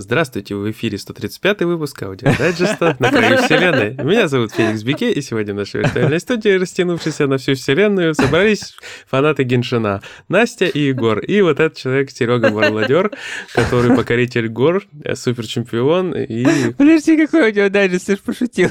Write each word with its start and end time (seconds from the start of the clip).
Здравствуйте, 0.00 0.54
в 0.54 0.70
эфире 0.70 0.96
135 0.96 1.60
выпуск 1.64 2.02
аудиодайджеста 2.02 2.96
«На 2.98 3.10
краю 3.10 3.36
вселенной». 3.36 4.02
Меня 4.02 4.28
зовут 4.28 4.50
Феникс 4.52 4.82
Бике, 4.82 5.12
и 5.12 5.20
сегодня 5.20 5.52
в 5.52 5.58
нашей 5.58 5.82
виртуальной 5.82 6.18
студии, 6.20 6.48
растянувшейся 6.48 7.26
на 7.26 7.36
всю 7.36 7.54
вселенную, 7.54 8.14
собрались 8.14 8.76
фанаты 9.06 9.42
Геншина 9.42 10.00
Настя 10.28 10.64
и 10.64 10.80
Егор. 10.86 11.18
И 11.18 11.42
вот 11.42 11.60
этот 11.60 11.76
человек 11.76 12.10
Серега 12.10 12.48
Марладер, 12.48 13.12
который 13.52 13.94
покоритель 13.94 14.48
гор, 14.48 14.84
суперчемпион 15.14 16.14
и... 16.14 16.72
Подожди, 16.72 17.18
какой 17.18 17.48
аудиодайджест, 17.48 18.06
ты 18.06 18.16
ж 18.16 18.20
пошутил. 18.20 18.70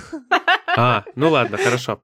А, 0.76 1.04
ну 1.16 1.30
ладно, 1.30 1.58
хорошо. 1.58 2.02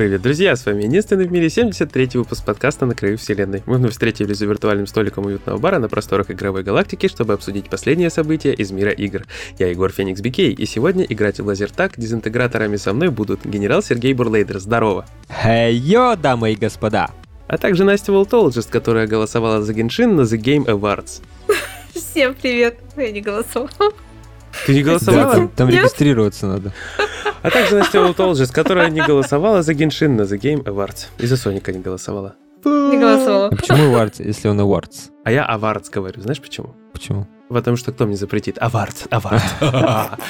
Привет, 0.00 0.22
друзья! 0.22 0.56
С 0.56 0.64
вами 0.64 0.84
единственный 0.84 1.26
в 1.26 1.30
мире 1.30 1.48
73-й 1.48 2.16
выпуск 2.16 2.42
подкаста 2.46 2.86
«На 2.86 2.94
краю 2.94 3.18
вселенной». 3.18 3.62
Мы 3.66 3.76
вновь 3.76 3.92
встретились 3.92 4.38
за 4.38 4.46
виртуальным 4.46 4.86
столиком 4.86 5.26
уютного 5.26 5.58
бара 5.58 5.78
на 5.78 5.90
просторах 5.90 6.30
игровой 6.30 6.62
галактики, 6.62 7.06
чтобы 7.06 7.34
обсудить 7.34 7.68
последние 7.68 8.08
события 8.08 8.54
из 8.54 8.70
мира 8.70 8.92
игр. 8.92 9.26
Я 9.58 9.66
Егор 9.66 9.92
Феникс 9.92 10.22
Бикей, 10.22 10.54
и 10.54 10.64
сегодня 10.64 11.04
играть 11.04 11.38
в 11.38 11.44
лазертак 11.44 11.98
дезинтеграторами 11.98 12.76
со 12.76 12.94
мной 12.94 13.10
будут 13.10 13.44
генерал 13.44 13.82
Сергей 13.82 14.14
Бурлейдер. 14.14 14.58
Здорово! 14.58 15.04
Хей-йо, 15.28 16.16
дамы 16.16 16.52
и 16.54 16.56
господа! 16.56 17.10
А 17.46 17.58
также 17.58 17.84
Настя 17.84 18.12
Волтологист, 18.12 18.70
которая 18.70 19.06
голосовала 19.06 19.62
за 19.62 19.74
Геншин 19.74 20.16
на 20.16 20.22
The 20.22 20.40
Game 20.40 20.64
Awards. 20.64 21.20
Всем 21.94 22.34
привет! 22.40 22.78
Я 22.96 23.12
не 23.12 23.20
голосовала. 23.20 23.92
Ты 24.66 24.74
не 24.74 24.82
голосовала? 24.82 25.34
там, 25.34 25.48
там 25.48 25.68
регистрироваться 25.68 26.46
надо. 26.46 26.72
А 27.42 27.50
также 27.50 27.76
Настя 27.76 28.00
Волтологист, 28.00 28.52
которая 28.52 28.90
не 28.90 29.00
голосовала 29.00 29.62
за 29.62 29.72
Геншин 29.74 30.16
на 30.16 30.22
The 30.22 30.38
Game 30.38 30.62
Awards. 30.64 31.06
И 31.18 31.26
за 31.26 31.36
Соника 31.36 31.72
не 31.72 31.80
голосовала. 31.80 32.34
Не 32.64 32.98
голосовала. 32.98 33.46
А 33.46 33.56
почему 33.56 33.94
Awards, 33.94 34.22
если 34.22 34.48
он 34.48 34.60
Awards? 34.60 35.10
А 35.24 35.32
я 35.32 35.48
Awards 35.50 35.90
говорю. 35.90 36.20
Знаешь 36.20 36.40
почему? 36.40 36.74
Почему? 36.92 37.26
Потому 37.50 37.76
что 37.76 37.90
кто 37.90 38.06
мне 38.06 38.16
запретит? 38.16 38.58
Авард, 38.60 39.08
авард. 39.10 39.42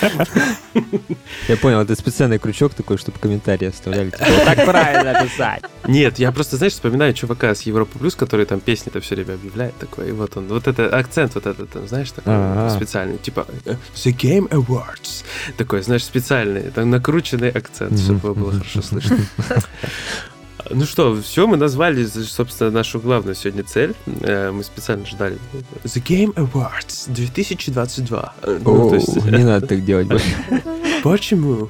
Я 1.49 1.57
понял, 1.61 1.81
это 1.81 1.95
специальный 1.95 2.39
крючок 2.39 2.73
такой, 2.73 2.97
чтобы 2.97 3.19
комментарии 3.19 3.69
оставляли. 3.69 4.09
Типа, 4.09 4.25
так 4.47 4.65
правильно 4.65 5.23
писать. 5.23 5.63
Нет, 5.87 6.19
я 6.19 6.33
просто, 6.33 6.57
знаешь, 6.57 6.73
вспоминаю 6.73 7.13
чувака 7.13 7.55
с 7.55 7.63
Европы 7.63 7.99
Плюс, 7.99 8.15
который 8.15 8.47
там 8.47 8.61
песни-то 8.61 9.01
все 9.01 9.17
время 9.17 9.35
объявляет 9.35 9.77
такой. 9.77 10.09
И 10.09 10.13
вот 10.13 10.37
он, 10.37 10.47
вот 10.49 10.67
это 10.67 10.97
акцент 10.97 11.35
вот 11.35 11.47
этот, 11.47 11.71
там, 11.71 11.87
знаешь, 11.87 12.11
такой 12.11 12.71
специальный. 12.71 13.19
Типа 13.19 13.47
The 13.67 14.17
Game 14.17 14.49
Awards. 14.49 15.25
Такой, 15.59 15.83
знаешь, 15.83 16.05
специальный, 16.05 16.71
там 16.71 16.89
накрученный 16.89 17.51
акцент, 17.51 18.01
чтобы 18.01 18.35
было 18.35 18.53
хорошо 18.53 18.81
слышно. 18.81 19.19
Ну 20.71 20.85
что, 20.85 21.15
все, 21.23 21.47
мы 21.47 21.57
назвали, 21.57 22.05
собственно, 22.05 22.71
нашу 22.71 23.01
главную 23.01 23.35
сегодня 23.35 23.65
цель. 23.65 23.95
Э, 24.23 24.51
Мы 24.51 24.63
специально 24.65 25.07
ждали. 25.07 25.39
The 25.85 26.03
Game 26.03 26.35
Awards 26.35 27.05
2022. 27.13 28.35
Э, 28.43 28.59
ну, 28.65 28.87
О, 28.87 28.91
то 28.91 28.97
есть- 28.97 29.17
Не 29.25 29.45
надо 29.45 29.67
так 29.67 29.85
делать 29.85 30.07
больше. 30.07 30.27
Почему? 31.03 31.69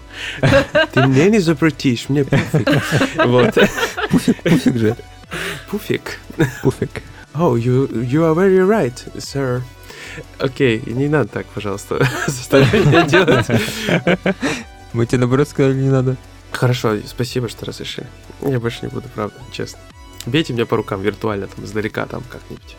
Ты 0.93 1.07
мне 1.07 1.31
не 1.31 1.39
запретишь, 1.39 2.09
мне 2.09 2.25
пофиг. 2.25 2.69
Вот. 3.27 3.55
Пуфик 4.45 4.77
же. 4.77 4.97
Пуфик. 5.71 6.19
Пуфик. 6.63 7.03
Oh, 7.35 7.55
you, 7.57 7.89
you 7.93 8.23
are 8.25 8.35
very 8.35 8.59
right, 8.67 8.95
sir. 9.19 9.63
Окей, 10.39 10.83
не 10.87 11.09
надо 11.09 11.29
так, 11.29 11.47
пожалуйста, 11.47 12.05
заставлять 12.27 12.85
меня 12.85 13.07
делать. 13.07 13.47
Мы 14.93 15.07
тебе 15.07 15.19
наоборот 15.19 15.49
сказали, 15.49 15.75
не 15.75 15.89
надо. 15.91 16.17
Хорошо, 16.51 16.97
спасибо, 17.07 17.49
что 17.49 17.67
разрешили. 17.67 18.09
Я 18.43 18.61
больше 18.61 18.79
не 18.83 18.89
буду, 18.89 19.09
правда, 19.15 19.35
честно. 19.53 19.79
Бейте 20.27 20.53
меня 20.53 20.67
по 20.67 20.77
рукам 20.77 21.01
виртуально, 21.03 21.47
там, 21.47 21.65
издалека, 21.65 22.07
там, 22.07 22.23
как-нибудь. 22.31 22.77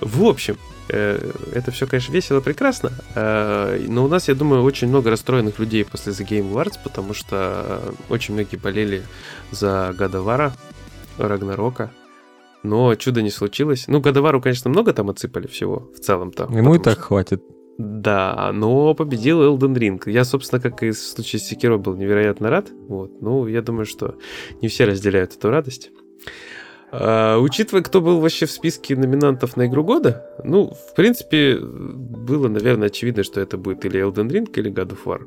В 0.00 0.24
общем, 0.24 0.58
э, 0.88 1.30
это 1.54 1.70
все, 1.70 1.86
конечно, 1.86 2.12
весело, 2.12 2.40
прекрасно, 2.40 2.92
э, 3.14 3.86
но 3.88 4.04
у 4.04 4.08
нас, 4.08 4.28
я 4.28 4.34
думаю, 4.34 4.62
очень 4.62 4.88
много 4.88 5.10
расстроенных 5.10 5.58
людей 5.58 5.84
после 5.84 6.12
The 6.12 6.26
Game 6.26 6.52
Awards, 6.52 6.78
потому 6.82 7.14
что 7.14 7.64
э, 7.66 7.92
очень 8.10 8.34
многие 8.34 8.56
болели 8.56 9.02
за 9.50 9.94
Гадовара, 9.96 10.52
Рагнарока, 11.16 11.90
но 12.62 12.94
чудо 12.96 13.22
не 13.22 13.30
случилось. 13.30 13.84
Ну, 13.86 14.00
Гадовару, 14.00 14.40
конечно, 14.42 14.68
много 14.68 14.92
там 14.92 15.10
отсыпали 15.10 15.46
всего 15.46 15.90
в 15.94 16.00
целом-то. 16.00 16.44
Ему 16.50 16.74
и 16.74 16.78
так 16.78 16.94
что- 16.94 17.02
хватит. 17.02 17.42
Да, 17.78 18.50
но 18.54 18.94
победил 18.94 19.42
Elden 19.42 19.74
Ring. 19.74 20.00
Я, 20.06 20.24
собственно, 20.24 20.60
как 20.60 20.82
и 20.82 20.90
в 20.90 20.98
случае 20.98 21.40
с 21.40 21.44
Секиро, 21.44 21.76
был 21.76 21.96
невероятно 21.96 22.48
рад. 22.48 22.70
Вот. 22.88 23.20
Ну, 23.20 23.46
я 23.48 23.62
думаю, 23.62 23.84
что 23.84 24.14
не 24.62 24.68
все 24.68 24.84
разделяют 24.84 25.34
эту 25.34 25.50
радость. 25.50 25.90
А, 26.92 27.38
учитывая, 27.38 27.82
кто 27.82 28.00
был 28.00 28.20
вообще 28.20 28.46
в 28.46 28.52
списке 28.52 28.94
номинантов 28.94 29.56
на 29.56 29.66
игру 29.66 29.82
года, 29.82 30.24
ну, 30.44 30.70
в 30.70 30.94
принципе, 30.94 31.58
было, 31.58 32.46
наверное, 32.48 32.86
очевидно, 32.86 33.24
что 33.24 33.40
это 33.40 33.58
будет 33.58 33.84
или 33.84 34.00
Elden 34.00 34.28
Ring, 34.28 34.48
или 34.54 34.72
God 34.72 34.96
of 34.96 34.98
War. 35.04 35.22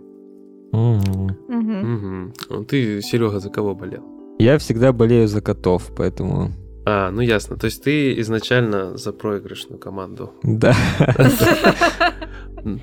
М. 0.71 1.37
Мгм. 1.49 2.33
Мгм. 2.49 2.65
Ты, 2.65 3.01
Серега, 3.01 3.39
за 3.39 3.49
кого 3.49 3.75
болел? 3.75 4.03
Я 4.39 4.57
всегда 4.57 4.93
болею 4.93 5.27
за 5.27 5.41
котов, 5.41 5.91
поэтому... 5.97 6.51
А, 6.85 7.11
ну 7.11 7.19
ясно. 7.19 7.57
То 7.57 7.65
есть 7.65 7.83
ты 7.83 8.17
изначально 8.21 8.95
за 8.95 9.11
проигрышную 9.11 9.77
команду. 9.77 10.31
Да. 10.43 10.73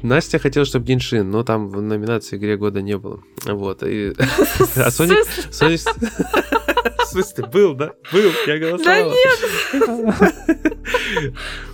Настя 0.03 0.39
хотела, 0.39 0.65
чтобы 0.67 0.87
Геншин, 0.87 1.31
но 1.31 1.43
там 1.43 1.69
в 1.69 1.81
номинации 1.81 2.37
игре 2.37 2.57
года 2.57 2.83
не 2.83 2.97
было. 2.97 3.21
Вот. 3.45 3.83
И... 3.83 4.13
А 4.77 4.91
Соник... 4.91 5.27
Соник... 5.51 5.81
В 7.05 7.09
смысле, 7.09 7.47
был, 7.47 7.75
да? 7.75 7.93
Был, 8.13 8.31
я 8.47 8.59
Да 8.59 8.67
голосовал. 8.67 9.13
нет! 9.13 10.55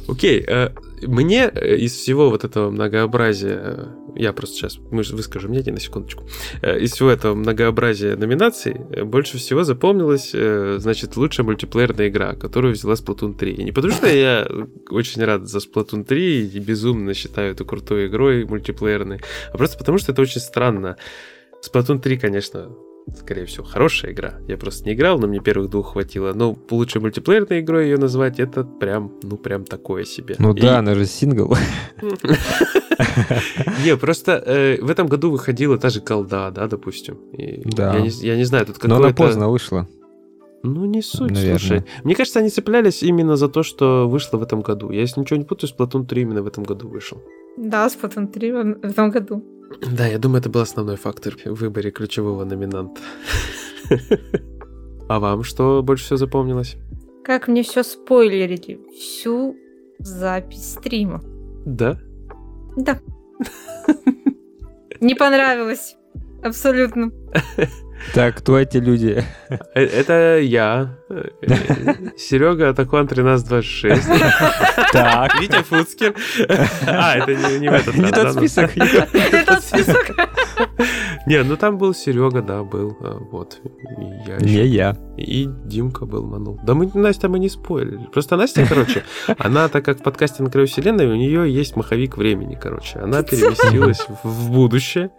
Окей, 0.09 0.45
э, 0.47 0.71
мне 1.03 1.51
э, 1.55 1.77
из 1.77 1.93
всего 1.93 2.31
вот 2.31 2.45
этого 2.45 2.71
многообразия, 2.71 3.61
э, 3.63 3.87
я 4.17 4.33
просто 4.33 4.57
сейчас 4.57 4.79
выскажу 4.91 5.49
мнение 5.49 5.73
на 5.73 5.81
секундочку, 5.81 6.25
из 6.63 6.93
всего 6.93 7.11
этого 7.11 7.35
многообразия 7.35 8.17
номинаций 8.17 8.75
больше 9.05 9.39
всего 9.39 9.63
запомнилась, 9.63 10.33
значит, 10.33 11.17
лучшая 11.17 11.47
мультиплеерная 11.47 12.09
игра, 12.09 12.35
которую 12.35 12.75
взяла 12.75 12.95
Splatoon 12.95 13.35
3. 13.39 13.53
И 13.53 13.65
не 13.65 13.73
потому 13.73 13.95
что 13.95 14.09
я 14.09 14.49
очень 14.91 15.25
рад 15.25 15.49
за 15.49 15.59
Splatoon 15.59 16.05
3 16.05 16.49
и 16.49 16.59
безумно 16.59 17.15
считаю 17.15 17.53
эту 17.53 17.65
крутой 17.65 18.09
игрой 18.09 18.45
мультиплеерной, 18.45 19.21
а 19.53 19.57
просто 19.57 19.79
потому 19.79 19.99
что 19.99 20.13
это 20.13 20.23
очень 20.23 20.41
странно. 20.41 20.97
Splatoon 21.65 22.01
3, 22.01 22.19
конечно, 22.19 22.71
скорее 23.16 23.44
всего, 23.47 23.65
хорошая 23.65 24.12
игра. 24.12 24.34
Я 24.49 24.56
просто 24.56 24.84
не 24.87 24.94
играл, 24.94 25.19
но 25.19 25.27
мне 25.27 25.41
первых 25.41 25.71
двух 25.71 25.93
хватило. 25.93 26.33
Но 26.34 26.56
лучшей 26.71 27.00
мультиплеерной 27.00 27.61
игрой 27.61 27.84
ее 27.88 27.97
назвать, 27.97 28.38
это 28.41 28.65
прям, 28.65 29.12
ну, 29.22 29.37
прям 29.37 29.65
такое 29.65 30.05
себе. 30.05 30.37
Ну 30.38 30.53
И- 30.55 30.61
да, 30.61 30.78
она 30.78 30.94
же 30.94 31.06
сингл. 31.06 31.55
Не, 33.84 33.97
просто 33.97 34.33
э, 34.33 34.78
в 34.83 34.91
этом 34.91 35.06
году 35.06 35.31
выходила 35.31 35.78
та 35.78 35.89
же 35.91 36.00
колда, 36.00 36.50
да, 36.50 36.66
допустим. 36.69 37.19
Да. 37.65 37.97
Я 37.97 38.37
не, 38.37 38.44
знаю, 38.44 38.66
тут 38.66 38.83
Но 38.84 38.97
она 38.97 39.09
какое-то... 39.09 39.22
поздно 39.22 39.49
вышла. 39.49 39.89
Ну, 40.62 40.84
не 40.84 41.00
суть, 41.00 41.31
Наверное. 41.31 41.59
слушай. 41.59 41.84
Мне 42.05 42.15
кажется, 42.15 42.41
они 42.41 42.50
цеплялись 42.50 43.03
именно 43.03 43.37
за 43.37 43.49
то, 43.49 43.62
что 43.62 44.06
вышло 44.09 44.37
в 44.37 44.43
этом 44.43 44.60
году. 44.60 44.91
Я, 44.91 45.00
если 45.00 45.21
ничего 45.21 45.39
не 45.39 45.44
путаю, 45.44 45.71
Splatoon 45.71 46.06
3 46.06 46.22
именно 46.22 46.43
в 46.43 46.47
этом 46.47 46.65
году 46.65 46.89
вышел. 46.89 47.22
Да, 47.56 47.87
Splatoon 47.87 48.27
3 48.27 48.53
в 48.53 48.65
в 48.83 48.84
этом 48.84 49.10
году. 49.10 49.43
Да, 49.79 50.07
я 50.07 50.19
думаю, 50.19 50.41
это 50.41 50.51
был 50.51 50.61
основной 50.61 50.97
фактор 50.97 51.37
в 51.45 51.55
выборе 51.55 51.91
ключевого 51.91 52.45
номинанта. 52.45 53.01
А 55.09 55.19
вам 55.19 55.43
что 55.43 55.83
больше 55.83 56.05
всего 56.05 56.17
запомнилось? 56.17 56.77
Как 57.25 57.49
мне 57.49 57.63
все 57.63 57.83
спойлерили. 57.83 58.81
Всю 58.93 59.57
запись 59.99 60.72
стрима. 60.72 61.22
Да? 61.67 61.99
Да. 62.77 63.01
Не 65.01 65.15
понравилось. 65.15 65.97
Абсолютно. 66.43 67.11
Так, 68.15 68.37
кто 68.37 68.59
эти 68.59 68.79
люди? 68.79 69.25
Э, 69.75 69.85
Это 69.85 70.39
я, 70.41 70.97
Серега 72.17 72.71
Атакуан 72.71 73.05
1326, 73.05 74.09
Так. 74.93 75.41
Витя 75.41 75.63
Фуцкер. 75.63 76.15
А, 76.87 77.17
это 77.17 77.35
не 77.35 77.69
в 77.69 77.73
этот 77.73 77.95
Не 77.95 78.11
тот 78.11 78.25
ну. 78.25 78.33
список. 78.33 78.77
Не 78.77 79.45
тот 79.45 79.63
список. 79.63 80.11
Не, 81.27 81.43
ну 81.45 81.57
там 81.57 81.77
был 81.78 81.93
Серега, 81.95 82.41
да, 82.43 82.63
был. 82.65 82.97
а, 83.01 83.19
Вот. 83.31 83.61
И 83.65 84.03
я 84.27 84.37
Не 84.39 84.51
еще. 84.53 84.67
я. 84.67 84.97
И 85.19 85.49
Димка 85.67 86.07
был, 86.07 86.25
манул. 86.27 86.59
Да 86.65 86.75
мы, 86.75 86.91
Настя, 86.95 87.28
мы 87.28 87.39
не 87.39 87.49
спойлили. 87.51 88.07
Просто 88.13 88.37
Настя, 88.37 88.65
короче, 88.69 89.03
она, 89.39 89.69
так 89.69 89.84
как 89.84 90.01
в 90.01 90.03
подкасте 90.03 90.43
«На 90.43 90.51
краю 90.51 90.67
вселенной», 90.67 91.07
у 91.07 91.15
нее 91.17 91.53
есть 91.53 91.77
маховик 91.77 92.17
времени, 92.17 92.59
короче. 92.61 92.99
Она 93.01 93.22
переместилась 93.22 94.07
в- 94.25 94.51
будущее. 94.51 95.11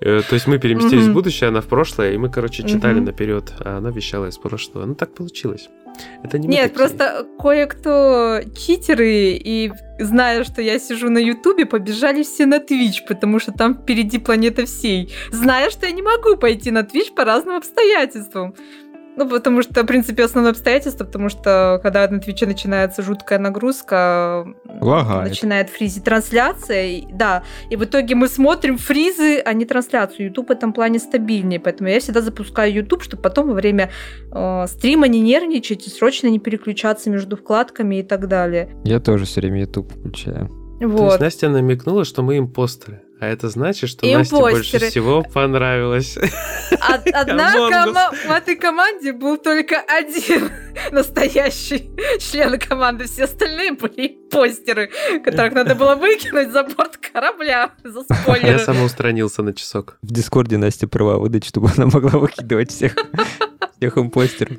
Э, 0.00 0.22
То 0.28 0.34
есть 0.34 0.46
мы 0.46 0.58
переместились 0.58 1.06
в 1.06 1.12
будущее, 1.12 1.48
она 1.48 1.60
в 1.60 1.66
прошлое, 1.66 2.12
и 2.12 2.16
мы, 2.18 2.30
короче, 2.30 2.62
читали 2.62 3.00
наперед, 3.00 3.52
а 3.60 3.76
она 3.78 3.90
вещала 3.90 4.26
из 4.28 4.38
прошлого. 4.38 4.86
Ну, 4.86 4.94
так 4.94 5.14
получилось. 5.14 5.68
Это 6.22 6.38
не 6.38 6.48
Нет, 6.48 6.74
просто 6.74 7.26
кое-кто 7.38 8.40
читеры 8.56 9.32
и 9.32 9.72
зная, 9.98 10.44
что 10.44 10.62
я 10.62 10.78
сижу 10.78 11.10
на 11.10 11.18
Ютубе, 11.18 11.66
побежали 11.66 12.22
все 12.22 12.46
на 12.46 12.56
Twitch, 12.56 13.06
потому 13.06 13.38
что 13.38 13.52
там 13.52 13.74
впереди 13.74 14.18
планета 14.18 14.66
всей. 14.66 15.12
Зная, 15.30 15.70
что 15.70 15.86
я 15.86 15.92
не 15.92 16.02
могу 16.02 16.36
пойти 16.36 16.70
на 16.70 16.80
Twitch 16.80 17.14
по 17.14 17.24
разным 17.24 17.56
обстоятельствам. 17.56 18.54
Ну, 19.16 19.28
потому 19.28 19.62
что, 19.62 19.82
в 19.82 19.86
принципе, 19.86 20.24
основное 20.24 20.52
обстоятельство, 20.52 21.04
потому 21.04 21.28
что, 21.28 21.80
когда 21.82 22.08
на 22.08 22.18
Твиче 22.18 22.46
начинается 22.46 23.02
жуткая 23.02 23.38
нагрузка, 23.38 24.46
Лагает. 24.80 25.28
начинает 25.28 25.68
фризить 25.70 26.04
трансляция, 26.04 26.86
и- 26.86 27.04
да, 27.12 27.42
и 27.70 27.76
в 27.76 27.84
итоге 27.84 28.14
мы 28.14 28.28
смотрим 28.28 28.78
фризы, 28.78 29.38
а 29.44 29.52
не 29.52 29.64
трансляцию. 29.64 30.26
YouTube 30.26 30.48
в 30.48 30.52
этом 30.52 30.72
плане 30.72 30.98
стабильнее, 30.98 31.60
поэтому 31.60 31.90
я 31.90 32.00
всегда 32.00 32.22
запускаю 32.22 32.72
YouTube, 32.72 33.02
чтобы 33.02 33.22
потом 33.22 33.48
во 33.48 33.54
время 33.54 33.90
э, 34.32 34.66
стрима 34.66 35.08
не 35.08 35.20
нервничать 35.20 35.86
и 35.86 35.90
срочно 35.90 36.28
не 36.28 36.38
переключаться 36.38 37.10
между 37.10 37.36
вкладками 37.36 37.96
и 37.96 38.02
так 38.02 38.28
далее. 38.28 38.70
Я 38.84 38.98
тоже 39.00 39.26
все 39.26 39.40
время 39.40 39.60
YouTube 39.60 39.92
включаю. 39.92 40.48
То 40.80 40.86
есть 40.86 40.94
Вот. 40.98 41.20
Настя 41.20 41.48
намекнула, 41.48 42.04
что 42.04 42.22
мы 42.22 42.38
импостеры. 42.38 43.02
А 43.22 43.26
это 43.28 43.48
значит, 43.50 43.88
что 43.88 44.04
Насте 44.04 44.34
больше 44.34 44.56
Импостеры. 44.56 44.90
всего 44.90 45.22
понравилось. 45.22 46.16
Од- 46.72 47.06
Одна 47.14 47.52
кома- 47.54 48.10
в 48.26 48.30
этой 48.30 48.56
команде 48.56 49.12
был 49.12 49.36
только 49.38 49.78
один 49.78 50.50
настоящий 50.90 51.88
член 52.18 52.58
команды. 52.58 53.04
Все 53.04 53.24
остальные 53.24 53.74
были 53.74 54.18
постеры, 54.28 54.90
которых 55.24 55.52
надо 55.52 55.76
было 55.76 55.94
выкинуть 55.94 56.50
за 56.50 56.64
борт 56.64 56.96
корабля 56.96 57.70
за 57.84 58.00
Я 58.10 58.16
спойлеры. 58.16 58.58
самоустранился 58.58 59.44
на 59.44 59.54
часок. 59.54 59.98
В 60.02 60.12
Дискорде 60.12 60.56
Настя 60.58 60.88
права 60.88 61.18
выдать, 61.18 61.44
чтобы 61.44 61.70
она 61.76 61.86
могла 61.86 62.18
выкидывать 62.18 62.72
всех, 62.72 62.96
всех 63.76 63.98
импостеров. 63.98 64.56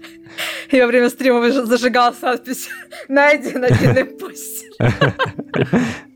И 0.71 0.79
во 0.79 0.87
время 0.87 1.09
стрима 1.09 1.39
выж- 1.45 1.65
зажигал 1.65 2.15
надпись 2.21 2.69
«Найден 3.09 3.61
один 3.65 3.91
импостер». 3.91 5.13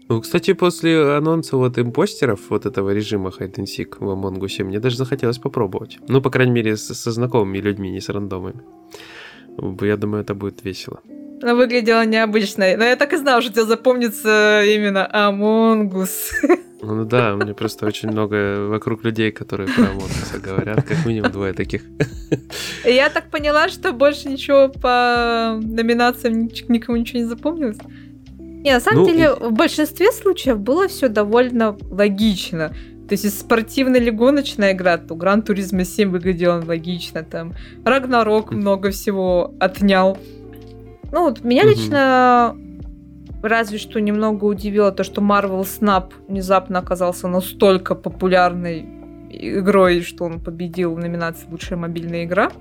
Ну, 0.10 0.22
кстати, 0.22 0.54
после 0.54 1.18
анонса 1.18 1.58
вот 1.58 1.78
импостеров, 1.78 2.40
вот 2.50 2.66
этого 2.66 2.92
режима 2.94 3.30
Hide 3.30 3.56
and 3.56 3.66
Seek 3.66 3.98
в 4.00 4.04
Among 4.10 4.40
Us, 4.40 4.64
мне 4.64 4.80
даже 4.80 4.96
захотелось 4.98 5.38
попробовать. 5.38 5.98
Ну, 6.08 6.22
по 6.22 6.30
крайней 6.30 6.54
мере, 6.54 6.78
с- 6.78 6.94
со 6.94 7.12
знакомыми 7.12 7.58
людьми, 7.58 7.92
не 7.92 8.00
с 8.00 8.10
рандомами. 8.10 8.62
Я 9.82 9.98
думаю, 9.98 10.24
это 10.24 10.34
будет 10.34 10.64
весело. 10.64 11.00
Она 11.42 11.56
выглядела 11.56 12.06
необычно. 12.06 12.66
Но 12.78 12.84
я 12.86 12.96
так 12.96 13.14
и 13.14 13.18
знала, 13.18 13.42
что 13.42 13.52
тебе 13.52 13.66
запомнится 13.66 14.64
именно 14.66 15.10
Among 15.14 15.92
Us. 15.92 16.58
Ну 16.82 17.06
да, 17.06 17.32
меня 17.34 17.54
просто 17.54 17.86
очень 17.88 18.10
много 18.10 18.68
вокруг 18.70 19.04
людей, 19.04 19.32
которые 19.32 19.68
про 19.68 19.84
Us 19.86 20.40
говорят, 20.40 20.84
как 20.88 21.06
минимум 21.06 21.32
двое 21.32 21.54
таких. 21.54 21.82
Я 22.86 23.10
так 23.10 23.30
поняла, 23.32 23.68
что 23.70 23.92
больше 23.94 24.30
ничего 24.30 24.70
по 24.70 25.60
номинациям 25.62 26.50
никому 26.70 26.98
ничего 26.98 27.20
не 27.20 27.26
запомнилось. 27.26 27.78
Не, 28.68 28.74
на 28.74 28.80
самом 28.82 29.04
Ну, 29.04 29.06
деле, 29.08 29.34
в 29.34 29.54
большинстве 29.54 30.12
случаев 30.12 30.60
было 30.60 30.90
все 30.90 31.08
довольно 31.08 31.78
логично. 31.90 32.74
То 33.08 33.14
есть, 33.14 33.24
если 33.24 33.40
спортивная 33.40 34.02
или 34.02 34.10
гоночная 34.10 34.74
игра, 34.74 34.98
то 34.98 35.16
Гран 35.16 35.42
Туризма 35.42 35.86
7 35.86 36.10
выглядел 36.10 36.62
логично. 36.68 37.24
Там 37.24 37.54
Рагнарок 37.86 38.52
много 38.52 38.92
всего 38.92 39.54
отнял. 39.62 40.18
Ну, 41.14 41.22
вот 41.24 41.46
меня 41.46 41.64
Мгм. 41.64 41.72
лично 41.72 42.58
разве 43.42 43.78
что 43.78 44.02
немного 44.02 44.44
удивило 44.44 44.92
то, 44.92 45.06
что 45.06 45.22
Marvel 45.22 45.62
Snap 45.62 46.12
внезапно 46.28 46.80
оказался 46.80 47.30
настолько 47.30 47.96
популярной 47.96 48.86
игрой, 49.30 50.02
что 50.02 50.26
он 50.26 50.42
победил 50.42 50.94
в 50.94 51.00
номинации 51.00 51.48
«Лучшая 51.50 51.80
мобильная 51.80 52.26
игра». 52.26 52.52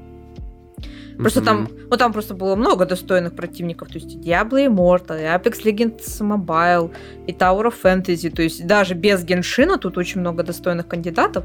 Просто 1.19 1.41
там, 1.41 1.63
Мгм. 1.63 1.71
ну 1.91 1.97
там 1.97 2.13
просто 2.13 2.35
было 2.35 2.57
много 2.57 2.85
достойных 2.85 3.35
противников, 3.35 3.89
то 3.89 3.95
есть 3.95 4.15
и 4.15 4.19
Diablo 4.19 4.67
Immortal, 4.67 5.19
и 5.19 5.25
Apex 5.25 5.65
Legends 5.65 6.21
Mobile, 6.21 6.91
и 7.27 7.33
Tower 7.33 7.73
of 7.73 7.75
Fantasy, 7.83 8.31
то 8.31 8.43
есть 8.43 8.67
даже 8.67 8.95
без 8.95 9.25
Геншина 9.25 9.79
тут 9.79 9.97
очень 9.97 10.21
много 10.21 10.43
достойных 10.43 10.87
кандидатов. 10.87 11.45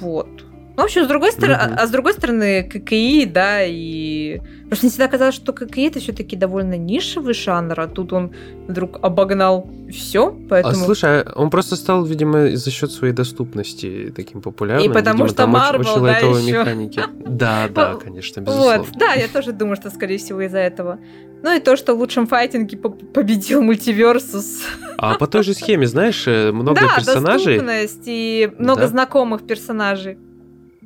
Вот. 0.00 0.28
Ну, 0.76 0.82
в 0.82 0.84
общем, 0.86 1.04
с 1.04 1.06
другой 1.08 1.32
стороны, 1.32 1.54
Мгм. 1.54 1.74
а, 1.78 1.82
а 1.82 1.86
с 1.86 1.90
другой 1.90 2.12
стороны, 2.14 2.64
ККИ, 2.64 3.26
да, 3.26 3.62
и... 3.64 4.40
Просто 4.74 4.86
мне 4.86 4.90
всегда 4.90 5.06
казалось, 5.08 5.36
что 5.36 5.52
ККИ 5.52 5.82
это 5.86 6.00
все-таки 6.00 6.34
довольно 6.34 6.76
нишевый 6.76 7.32
жанр, 7.32 7.78
а 7.80 7.86
тут 7.86 8.12
он 8.12 8.32
вдруг 8.66 8.98
обогнал 9.02 9.70
все, 9.88 10.30
А 10.30 10.48
поэтому... 10.50 10.74
слушай, 10.84 11.22
а 11.22 11.32
он 11.36 11.48
просто 11.50 11.76
стал, 11.76 12.04
видимо, 12.04 12.56
за 12.56 12.70
счет 12.72 12.90
своей 12.90 13.14
доступности 13.14 14.12
таким 14.16 14.40
популярным. 14.42 14.90
И 14.90 14.92
потому 14.92 15.26
Видимо, 15.26 15.28
что 15.28 15.78
очень 15.78 16.02
да, 16.02 16.18
ещё. 16.18 16.58
механики. 16.58 17.00
Да, 17.24 17.68
да, 17.74 17.94
конечно, 17.94 18.40
безусловно. 18.40 18.78
Вот, 18.78 18.88
да, 18.98 19.12
я 19.14 19.28
тоже 19.28 19.52
думаю, 19.52 19.76
что, 19.76 19.90
скорее 19.90 20.18
всего, 20.18 20.40
из-за 20.40 20.58
этого. 20.58 20.98
Ну 21.44 21.54
и 21.56 21.60
то, 21.60 21.76
что 21.76 21.94
в 21.94 21.98
лучшем 22.00 22.26
файтинге 22.26 22.76
по- 22.76 22.90
победил 22.90 23.62
мультиверсус. 23.62 24.62
А 24.98 25.14
по 25.18 25.28
той 25.28 25.44
же 25.44 25.54
схеме, 25.54 25.86
знаешь, 25.86 26.24
э, 26.26 26.50
много 26.50 26.80
да, 26.80 26.96
персонажей. 26.96 27.58
доступность 27.58 28.02
и 28.06 28.50
много 28.58 28.80
Да. 28.80 28.88
знакомых 28.88 29.46
персонажей. 29.46 30.18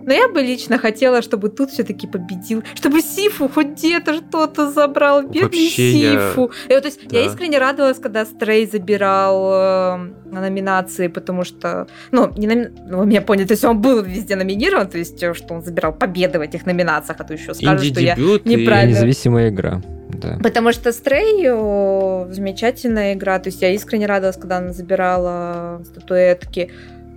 Но 0.08 0.14
я 0.14 0.26
бы 0.28 0.40
лично 0.40 0.78
хотела, 0.78 1.20
чтобы 1.20 1.50
тут 1.50 1.70
все-таки 1.70 2.06
победил, 2.06 2.62
чтобы 2.75 3.02
Сифу 3.02 3.46
хоть 3.49 3.72
где-то 3.76 4.14
что-то 4.14 4.70
забрал, 4.70 5.22
бедный 5.22 5.43
Вообще 5.43 5.90
я- 5.90 6.31
Сифу. 6.31 6.50
И 6.64 6.69
то 6.70 6.87
есть 6.87 7.00
я 7.10 7.20
Да. 7.25 7.26
искренне 7.26 7.58
радовалась, 7.58 7.99
когда 7.99 8.25
Стрей 8.25 8.66
забирал 8.66 9.52
э, 9.52 9.96
на 10.32 10.40
номинации, 10.40 11.08
потому 11.08 11.44
что, 11.44 11.87
ну, 12.10 12.32
не 12.38 12.46
номи- 12.46 12.70
ну, 12.88 12.99
вы 13.00 13.06
меня 13.06 13.20
поняли, 13.20 13.46
то 13.46 13.52
есть 13.52 13.64
он 13.64 13.82
был 13.82 14.02
везде 14.02 14.34
номинирован, 14.37 14.88
то 14.88 14.96
есть 14.96 15.22
э, 15.22 15.34
что 15.34 15.52
он 15.55 15.62
забирал 15.62 15.93
победы 15.93 16.38
в 16.38 16.40
этих 16.40 16.64
номинациях, 16.64 17.20
а 17.20 17.25
то 17.25 17.34
еще 17.34 17.52
скажут, 17.52 17.84
что 17.93 18.00
я 18.00 18.14
Инди-дебют 18.14 18.46
и- 18.46 18.49
неправильно. 18.56 18.94
Независимая 18.94 19.50
игра. 19.50 19.82
Да. 20.08 20.38
Потому 20.43 20.72
что 20.72 20.90
Стрей 20.93 21.50
о, 21.52 22.28
замечательная 22.31 23.12
игра. 23.12 23.38
То 23.38 23.50
есть 23.50 23.60
я 23.60 23.70
искренне 23.75 24.06
радовалась, 24.06 24.38
когда 24.38 24.56
она 24.56 24.72
забирала 24.72 25.82
статуэтки. 25.84 26.70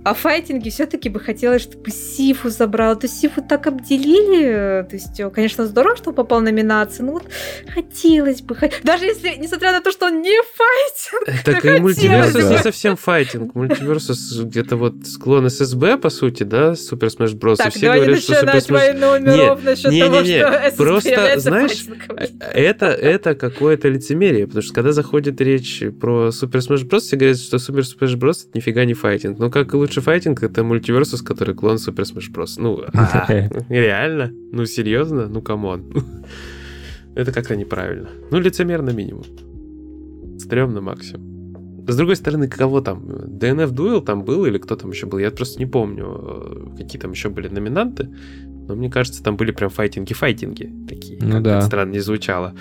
А 0.04 0.14
в 0.14 0.18
файтинге 0.18 0.70
все-таки 0.70 1.08
бы 1.08 1.20
хотелось, 1.20 1.62
чтобы 1.62 1.90
Sifu 1.90 2.50
забрала. 2.50 2.94
То 2.96 3.06
есть 3.06 3.20
Sifu 3.20 3.42
так 3.42 3.66
обделили. 3.66 4.86
То 4.88 4.96
есть, 4.96 5.18
э, 5.20 5.30
конечно, 5.30 5.66
здорово, 5.66 5.96
что 5.96 6.10
он 6.10 6.16
попал 6.16 6.40
в 6.40 6.42
номинацию. 6.42 7.06
Ну 7.06 7.12
вот 7.12 7.24
хотелось 7.68 8.42
бы. 8.42 8.56
Даже 8.82 9.04
если, 9.04 9.36
несмотря 9.38 9.72
на 9.72 9.80
то, 9.80 9.92
что 9.92 10.06
он 10.06 10.22
не 10.22 10.36
файтинг. 10.56 11.44
Так 11.44 11.64
и 11.64 11.80
MultiVersus 11.80 12.50
не 12.50 12.58
совсем 12.58 12.96
файтинг. 12.96 13.54
MultiVersus 13.54 14.40
где-то 14.40 14.76
вот 14.76 14.94
клон 15.06 15.48
SSB, 15.48 15.98
по 15.98 16.10
сути, 16.10 16.42
да, 16.42 16.74
Super 16.74 17.08
Bros. 17.34 17.60
И 17.60 17.62
Так, 17.62 17.72
все 17.72 17.92
не 17.92 18.00
говорят, 18.00 18.22
что 18.22 18.34
Супер 18.34 18.72
войну 18.72 19.18
миров 19.18 19.62
насчет 19.62 19.98
того, 19.98 20.24
что 20.24 20.72
просто, 20.76 21.32
знаешь. 21.36 21.84
Это, 22.52 22.86
это 22.86 23.34
какое-то 23.34 23.88
лицемерие, 23.88 24.46
потому 24.46 24.62
что 24.62 24.74
когда 24.74 24.92
заходит 24.92 25.40
речь 25.40 25.82
про 26.00 26.30
Super 26.30 26.60
Smash 26.60 26.88
Bros, 26.88 27.00
все 27.00 27.16
говорят, 27.16 27.38
что 27.38 27.58
Super 27.58 27.82
Smash 27.82 28.16
Bros 28.16 28.46
это 28.48 28.58
нифига 28.58 28.84
не 28.84 28.94
файтинг. 28.94 29.38
Но 29.38 29.50
как 29.50 29.74
и 29.74 29.76
лучший 29.92 30.02
файтинг, 30.02 30.42
это 30.42 30.64
MultiVersus, 30.64 31.22
который 31.22 31.54
клон 31.54 31.78
Super 31.78 32.04
Smash 32.04 32.32
Bros. 32.32 32.54
Ну, 32.56 32.82
а, 32.94 33.26
реально? 33.68 34.32
Ну, 34.52 34.64
серьезно? 34.64 35.28
Ну, 35.28 35.42
come 35.42 35.71
on. 35.71 35.92
Это 37.14 37.30
как-то 37.32 37.56
неправильно. 37.56 38.08
Ну, 38.30 38.40
лицемерно 38.40 38.90
минимум. 38.90 39.24
Стрёмно 40.38 40.80
максимум. 40.80 41.86
С 41.86 41.96
другой 41.96 42.16
стороны, 42.16 42.48
кого 42.48 42.80
там? 42.80 43.00
DNF 43.00 43.70
Duel 43.72 44.00
там 44.00 44.24
был 44.24 44.46
или 44.46 44.58
кто 44.58 44.76
там 44.76 44.92
еще 44.92 45.06
был? 45.06 45.18
Я 45.18 45.30
просто 45.30 45.58
не 45.58 45.66
помню, 45.66 46.06
э, 46.06 46.76
какие 46.78 46.98
там 46.98 47.10
еще 47.10 47.28
были 47.28 47.48
номинанты. 47.48 48.08
Но 48.68 48.74
мне 48.74 48.88
кажется, 48.88 49.22
там 49.22 49.36
были 49.36 49.52
прям 49.52 49.68
файтинги-файтинги 49.68 50.70
такие. 50.88 51.18
Ну 51.20 51.32
как 51.32 51.42
да. 51.42 51.58
это 51.58 51.66
странно 51.66 51.92
не 51.92 52.00
звучало. 52.00 52.54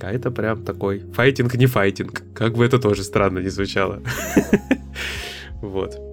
А 0.00 0.12
это 0.12 0.30
прям 0.30 0.62
такой 0.62 1.00
файтинг 1.14 1.54
не 1.54 1.66
файтинг. 1.66 2.22
Как 2.34 2.54
бы 2.54 2.64
это 2.64 2.78
тоже 2.78 3.02
странно 3.02 3.40
не 3.40 3.50
звучало. 3.50 4.02
Вот. 5.62 6.05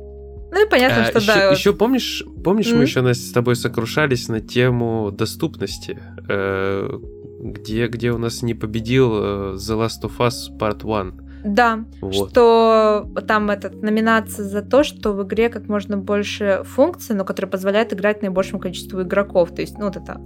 Ну 0.56 0.64
и 0.66 0.70
понятно, 0.70 1.02
А, 1.02 1.06
что 1.06 1.18
еще, 1.20 1.28
да. 1.34 1.50
вот- 1.50 1.58
еще 1.58 1.74
помнишь, 1.74 2.24
помнишь, 2.44 2.68
Мгм. 2.68 2.78
мы 2.78 2.84
еще 2.84 3.02
Настя, 3.02 3.26
с 3.28 3.32
тобой 3.32 3.56
сокрушались 3.56 4.28
на 4.30 4.40
тему 4.40 5.10
доступности, 5.12 5.98
э, 6.30 6.90
где, 7.42 7.88
где 7.88 8.12
у 8.12 8.20
нас 8.20 8.44
не 8.44 8.54
победил 8.54 9.12
э, 9.16 9.56
The 9.56 9.76
Last 9.88 10.04
of 10.04 10.12
Us 10.20 10.56
Part 10.60 10.84
1. 10.84 11.14
Да, 11.44 11.84
Вот. 12.02 12.30
что 12.30 13.10
там 13.28 13.50
этот 13.50 13.82
номинация 13.82 14.46
за 14.46 14.62
то, 14.62 14.84
что 14.84 15.12
в 15.14 15.24
игре 15.24 15.50
как 15.50 15.68
можно 15.68 15.98
больше 15.98 16.62
функций, 16.66 17.16
но 17.16 17.26
которые 17.26 17.50
позволяют 17.50 17.92
играть 17.92 18.22
наибольшему 18.22 18.60
количеству 18.62 19.02
игроков. 19.02 19.54
То 19.56 19.62
есть, 19.62 19.78
ну, 19.78 19.86
вот 19.86 19.98
это 19.98 20.22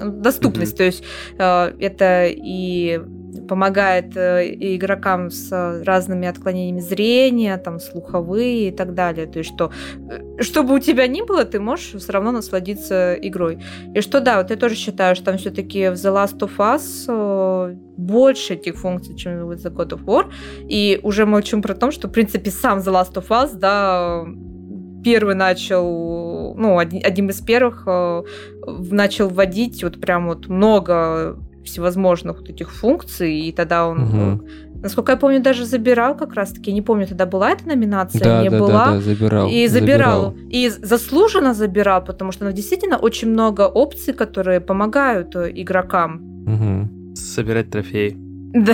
э, 0.00 0.08
доступность. 0.08 0.76
То 0.76 0.84
есть 0.84 1.02
э, 1.36 1.72
это 1.80 2.26
и 2.28 3.00
помогает 3.46 4.16
э, 4.16 4.46
игрокам 4.76 5.30
с 5.30 5.82
разными 5.84 6.26
отклонениями 6.28 6.80
зрения, 6.80 7.56
там, 7.58 7.80
слуховые 7.80 8.68
и 8.68 8.70
так 8.70 8.94
далее. 8.94 9.26
То 9.26 9.38
есть, 9.38 9.54
что 9.54 9.70
э, 10.10 10.42
чтобы 10.42 10.74
у 10.74 10.78
тебя 10.78 11.06
ни 11.06 11.22
было, 11.22 11.44
ты 11.44 11.60
можешь 11.60 11.94
все 12.00 12.12
равно 12.12 12.32
насладиться 12.32 13.14
игрой. 13.14 13.58
И 13.94 14.00
что 14.00 14.20
да, 14.20 14.38
вот 14.38 14.50
я 14.50 14.56
тоже 14.56 14.74
считаю, 14.74 15.14
что 15.16 15.26
там 15.26 15.38
все-таки 15.38 15.88
в 15.88 15.94
The 15.94 16.14
Last 16.14 16.38
of 16.38 16.56
Us 16.58 17.04
э, 17.08 17.76
больше 17.96 18.54
этих 18.54 18.76
функций, 18.76 19.16
чем 19.16 19.46
в 19.46 19.52
The 19.52 19.72
God 19.72 19.90
of 19.90 20.04
War. 20.04 20.30
И 20.68 21.00
уже 21.02 21.26
молчим 21.26 21.62
про 21.62 21.74
то, 21.74 21.90
что, 21.90 22.08
в 22.08 22.12
принципе, 22.12 22.50
сам 22.50 22.78
The 22.78 22.92
Last 22.92 23.14
of 23.14 23.28
Us, 23.28 23.54
да, 23.54 24.24
первый 25.04 25.34
начал, 25.34 26.54
ну, 26.56 26.78
один, 26.78 27.00
одним 27.04 27.30
из 27.30 27.40
первых 27.40 27.86
начал 28.66 29.28
вводить 29.28 29.82
вот 29.82 30.00
прям 30.00 30.26
вот 30.28 30.48
много 30.48 31.38
всевозможных 31.64 32.38
вот 32.40 32.48
этих 32.50 32.70
функций, 32.72 33.40
и 33.40 33.52
тогда 33.52 33.86
он, 33.88 34.08
э, 34.12 34.38
насколько 34.82 35.12
я 35.12 35.18
помню, 35.18 35.40
даже 35.42 35.64
забирал 35.64 36.16
как 36.16 36.34
раз-таки, 36.34 36.72
не 36.72 36.82
помню, 36.82 37.06
тогда 37.06 37.26
была 37.26 37.50
эта 37.50 37.66
номинация, 37.68 38.22
Да, 38.24 38.42
не 38.42 38.50
да, 38.50 38.58
была. 38.58 38.84
да, 38.86 38.92
да, 38.92 39.00
забирал. 39.00 39.48
И 39.48 39.66
забирал. 39.66 40.34
И 40.50 40.68
заслуженно 40.68 41.54
забирал, 41.54 42.04
потому 42.04 42.32
что 42.32 42.44
ну, 42.44 42.52
действительно 42.52 42.96
очень 42.96 43.28
много 43.30 43.62
опций, 43.66 44.14
которые 44.14 44.60
помогают 44.60 45.34
э, 45.36 45.50
игрокам. 45.54 46.20
Мгм. 46.46 47.14
Собирать 47.14 47.70
трофеи. 47.70 48.16
Да, 48.54 48.72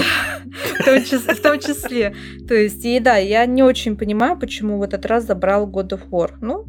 в 0.78 0.84
том, 0.84 0.94
чис- 0.98 1.34
в 1.34 1.42
том 1.42 1.58
числе. 1.58 2.14
То 2.46 2.54
есть, 2.54 2.84
и 2.84 3.00
да, 3.00 3.16
я 3.16 3.44
не 3.46 3.62
очень 3.64 3.96
понимаю, 3.96 4.38
почему 4.38 4.78
в 4.78 4.82
этот 4.82 5.04
раз 5.06 5.26
забрал 5.26 5.66
God 5.68 5.88
of 5.88 6.00
War. 6.10 6.30
Ну, 6.40 6.64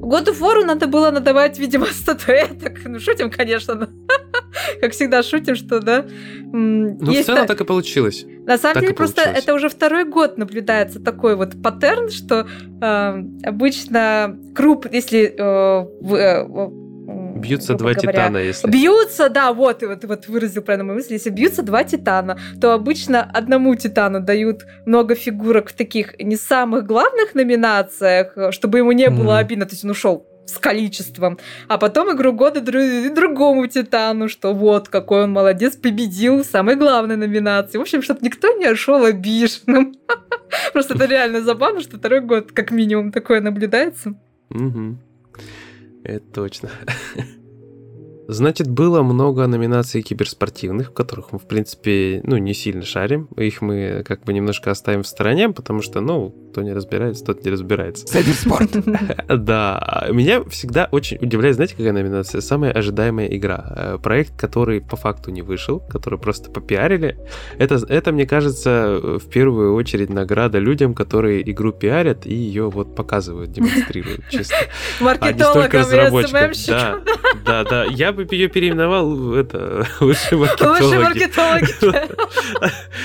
Of 0.00 0.40
War 0.40 0.64
надо 0.64 0.86
было 0.86 1.10
надавать, 1.10 1.58
видимо, 1.58 1.86
статуэток. 1.90 2.78
Ну, 2.84 2.98
шутим, 3.00 3.30
конечно. 3.30 3.74
но 3.74 3.86
Как 4.80 4.92
всегда 4.92 5.22
шутим, 5.22 5.56
что, 5.56 5.80
да. 5.80 6.04
Ну, 6.52 6.96
в 7.12 7.24
целом 7.24 7.42
та- 7.42 7.46
так 7.46 7.60
и 7.60 7.64
получилось. 7.64 8.24
На 8.46 8.58
самом 8.58 8.74
так 8.74 8.82
деле, 8.82 8.94
просто 8.94 9.16
получилось. 9.22 9.44
это 9.44 9.54
уже 9.54 9.68
второй 9.68 10.04
год 10.04 10.38
наблюдается 10.38 11.00
такой 11.00 11.36
вот 11.36 11.62
паттерн, 11.62 12.08
что 12.10 12.46
э, 12.82 13.22
обычно 13.44 14.36
круп, 14.54 14.86
если 14.90 15.34
э, 15.36 15.86
в- 16.00 16.14
э, 16.14 16.44
Бьются 17.40 17.74
два 17.74 17.92
говоря, 17.92 18.12
титана, 18.12 18.38
если... 18.38 18.68
Бьются, 18.70 19.28
да, 19.28 19.52
вот, 19.52 19.82
вот, 19.82 20.04
вот 20.04 20.28
выразил 20.28 20.62
правильно 20.62 20.84
мою 20.84 20.98
мысль. 20.98 21.14
Если 21.14 21.30
бьются 21.30 21.62
два 21.62 21.84
титана, 21.84 22.38
то 22.60 22.72
обычно 22.72 23.22
одному 23.22 23.74
титану 23.74 24.20
дают 24.20 24.64
много 24.86 25.14
фигурок 25.14 25.70
в 25.70 25.72
таких 25.72 26.18
не 26.18 26.36
самых 26.36 26.86
главных 26.86 27.34
номинациях, 27.34 28.36
чтобы 28.52 28.78
ему 28.78 28.92
не 28.92 29.10
было 29.10 29.32
Мгм. 29.32 29.40
обидно, 29.40 29.66
то 29.66 29.72
есть 29.72 29.84
он 29.84 29.90
ушел 29.90 30.26
с 30.46 30.58
количеством, 30.58 31.38
а 31.68 31.78
потом 31.78 32.12
игру 32.16 32.32
года 32.32 32.60
дру- 32.60 33.14
другому 33.14 33.68
титану, 33.68 34.28
что 34.28 34.52
вот 34.52 34.88
какой 34.88 35.22
он 35.22 35.30
молодец, 35.30 35.76
победил 35.76 36.42
в 36.42 36.44
самой 36.44 36.74
главной 36.74 37.16
номинации. 37.16 37.78
В 37.78 37.82
общем, 37.82 38.02
чтобы 38.02 38.20
никто 38.22 38.52
не 38.58 38.68
ушел 38.68 39.04
обиженным. 39.04 39.94
Просто 40.72 40.94
это 40.94 41.04
реально 41.06 41.42
забавно, 41.42 41.80
что 41.80 41.98
второй 41.98 42.20
год 42.20 42.50
как 42.50 42.72
минимум 42.72 43.12
такое 43.12 43.40
наблюдается. 43.40 44.14
Мгм. 44.48 44.98
Это 46.04 46.24
точно. 46.32 46.70
Значит, 48.32 48.68
было 48.68 49.02
много 49.02 49.46
номинаций 49.46 50.02
киберспортивных, 50.02 50.90
в 50.90 50.92
которых 50.92 51.32
мы, 51.32 51.38
в 51.38 51.46
принципе, 51.46 52.20
ну, 52.24 52.36
не 52.36 52.54
сильно 52.54 52.82
шарим. 52.82 53.28
Их 53.36 53.60
мы 53.60 54.04
как 54.06 54.24
бы 54.24 54.32
немножко 54.32 54.70
оставим 54.70 55.02
в 55.02 55.06
стороне, 55.08 55.48
потому 55.50 55.82
что, 55.82 56.00
ну, 56.00 56.34
кто 56.50 56.62
не 56.62 56.72
разбирается, 56.72 57.24
тот 57.24 57.44
не 57.44 57.50
разбирается. 57.50 58.06
Сайберспорт. 58.06 58.70
Да, 59.28 60.06
меня 60.10 60.42
всегда 60.44 60.88
очень 60.90 61.16
удивляет, 61.20 61.56
знаете, 61.56 61.74
какая 61.76 61.92
номинация? 61.92 62.40
Самая 62.40 62.72
ожидаемая 62.72 63.26
игра. 63.26 63.72
Э, 63.76 63.98
Проект, 64.02 64.38
который 64.38 64.80
по 64.80 64.96
факту 64.96 65.30
не 65.30 65.42
вышел, 65.42 65.80
который 65.80 66.18
просто 66.18 66.50
попиарили. 66.50 67.18
Это, 67.58 67.76
это 67.88 68.12
мне 68.12 68.26
кажется, 68.26 69.00
в 69.02 69.28
первую 69.28 69.74
очередь 69.74 70.10
награда 70.10 70.58
людям, 70.58 70.94
которые 70.94 71.48
игру 71.50 71.72
пиарят 71.72 72.26
и 72.26 72.34
ее 72.34 72.70
вот 72.70 72.94
показывают, 72.94 73.52
демонстрируют 73.52 74.28
чисто. 74.30 74.54
А 75.00 75.32
не 75.32 75.42
столько 75.42 75.78
Маркетологам 75.78 75.80
разработчикам. 75.80 76.54
СММщикам. 76.54 77.04
Да, 77.44 77.64
да, 77.64 77.64
да. 77.64 77.84
Я 77.84 78.12
бы 78.12 78.19
ее 78.30 78.48
переименовал 78.48 79.14
в 79.14 79.34
это 79.34 79.86
лучшие 80.00 80.38
Лучшие 80.38 80.38
маркетологи. 80.38 81.02
маркетологи. 81.02 82.10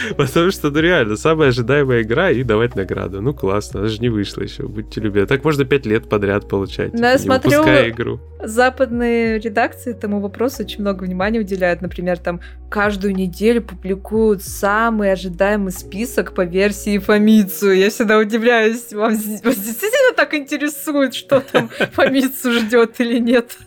Потому 0.18 0.52
что, 0.52 0.70
ну 0.72 0.80
реально, 0.80 1.16
самая 1.16 1.50
ожидаемая 1.50 2.02
игра 2.04 2.32
и 2.32 2.44
давать 2.44 2.76
награду. 2.76 3.22
Ну 3.22 3.34
классно, 3.34 3.82
она 3.82 3.90
же 3.90 4.00
не 4.00 4.10
вышла 4.10 4.42
еще, 4.42 4.64
будьте 4.64 5.02
любезны. 5.02 5.28
Так 5.28 5.44
можно 5.44 5.66
пять 5.66 5.86
лет 5.86 6.10
подряд 6.10 6.48
получать, 6.48 6.94
Ну, 6.94 7.00
я 7.02 7.18
смотрю, 7.18 7.64
игру. 7.64 8.20
Западные 8.44 9.40
редакции 9.40 9.92
этому 9.92 10.20
вопросу 10.20 10.64
очень 10.64 10.82
много 10.82 11.04
внимания 11.04 11.40
уделяют. 11.40 11.82
Например, 11.82 12.18
там 12.18 12.42
каждую 12.70 13.16
неделю 13.16 13.62
публикуют 13.62 14.44
самый 14.44 15.12
ожидаемый 15.12 15.72
список 15.72 16.34
по 16.34 16.42
версии 16.42 16.98
Фомицу. 17.00 17.72
Я 17.72 17.90
всегда 17.90 18.18
удивляюсь, 18.20 18.94
вам 18.94 19.14
вас 19.16 19.24
действительно 19.24 20.14
так 20.16 20.34
интересует, 20.34 21.16
что 21.16 21.40
там 21.40 21.70
Фомицу 21.94 22.52
ждет 22.52 23.00
или 23.00 23.20
нет? 23.20 23.58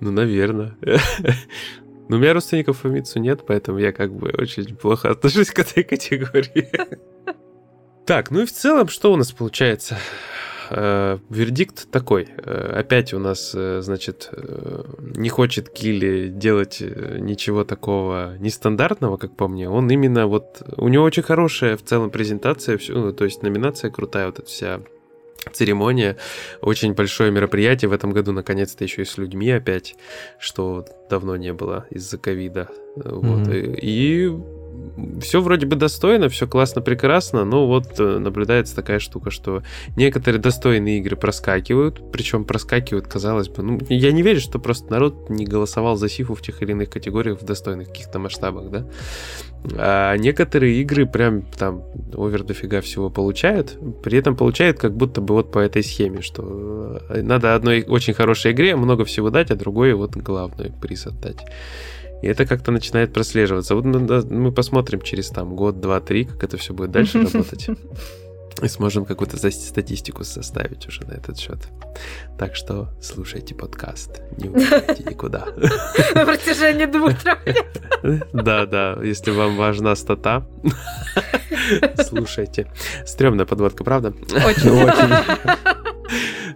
Ну, 0.00 0.10
наверное. 0.10 0.76
Но 2.08 2.16
у 2.16 2.18
меня 2.18 2.34
родственников 2.34 2.78
Фомицу 2.78 3.18
нет, 3.18 3.40
поэтому 3.46 3.78
я 3.78 3.92
как 3.92 4.12
бы 4.12 4.28
очень 4.36 4.76
плохо 4.76 5.10
отношусь 5.10 5.50
к 5.50 5.58
этой 5.58 5.84
категории. 5.84 6.70
Так, 8.06 8.30
ну 8.30 8.42
и 8.42 8.44
в 8.44 8.52
целом, 8.52 8.88
что 8.88 9.14
у 9.14 9.16
нас 9.16 9.32
получается? 9.32 9.96
Э, 10.70 11.18
Вердикт 11.30 11.90
такой. 11.90 12.28
Э, 12.36 12.78
Опять 12.78 13.14
у 13.14 13.18
нас, 13.18 13.52
э, 13.54 13.80
значит, 13.80 14.30
не 15.16 15.30
хочет 15.30 15.70
Килли 15.70 16.28
делать 16.28 16.80
ничего 16.80 17.64
такого 17.64 18.36
нестандартного, 18.38 19.16
как 19.16 19.36
по 19.36 19.48
мне. 19.48 19.70
Он 19.70 19.90
именно 19.90 20.26
вот... 20.26 20.62
У 20.76 20.88
него 20.88 21.04
очень 21.04 21.22
хорошая 21.22 21.76
в 21.76 21.82
целом 21.82 22.10
презентация, 22.10 22.76
всё, 22.76 22.94
ну, 22.94 23.12
то 23.12 23.24
есть 23.24 23.42
номинация 23.42 23.90
крутая, 23.90 24.26
вот 24.26 24.38
эта 24.38 24.48
вся 24.48 24.80
церемония. 25.52 26.16
Очень 26.60 26.94
большое 26.94 27.30
мероприятие 27.30 27.88
в 27.88 27.92
этом 27.92 28.12
году, 28.12 28.32
наконец-то, 28.32 28.84
еще 28.84 29.02
и 29.02 29.04
с 29.04 29.18
людьми 29.18 29.50
опять, 29.50 29.96
что 30.38 30.86
давно 31.10 31.36
не 31.36 31.52
было 31.52 31.86
из-за 31.90 32.18
ковида. 32.18 32.68
Вот. 32.96 33.46
Мгм. 33.46 33.74
И 33.74 34.30
все 35.20 35.40
вроде 35.40 35.66
бы 35.66 35.76
достойно, 35.76 36.28
все 36.28 36.46
классно, 36.46 36.80
прекрасно, 36.80 37.44
но 37.44 37.66
вот 37.66 37.98
э, 37.98 38.18
наблюдается 38.18 38.76
такая 38.76 38.98
штука, 38.98 39.30
что 39.30 39.62
некоторые 39.96 40.40
достойные 40.40 40.98
игры 40.98 41.16
проскакивают, 41.16 42.12
причем 42.12 42.44
проскакивают, 42.44 43.06
казалось 43.06 43.48
бы, 43.48 43.62
ну, 43.62 43.80
я 43.88 44.12
не 44.12 44.22
верю, 44.22 44.40
что 44.40 44.58
просто 44.58 44.90
народ 44.90 45.30
не 45.30 45.44
голосовал 45.44 45.96
за 45.96 46.08
Сифу 46.08 46.34
в 46.34 46.42
тех 46.42 46.62
или 46.62 46.72
иных 46.72 46.90
категориях 46.90 47.40
в 47.40 47.44
достойных 47.44 47.88
каких-то 47.88 48.18
масштабах, 48.18 48.70
да. 48.70 48.86
А 49.76 50.16
некоторые 50.16 50.80
игры 50.82 51.06
прям 51.06 51.42
там 51.42 51.84
овер 52.14 52.44
дофига 52.44 52.80
всего 52.80 53.08
получают, 53.10 53.78
при 54.02 54.18
этом 54.18 54.36
получают 54.36 54.78
как 54.78 54.94
будто 54.94 55.20
бы 55.20 55.34
вот 55.34 55.50
по 55.50 55.58
этой 55.58 55.82
схеме, 55.82 56.20
что 56.20 57.00
э, 57.08 57.22
надо 57.22 57.54
одной 57.54 57.84
очень 57.86 58.14
хорошей 58.14 58.52
игре 58.52 58.76
много 58.76 59.04
всего 59.04 59.30
дать, 59.30 59.50
а 59.50 59.56
другой 59.56 59.94
вот 59.94 60.16
главный 60.16 60.70
приз 60.70 61.06
отдать. 61.06 61.44
И 62.24 62.26
это 62.26 62.46
как-то 62.46 62.72
начинает 62.72 63.12
прослеживаться. 63.12 63.74
Вот 63.74 63.84
мы, 63.84 64.00
да, 64.00 64.22
мы 64.26 64.50
посмотрим 64.50 65.02
через 65.02 65.28
там 65.28 65.54
год, 65.54 65.80
два, 65.80 66.00
три, 66.00 66.24
как 66.24 66.44
это 66.44 66.56
все 66.56 66.72
будет 66.72 66.90
дальше 66.90 67.20
работать. 67.32 67.68
И 68.62 68.68
сможем 68.68 69.04
какую-то 69.04 69.36
статистику 69.36 70.24
составить 70.24 70.88
уже 70.88 71.04
на 71.04 71.12
этот 71.12 71.38
счет. 71.38 71.58
Так 72.38 72.56
что 72.56 72.88
слушайте 73.02 73.54
подкаст. 73.54 74.22
Не 74.38 74.48
уходите 74.48 75.04
никуда. 75.10 75.48
На 76.14 76.24
протяжении 76.24 76.86
двух-трех 76.86 77.46
лет. 77.46 77.82
Да, 78.32 78.64
да, 78.64 78.98
если 79.02 79.30
вам 79.30 79.58
важна 79.58 79.94
стата, 79.94 80.46
слушайте. 82.08 82.72
Стрёмная 83.04 83.44
подводка, 83.44 83.84
правда? 83.84 84.14
Очень. 84.46 84.82
Очень. 84.82 85.93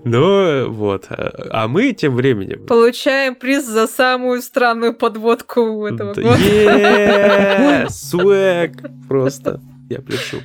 Ну 0.05 0.71
вот. 0.71 1.07
А 1.09 1.69
мы 1.69 1.93
тем 1.93 2.14
временем... 2.14 2.67
Получаем 2.67 3.35
приз 3.35 3.64
за 3.67 3.87
самую 3.87 4.43
странную 4.43 4.95
подводку 4.95 5.87
этого 5.87 6.14
Да, 6.14 6.23
года. 6.23 6.38
е, 6.38 7.87
Свэг! 7.90 8.73
Просто. 9.09 9.61
Я 9.88 10.00
пляшу. 10.00 10.43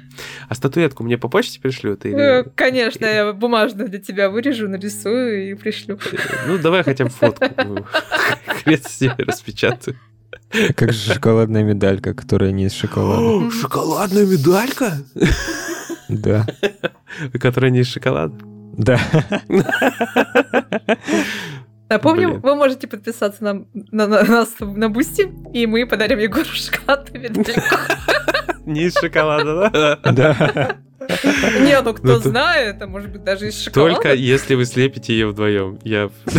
А 0.48 0.56
статуэтку 0.56 1.04
мне 1.04 1.18
по 1.18 1.28
почте 1.28 1.60
пришлют? 1.60 2.06
Э, 2.06 2.10
Или... 2.10 2.50
Конечно, 2.56 3.06
я 3.06 3.34
бумажную 3.34 3.90
для 3.90 4.00
тебя 4.00 4.30
вырежу, 4.30 4.70
нарисую 4.70 5.52
и 5.52 5.54
пришлю. 5.54 6.00
Ну, 6.48 6.58
давай 6.58 6.84
хотя 6.84 7.04
бы 7.04 7.10
фотку. 7.10 7.46
Хрен 8.64 8.82
с 8.82 9.02
ней 9.02 9.12
распечатаю. 9.18 9.98
Как 10.76 10.94
же 10.94 11.14
шоколадная 11.14 11.64
медалька, 11.64 12.14
которая 12.14 12.52
не 12.52 12.66
из 12.66 12.74
шоколада. 12.74 13.52
Шоколадная 13.52 14.26
медалька? 14.26 14.94
Да. 16.08 16.46
Которая 17.40 17.72
не 17.72 17.80
из 17.82 17.88
шоколада? 17.88 18.36
Да. 18.74 19.00
Напомним, 21.90 22.30
Блин. 22.32 22.42
вы 22.42 22.56
можете 22.56 22.88
подписаться 22.88 23.44
на, 23.44 23.66
на, 23.74 24.08
на 24.08 24.24
нас 24.24 24.56
на 24.60 24.90
Boosty, 24.90 25.32
и 25.54 25.68
мы 25.68 25.86
подарим 25.86 26.18
Егору 26.18 26.46
шоколадную 26.46 27.24
медальку. 27.24 27.62
Не 28.66 28.86
из 28.86 28.96
шоколада, 28.98 29.70
да? 29.70 30.12
Да. 30.12 30.78
Не, 31.62 31.82
ну 31.82 31.94
кто 31.94 32.20
то- 32.20 32.30
знает, 32.30 32.82
а 32.82 32.88
может 32.88 33.10
быть 33.12 33.24
даже 33.24 33.48
из 33.50 33.62
шоколада. 33.62 33.96
Только 33.96 34.14
если 34.14 34.56
вы 34.56 34.66
слепите 34.66 35.14
ее 35.14 35.28
вдвоем. 35.28 35.80
Я... 35.84 36.10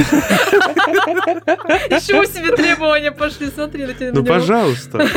Еще 1.91 2.27
себе 2.27 2.55
требования 2.57 3.11
пошли, 3.13 3.51
смотри 3.51 3.87
на 3.87 3.95
тебя. 3.95 4.13
Ну, 4.13 4.25
пожалуйста. 4.25 4.99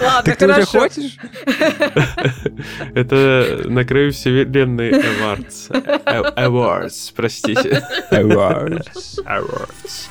Ладно, 0.00 0.34
ты 0.36 0.46
уже 0.48 0.64
хочешь? 0.64 1.16
Это 2.94 3.62
на 3.64 3.84
краю 3.84 4.12
вселенной 4.12 4.90
Awards. 4.90 6.00
А- 6.04 6.46
Awards, 6.46 7.12
простите. 7.14 7.82
Awards. 8.10 9.18
Awards. 9.26 10.08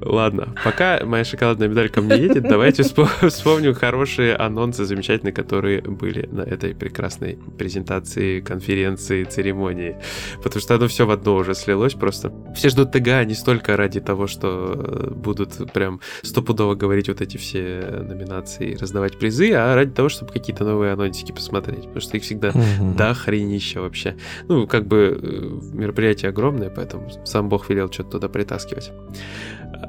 Ладно, 0.00 0.54
пока 0.62 1.00
моя 1.04 1.24
шоколадная 1.24 1.68
медаль 1.68 1.88
ко 1.88 2.02
мне 2.02 2.16
едет, 2.16 2.42
давайте 2.42 2.82
вспомним 3.28 3.74
хорошие 3.74 4.34
анонсы 4.34 4.84
замечательные, 4.84 5.32
которые 5.32 5.80
были 5.80 6.26
на 6.26 6.42
этой 6.42 6.74
прекрасной 6.74 7.38
презентации, 7.58 8.40
конференции, 8.40 9.24
церемонии. 9.24 9.96
Потому 10.42 10.60
что 10.60 10.74
оно 10.74 10.88
все 10.88 11.06
в 11.06 11.10
одно 11.10 11.36
уже 11.36 11.54
слилось 11.54 11.94
просто. 11.94 12.32
Все 12.54 12.68
ждут 12.68 12.92
ТГА 12.92 13.24
не 13.24 13.34
столько 13.34 13.76
ради 13.76 14.00
того, 14.00 14.26
что 14.26 14.74
э, 14.76 15.10
будут 15.14 15.72
прям 15.72 16.00
стопудово 16.22 16.74
говорить 16.74 17.08
вот 17.08 17.20
эти 17.20 17.36
все 17.38 17.80
номинации 18.02 18.72
и 18.72 18.76
раздавать 18.76 19.18
призы, 19.18 19.52
а 19.52 19.74
ради 19.74 19.92
того, 19.92 20.08
чтобы 20.08 20.32
какие-то 20.32 20.64
новые 20.64 20.92
анонсики 20.92 21.32
посмотреть. 21.32 21.84
Потому 21.84 22.00
что 22.00 22.16
их 22.16 22.22
всегда 22.22 22.52
до 22.96 23.14
хренища 23.14 23.80
вообще. 23.80 24.16
Ну, 24.48 24.66
как 24.66 24.86
бы 24.86 25.18
э, 25.20 25.76
мероприятие 25.76 26.28
огромное, 26.28 26.68
поэтому 26.68 27.10
сам 27.24 27.48
Бог 27.48 27.70
велел 27.70 27.90
что-то 27.90 28.12
туда 28.12 28.28
притаскивать. 28.28 28.92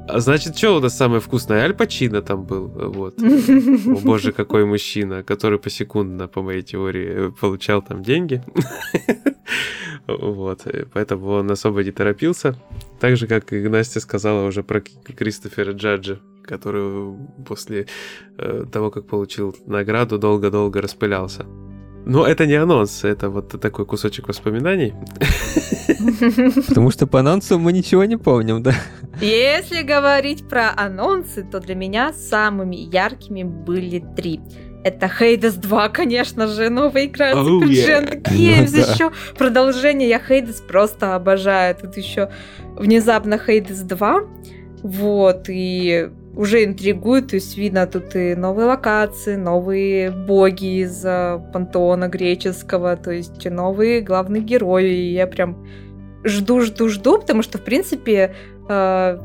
А 0.07 0.19
значит, 0.19 0.57
что 0.57 0.77
у 0.77 0.79
нас 0.79 0.97
самое 0.97 1.19
вкусное? 1.19 1.63
Аль 1.63 1.73
Пачино 1.73 2.21
там 2.21 2.43
был, 2.43 2.67
вот. 2.67 3.19
О 3.21 3.95
боже, 4.03 4.31
какой 4.31 4.65
мужчина, 4.65 5.23
который 5.23 5.59
посекундно, 5.59 6.27
по 6.27 6.41
моей 6.41 6.61
теории, 6.61 7.31
получал 7.31 7.81
там 7.81 8.03
деньги. 8.03 8.43
Вот, 10.07 10.65
поэтому 10.93 11.27
он 11.27 11.51
особо 11.51 11.83
не 11.83 11.91
торопился. 11.91 12.55
Так 12.99 13.17
же, 13.17 13.27
как 13.27 13.51
и 13.51 13.67
Настя 13.67 13.99
сказала 13.99 14.47
уже 14.47 14.63
про 14.63 14.79
Кристофера 14.79 15.73
Джаджа, 15.73 16.19
который 16.43 17.13
после 17.45 17.87
э, 18.37 18.63
того, 18.71 18.89
как 18.89 19.05
получил 19.05 19.53
награду, 19.65 20.17
долго-долго 20.17 20.81
распылялся. 20.81 21.45
Но 22.05 22.25
это 22.25 22.45
не 22.45 22.53
анонс, 22.53 23.03
это 23.03 23.29
вот 23.29 23.59
такой 23.59 23.85
кусочек 23.85 24.29
воспоминаний. 24.29 24.93
Потому 26.67 26.91
что 26.91 27.07
по 27.07 27.19
анонсу 27.19 27.59
мы 27.59 27.73
ничего 27.73 28.05
не 28.05 28.17
помним, 28.17 28.63
да? 28.63 28.73
Если 29.21 29.81
говорить 29.81 30.47
про 30.47 30.71
анонсы, 30.75 31.43
то 31.43 31.59
для 31.59 31.75
меня 31.75 32.13
самыми 32.13 32.75
яркими 32.75 33.43
были 33.43 34.03
три. 34.15 34.39
Это 34.83 35.09
Хейдес 35.09 35.55
2, 35.55 35.89
конечно 35.89 36.47
же, 36.47 36.69
новая 36.69 37.05
игра 37.05 37.31
от 37.31 37.37
oh, 37.37 37.61
yeah. 37.63 38.21
Games 38.23 38.69
ну, 38.71 38.77
еще. 38.77 39.11
Продолжение 39.37 40.07
я 40.07 40.19
Хейдес 40.19 40.61
просто 40.61 41.15
обожаю. 41.15 41.75
Тут 41.75 41.97
еще 41.97 42.29
внезапно 42.75 43.37
Хейдес 43.37 43.79
2. 43.79 44.21
Вот, 44.83 45.45
и 45.49 46.09
уже 46.37 46.63
интригует, 46.63 47.29
то 47.29 47.35
есть 47.35 47.57
видно 47.57 47.87
тут 47.87 48.15
и 48.15 48.35
новые 48.35 48.67
локации, 48.67 49.35
новые 49.35 50.11
боги 50.11 50.83
из 50.83 51.03
э, 51.03 51.41
пантеона 51.51 52.07
греческого, 52.07 52.95
то 52.95 53.09
есть 53.11 53.49
новые 53.49 54.01
главные 54.01 54.43
герои, 54.43 54.93
и 54.93 55.13
я 55.13 55.25
прям 55.25 55.65
жду, 56.27 56.61
жду, 56.61 56.89
жду, 56.89 57.19
потому 57.19 57.41
что, 57.41 57.57
в 57.57 57.63
принципе, 57.63 58.35
э, 58.69 59.19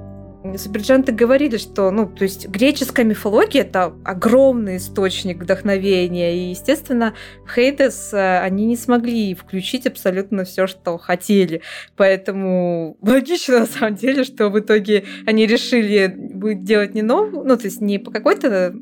Суперджанты 0.57 1.13
говорили, 1.13 1.57
что, 1.57 1.91
ну, 1.93 2.07
то 2.07 2.25
есть 2.25 2.49
греческая 2.49 3.07
мифология 3.07 3.63
это 3.63 3.93
огромный 4.05 4.79
источник 4.79 5.41
вдохновения, 5.41 6.35
и, 6.37 6.51
естественно, 6.51 7.15
Хейдес 7.55 8.13
э, 8.13 8.41
они 8.41 8.67
не 8.67 8.77
смогли 8.77 9.35
включить 9.35 9.87
абсолютно 9.87 10.45
все, 10.45 10.67
что 10.67 10.99
хотели, 10.99 11.63
поэтому 11.97 12.97
логично 13.01 13.61
на 13.61 13.67
самом 13.67 13.95
деле, 13.95 14.25
что 14.25 14.49
в 14.49 14.59
итоге 14.59 15.05
они 15.27 15.47
решили 15.47 16.09
будет 16.09 16.65
делать 16.65 16.95
не 16.95 17.03
новую, 17.03 17.45
ну, 17.45 17.57
то 17.57 17.67
есть 17.67 17.81
не 17.81 17.99
по 17.99 18.11
какой-то 18.11 18.75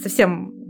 совсем 0.00 0.61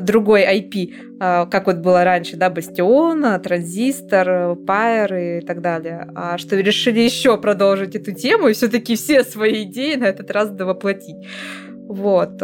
другой 0.00 0.42
IP, 0.42 0.94
а, 1.20 1.46
как 1.46 1.66
вот 1.66 1.76
было 1.76 2.04
раньше, 2.04 2.36
да, 2.36 2.50
Бастион, 2.50 3.40
Транзистор, 3.40 4.56
Пайер 4.56 5.14
и 5.14 5.40
так 5.40 5.60
далее, 5.60 6.08
а 6.14 6.38
что 6.38 6.56
решили 6.56 7.00
еще 7.00 7.38
продолжить 7.38 7.94
эту 7.94 8.12
тему 8.12 8.48
и 8.48 8.52
все-таки 8.52 8.96
все 8.96 9.24
свои 9.24 9.64
идеи 9.64 9.94
на 9.96 10.04
этот 10.04 10.30
раз 10.30 10.50
довоплотить. 10.50 11.16
Вот. 11.88 12.42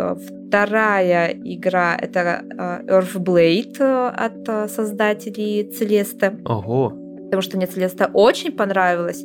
Вторая 0.48 1.32
игра— 1.32 1.96
это 2.00 2.42
а, 2.58 2.80
Earthblade 2.82 4.08
от 4.10 4.70
создателей 4.70 5.70
Целесты. 5.70 6.38
Ого! 6.44 6.90
Потому 7.24 7.42
что 7.42 7.56
мне 7.56 7.66
Целеста 7.66 8.10
очень 8.12 8.52
понравилась. 8.52 9.24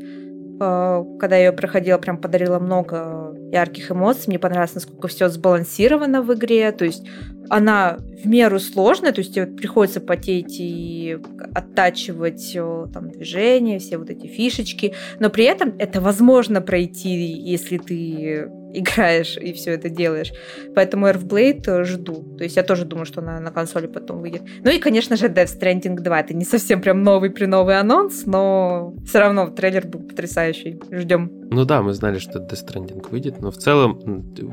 А, 0.59 1.03
когда 1.19 1.35
я 1.37 1.47
ее 1.47 1.51
проходила, 1.51 1.97
прям 1.97 2.17
подарила 2.17 2.59
много 2.59 3.35
ярких 3.51 3.91
эмоций. 3.91 4.25
Мне 4.27 4.39
понравилось, 4.39 4.75
насколько 4.75 5.07
все 5.07 5.29
сбалансировано 5.29 6.21
в 6.21 6.33
игре. 6.33 6.71
То 6.71 6.85
есть 6.85 7.05
она 7.49 7.97
в 8.23 8.27
меру 8.27 8.59
сложная, 8.59 9.11
то 9.11 9.19
есть 9.19 9.35
тебе 9.35 9.47
приходится 9.47 9.99
потеть 10.01 10.59
и 10.59 11.17
оттачивать 11.53 12.53
там, 12.93 13.09
движения, 13.11 13.79
все 13.79 13.97
вот 13.97 14.09
эти 14.09 14.27
фишечки, 14.27 14.93
но 15.19 15.29
при 15.29 15.45
этом 15.45 15.73
это 15.77 16.01
возможно 16.01 16.61
пройти, 16.61 17.09
если 17.09 17.77
ты 17.77 18.49
играешь 18.73 19.37
и 19.37 19.53
все 19.53 19.71
это 19.71 19.89
делаешь. 19.89 20.31
Поэтому 20.75 21.07
Earthblade 21.07 21.83
жду. 21.83 22.35
То 22.37 22.43
есть 22.43 22.55
я 22.55 22.63
тоже 22.63 22.85
думаю, 22.85 23.05
что 23.05 23.21
она 23.21 23.39
на 23.39 23.51
консоли 23.51 23.87
потом 23.87 24.19
выйдет. 24.19 24.41
Ну 24.63 24.71
и, 24.71 24.79
конечно 24.79 25.15
же, 25.15 25.27
Death 25.27 25.59
Stranding 25.59 25.95
2. 25.95 26.19
Это 26.19 26.33
не 26.33 26.45
совсем 26.45 26.81
прям 26.81 27.03
новый 27.03 27.29
при 27.29 27.45
новый 27.45 27.79
анонс, 27.79 28.25
но 28.25 28.93
все 29.05 29.19
равно 29.19 29.47
трейлер 29.49 29.85
был 29.87 30.01
потрясающий. 30.01 30.79
Ждем. 30.91 31.31
Ну 31.51 31.65
да, 31.65 31.81
мы 31.83 31.93
знали, 31.93 32.17
что 32.17 32.39
Death 32.39 32.65
Stranding 32.65 33.09
выйдет, 33.09 33.39
но 33.39 33.51
в 33.51 33.57
целом 33.57 33.99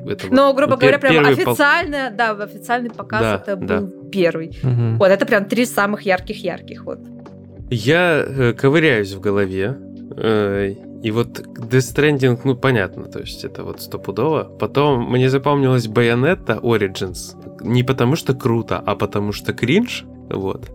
это 0.07 0.27
Но, 0.31 0.53
грубо 0.53 0.77
говоря, 0.77 0.99
прям 0.99 1.25
официально, 1.25 2.09
пол... 2.09 2.17
да, 2.17 2.35
официальный 2.81 2.91
показ 2.91 3.21
да, 3.21 3.35
это 3.37 3.57
да. 3.57 3.81
был 3.81 4.11
первый. 4.11 4.49
Угу. 4.63 4.99
Вот 4.99 5.09
это 5.09 5.27
прям 5.27 5.45
три 5.45 5.67
самых 5.67 6.03
ярких-ярких 6.03 6.85
вот. 6.85 6.99
Я 7.71 8.25
э, 8.27 8.53
ковыряюсь 8.53 9.13
в 9.13 9.21
голове. 9.21 9.77
Э, 10.17 10.75
и 11.03 11.11
вот 11.13 11.41
Death 11.41 11.95
Stranding, 11.95 12.39
ну, 12.45 12.57
понятно, 12.57 13.05
то 13.05 13.21
есть 13.21 13.45
это 13.45 13.63
вот 13.63 13.81
стопудово. 13.81 14.45
Потом 14.59 15.11
мне 15.11 15.31
запомнилась 15.31 15.87
Bayonetta 15.87 16.61
Origins. 16.61 17.37
Не 17.63 17.83
потому 17.83 18.17
что 18.17 18.35
круто, 18.35 18.83
а 18.85 18.97
потому 18.97 19.33
что 19.33 19.53
кринж. 19.53 20.05
Вот. 20.29 20.71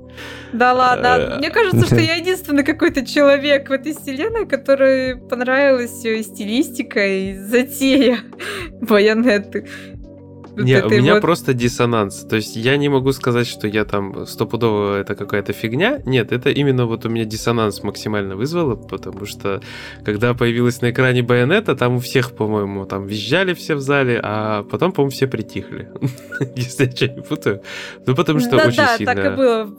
Да 0.54 0.74
ладно, 0.74 1.08
э, 1.08 1.38
мне 1.38 1.50
кажется, 1.50 1.86
что 1.86 1.96
я 2.00 2.16
единственный 2.16 2.64
какой-то 2.64 3.06
человек 3.06 3.70
в 3.70 3.72
этой 3.72 3.94
вселенной, 3.94 4.46
который 4.46 5.18
понравилась 5.18 6.04
и 6.06 6.24
стилистика, 6.24 7.06
и 7.06 7.38
затея 7.38 8.20
Байонеты. 8.82 9.68
Не, 10.58 10.84
у 10.84 10.90
меня 10.90 11.16
вот... 11.16 11.22
просто 11.22 11.54
диссонанс. 11.54 12.26
То 12.26 12.36
есть 12.36 12.56
я 12.56 12.78
не 12.78 12.90
могу 12.90 13.12
сказать, 13.12 13.48
что 13.48 13.68
я 13.68 13.86
там 13.86 14.26
стопудово 14.26 15.00
это 15.00 15.16
какая-то 15.16 15.54
фигня. 15.54 16.02
Нет, 16.06 16.32
это 16.32 16.50
именно 16.50 16.86
вот 16.86 17.06
у 17.06 17.10
меня 17.10 17.26
диссонанс 17.26 17.84
максимально 17.84 18.36
вызвало, 18.36 18.76
потому 18.76 19.26
что 19.26 19.62
когда 20.04 20.34
появилась 20.34 20.82
на 20.82 20.92
экране 20.92 21.24
байонета, 21.24 21.76
там 21.76 21.96
у 21.96 22.00
всех, 22.00 22.32
по-моему, 22.32 22.86
там 22.86 23.06
визжали 23.06 23.54
все 23.54 23.76
в 23.76 23.82
зале, 23.82 24.20
а 24.24 24.64
потом, 24.64 24.92
по-моему, 24.92 25.12
все 25.12 25.28
притихли. 25.28 25.90
Если 26.56 26.86
я 26.86 26.92
что 26.92 27.08
не 27.08 27.22
путаю. 27.22 27.62
Ну, 28.06 28.16
потому 28.16 28.40
что 28.40 28.56
очень 28.58 28.84
сильно... 28.98 29.16
Да, 29.16 29.24
так 29.24 29.34
и 29.34 29.36
было. 29.36 29.70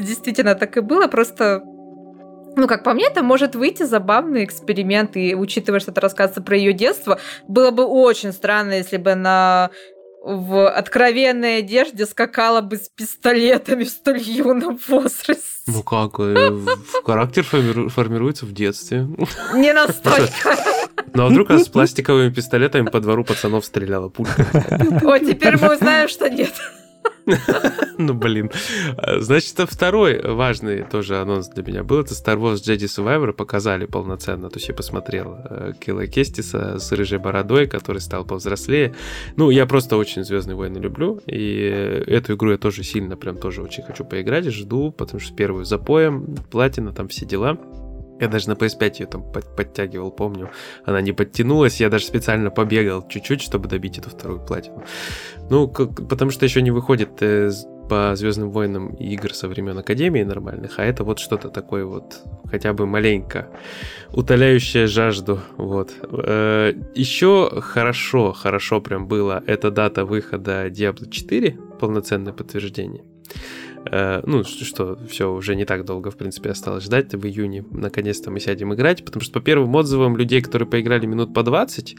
Действительно, 0.00 0.54
так 0.54 0.76
и 0.76 0.80
было. 0.80 1.06
Просто 1.08 1.62
ну, 2.56 2.66
как 2.66 2.84
по 2.84 2.94
мне, 2.94 3.06
это 3.06 3.22
может 3.22 3.54
выйти 3.54 3.82
забавный 3.82 4.42
эксперимент, 4.42 5.16
и 5.16 5.34
учитывая, 5.34 5.78
что 5.78 5.90
это 5.90 6.00
рассказывается 6.00 6.40
про 6.40 6.56
ее 6.56 6.72
детство, 6.72 7.18
было 7.46 7.70
бы 7.70 7.84
очень 7.84 8.32
странно, 8.32 8.72
если 8.72 8.96
бы 8.96 9.14
на 9.14 9.70
в 10.26 10.68
откровенной 10.68 11.58
одежде 11.58 12.04
скакала 12.04 12.60
бы 12.60 12.78
с 12.78 12.88
пистолетами 12.88 13.84
в 13.84 13.88
столь 13.88 14.18
юном 14.18 14.76
возрасте. 14.88 15.40
Ну 15.68 15.84
как, 15.84 16.18
э, 16.18 16.58
характер 17.04 17.44
формируется 17.44 18.44
в 18.44 18.52
детстве. 18.52 19.06
Не 19.54 19.72
настолько. 19.72 20.56
Ну 21.14 21.26
а 21.26 21.28
вдруг 21.28 21.50
она 21.50 21.60
с 21.60 21.68
пластиковыми 21.68 22.30
пистолетами 22.30 22.88
по 22.88 22.98
двору 22.98 23.22
пацанов 23.22 23.64
стреляла 23.64 24.08
пулька? 24.08 24.46
О, 25.04 25.18
теперь 25.18 25.58
мы 25.60 25.76
узнаем, 25.76 26.08
что 26.08 26.28
нет. 26.28 26.52
Ну, 27.98 28.12
блин. 28.12 28.50
Значит, 29.18 29.56
второй 29.70 30.20
важный 30.20 30.82
тоже 30.82 31.18
анонс 31.18 31.48
для 31.48 31.62
меня 31.62 31.82
был. 31.82 32.00
Это 32.00 32.12
Star 32.12 32.36
Wars 32.36 32.56
Jedi 32.56 32.84
Survivor 32.84 33.32
показали 33.32 33.86
полноценно. 33.86 34.50
То 34.50 34.56
есть 34.58 34.68
я 34.68 34.74
посмотрел 34.74 35.38
э, 35.48 35.72
Килла 35.80 36.06
Кестиса 36.06 36.78
с 36.78 36.92
рыжей 36.92 37.18
бородой, 37.18 37.66
который 37.66 38.02
стал 38.02 38.24
повзрослее. 38.24 38.94
Ну, 39.36 39.48
я 39.50 39.64
просто 39.64 39.96
очень 39.96 40.24
Звездные 40.24 40.56
войны 40.56 40.78
люблю. 40.78 41.20
И 41.26 42.04
эту 42.06 42.34
игру 42.34 42.50
я 42.50 42.58
тоже 42.58 42.82
сильно, 42.82 43.16
прям 43.16 43.38
тоже 43.38 43.62
очень 43.62 43.82
хочу 43.82 44.04
поиграть. 44.04 44.44
Жду, 44.46 44.92
потому 44.92 45.20
что 45.20 45.34
первую 45.34 45.64
запоем, 45.64 46.36
платина, 46.50 46.92
там 46.92 47.08
все 47.08 47.24
дела. 47.24 47.58
Я 48.20 48.28
даже 48.28 48.48
на 48.48 48.54
PS5 48.54 49.00
ее 49.00 49.06
там 49.06 49.22
подтягивал, 49.32 50.10
помню. 50.10 50.50
Она 50.84 51.00
не 51.00 51.12
подтянулась, 51.12 51.80
я 51.80 51.88
даже 51.88 52.04
специально 52.04 52.50
побегал 52.50 53.06
чуть-чуть, 53.08 53.42
чтобы 53.42 53.68
добить 53.68 53.98
эту 53.98 54.10
вторую 54.10 54.40
платину. 54.40 54.84
Ну, 55.50 55.68
как, 55.68 56.08
потому 56.08 56.30
что 56.30 56.44
еще 56.44 56.62
не 56.62 56.70
выходит 56.70 57.10
э, 57.20 57.50
по 57.88 58.16
Звездным 58.16 58.50
войнам 58.50 58.94
игр 58.94 59.32
со 59.34 59.48
времен 59.48 59.78
Академии 59.78 60.22
нормальных, 60.22 60.78
а 60.78 60.84
это 60.84 61.04
вот 61.04 61.18
что-то 61.18 61.48
такое 61.48 61.84
вот, 61.84 62.22
хотя 62.50 62.72
бы 62.72 62.86
маленько, 62.86 63.48
утоляющее 64.12 64.86
жажду. 64.86 65.40
Вот. 65.56 65.92
Э, 66.02 66.72
еще 66.94 67.60
хорошо, 67.60 68.32
хорошо 68.32 68.80
прям 68.80 69.06
было, 69.06 69.42
это 69.46 69.70
дата 69.70 70.04
выхода 70.04 70.68
Diablo 70.68 71.08
4, 71.08 71.58
полноценное 71.78 72.32
подтверждение. 72.32 73.04
Э, 73.90 74.22
ну, 74.26 74.44
что 74.44 74.98
все 75.08 75.32
уже 75.32 75.54
не 75.54 75.64
так 75.64 75.84
долго, 75.84 76.10
в 76.10 76.16
принципе, 76.16 76.50
осталось 76.50 76.84
ждать. 76.84 77.14
В 77.14 77.26
июне 77.26 77.64
наконец-то 77.70 78.30
мы 78.30 78.40
сядем 78.40 78.74
играть, 78.74 79.04
потому 79.04 79.22
что 79.22 79.34
по 79.34 79.40
первым 79.40 79.74
отзывам 79.74 80.16
людей, 80.16 80.42
которые 80.42 80.68
поиграли 80.68 81.06
минут 81.06 81.32
по 81.32 81.42
20, 81.42 81.96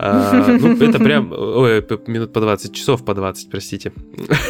А, 0.00 0.46
ну, 0.60 0.76
это 0.76 0.98
прям, 0.98 1.32
ой, 1.32 1.84
минут 2.06 2.32
по 2.32 2.40
20, 2.40 2.72
часов 2.72 3.04
по 3.04 3.14
20, 3.14 3.50
простите. 3.50 3.92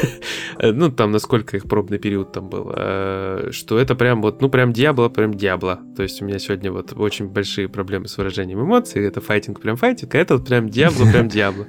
ну, 0.63 0.91
там, 0.91 1.11
насколько 1.11 1.57
их 1.57 1.65
пробный 1.65 1.99
период 1.99 2.33
там 2.33 2.49
был. 2.51 2.71
А, 2.75 3.49
что 3.51 3.79
это 3.79 3.95
прям 3.95 4.21
вот, 4.21 4.43
ну, 4.43 4.51
прям 4.51 4.73
Диабло, 4.73 5.09
прям 5.09 5.35
Диабло. 5.35 5.81
То 5.97 6.03
есть 6.03 6.21
у 6.21 6.27
меня 6.27 6.39
сегодня 6.39 6.71
вот 6.71 6.93
очень 6.97 7.29
большие 7.29 7.69
проблемы 7.69 8.09
с 8.09 8.19
выражением 8.19 8.63
эмоций. 8.63 9.07
Это 9.07 9.21
файтинг, 9.21 9.61
прям 9.61 9.77
файтинг, 9.77 10.15
а 10.15 10.19
это 10.19 10.37
вот 10.37 10.47
прям 10.47 10.69
Диабло, 10.69 11.11
прям 11.11 11.29
Диабло. 11.29 11.67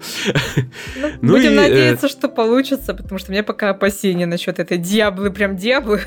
Ну, 1.22 1.34
будем 1.34 1.56
надеяться, 1.56 2.10
что 2.10 2.28
получится, 2.28 2.94
потому 2.94 3.18
что 3.18 3.32
у 3.32 3.34
меня 3.34 3.44
пока 3.44 3.70
опасения 3.70 4.26
насчет 4.26 4.60
этой 4.60 4.78
Диаблы, 4.78 5.32
прям 5.32 5.56
Диаблы. 5.56 6.02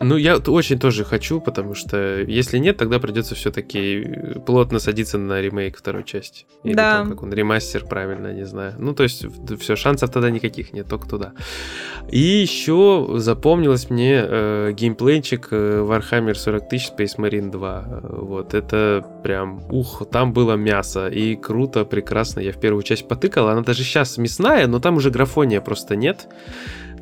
Ну, 0.00 0.16
я 0.16 0.36
очень 0.36 0.78
тоже 0.78 1.04
хочу, 1.04 1.40
потому 1.40 1.74
что 1.74 2.20
если 2.20 2.58
нет, 2.58 2.76
тогда 2.76 2.98
придется 2.98 3.34
все-таки 3.34 4.40
плотно 4.44 4.78
садиться 4.78 5.18
на 5.18 5.40
ремейк 5.40 5.78
второй 5.78 6.04
части. 6.04 6.46
Или 6.64 6.74
да. 6.74 6.98
там, 6.98 7.10
как 7.10 7.22
он, 7.22 7.32
ремастер, 7.32 7.84
правильно, 7.84 8.32
не 8.32 8.44
знаю. 8.44 8.74
Ну, 8.78 8.94
то 8.94 9.02
есть, 9.02 9.26
все, 9.58 9.76
шансов 9.76 10.10
тогда 10.10 10.30
никаких 10.30 10.72
нет, 10.72 10.88
только 10.88 11.08
туда. 11.08 11.32
И 12.10 12.18
еще 12.18 13.08
запомнилось 13.14 13.90
мне 13.90 14.22
э, 14.22 14.72
геймплейчик 14.72 15.48
э, 15.50 15.84
Warhammer 15.88 16.34
40 16.34 16.68
тысяч 16.68 16.90
Space 16.90 17.16
Marine 17.18 17.50
2. 17.50 18.00
Вот, 18.02 18.54
это 18.54 19.04
прям, 19.22 19.62
ух, 19.70 20.02
там 20.10 20.32
было 20.32 20.54
мясо. 20.54 21.08
И 21.08 21.36
круто, 21.36 21.84
прекрасно. 21.84 22.40
Я 22.40 22.52
в 22.52 22.60
первую 22.60 22.82
часть 22.82 23.08
потыкал. 23.08 23.48
Она 23.48 23.62
даже 23.62 23.82
сейчас 23.82 24.18
мясная, 24.18 24.66
но 24.66 24.78
там 24.78 24.96
уже 24.96 25.10
графония 25.10 25.60
просто 25.60 25.96
нет. 25.96 26.28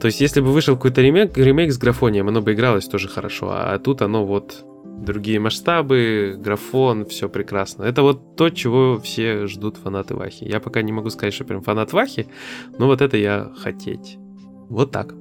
То 0.01 0.07
есть, 0.07 0.21
если 0.21 0.41
бы 0.41 0.53
вышел 0.53 0.77
какой-то 0.77 1.01
ремейк, 1.01 1.37
ремейк 1.37 1.73
с 1.73 1.79
графонием, 1.79 2.29
оно 2.29 2.41
бы 2.43 2.53
игралось 2.53 2.87
тоже 2.87 3.09
хорошо. 3.09 3.51
А 3.51 3.79
тут 3.79 4.03
оно 4.03 4.25
вот 4.27 4.65
другие 4.85 5.41
масштабы, 5.41 6.37
графон, 6.39 7.05
все 7.07 7.29
прекрасно. 7.29 7.85
Это 7.85 8.03
вот 8.03 8.37
то, 8.37 8.51
чего 8.51 8.99
все 8.99 9.47
ждут 9.47 9.77
фанаты 9.77 10.15
Вахи. 10.15 10.45
Я 10.45 10.61
пока 10.61 10.83
не 10.83 10.93
могу 10.93 11.11
сказать, 11.11 11.35
что 11.35 11.45
прям 11.45 11.63
фанат 11.63 11.93
Вахи, 11.93 12.27
но 12.79 12.87
вот 12.87 13.01
это 13.01 13.17
я 13.17 13.51
хотеть. 13.57 14.19
Вот 14.69 14.91
так. 14.91 15.15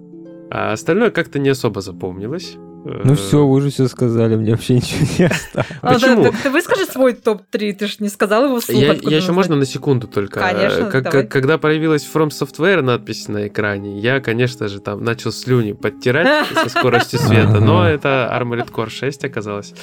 А 0.49 0.71
остальное 0.73 1.11
как-то 1.11 1.39
не 1.39 1.49
особо 1.49 1.81
запомнилось. 1.81 2.55
Ну 2.85 3.15
все, 3.15 3.45
вы 3.45 3.55
уже 3.55 3.69
все 3.69 3.87
сказали, 3.87 4.35
мне 4.35 4.51
вообще 4.51 4.75
ничего 4.75 5.05
не 5.17 5.25
осталось. 5.31 5.67
А, 5.81 5.93
Почему? 5.93 6.33
Ты 6.43 6.49
выскажи 6.49 6.85
свой 6.85 7.13
топ-3, 7.13 7.73
ты 7.73 7.87
же 7.87 7.95
не 7.99 8.09
сказал 8.09 8.45
его 8.45 8.59
вслух. 8.59 8.81
Я 9.03 9.17
еще 9.17 9.31
можно 9.31 9.55
на 9.55 9.65
секунду 9.65 10.07
только. 10.07 10.39
Конечно, 10.39 10.89
Когда 10.89 11.57
появилась 11.57 12.07
From 12.11 12.29
Software 12.29 12.81
надпись 12.81 13.27
на 13.27 13.47
экране, 13.47 13.99
я, 13.99 14.19
конечно 14.19 14.67
же, 14.67 14.79
там 14.79 15.03
начал 15.03 15.31
слюни 15.31 15.73
подтирать 15.73 16.47
со 16.53 16.69
скоростью 16.69 17.19
света, 17.19 17.59
но 17.59 17.87
это 17.87 18.31
Armored 18.33 18.71
Core 18.71 18.89
6 18.89 19.25
оказалось. 19.25 19.73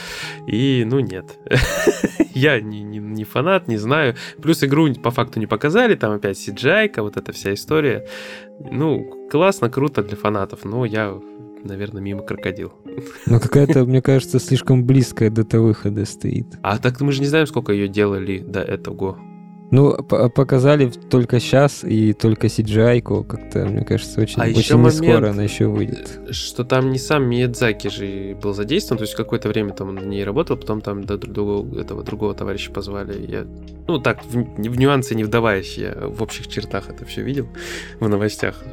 И, 0.47 0.85
ну, 0.87 1.01
нет. 1.01 1.27
Я 2.35 2.61
не 2.61 3.25
фанат, 3.25 3.69
не 3.69 3.77
знаю. 3.77 4.17
Плюс 4.43 4.63
игру 4.63 4.93
по 4.95 5.11
факту 5.11 5.41
не 5.41 5.47
показали, 5.47 5.95
там 5.95 6.13
опять 6.13 6.37
CGI, 6.37 7.01
вот 7.01 7.17
эта 7.17 7.33
вся 7.33 7.55
история. 7.55 8.07
Ну, 8.71 9.29
классно, 9.31 9.71
круто 9.71 10.03
для 10.03 10.17
фанатов, 10.17 10.65
но 10.65 10.85
я 10.85 11.19
наверное, 11.65 12.03
мимо 12.03 12.23
крокодил. 12.23 12.73
Ну, 13.27 13.41
какая-то, 13.41 13.85
мне 13.85 14.03
кажется, 14.03 14.39
слишком 14.39 14.85
близкая 14.85 15.31
дата 15.31 15.61
выхода 15.61 16.05
стоит. 16.05 16.47
А 16.63 16.79
так 16.79 17.01
мы 17.01 17.13
же 17.13 17.21
не 17.21 17.27
знаем, 17.27 17.47
сколько 17.47 17.73
ее 17.73 17.89
делали 17.89 18.39
до 18.39 18.61
этого. 18.61 19.19
Ну, 19.71 19.97
показали 20.03 20.91
только 20.91 21.39
сейчас 21.39 21.85
и 21.85 22.13
только 22.13 22.49
CGI-ку, 22.49 23.23
как-то, 23.23 23.67
мне 23.67 23.85
кажется, 23.85 24.21
очень, 24.21 24.43
а 24.43 24.47
очень 24.47 24.83
не 24.83 24.91
скоро 24.91 25.31
она 25.31 25.45
еще 25.45 25.67
выйдет. 25.67 26.21
Что 26.31 26.65
там 26.65 26.91
не 26.91 26.99
сам 26.99 27.29
Миядзаки 27.29 27.87
же 27.87 28.37
был 28.43 28.53
задействован, 28.53 28.99
то 28.99 29.05
есть 29.05 29.15
какое-то 29.15 29.49
время 29.49 29.73
там 29.73 29.91
он 29.91 29.95
на 29.95 30.05
ней 30.05 30.25
работал, 30.25 30.57
потом 30.57 30.81
там 30.81 31.05
до 31.05 31.17
другого, 31.17 31.81
этого 31.81 32.03
другого 32.03 32.35
товарища 32.35 32.73
позвали. 32.73 33.25
Я, 33.25 33.47
ну, 33.87 34.01
так, 34.01 34.25
в, 34.25 34.33
в 34.33 34.77
нюансы 34.77 35.15
не 35.15 35.23
вдаваясь, 35.23 35.79
я 35.79 35.95
в 36.01 36.21
общих 36.21 36.49
чертах 36.49 36.89
это 36.89 37.05
все 37.05 37.23
видел 37.23 37.47
в 38.01 38.09
новостях. 38.09 38.65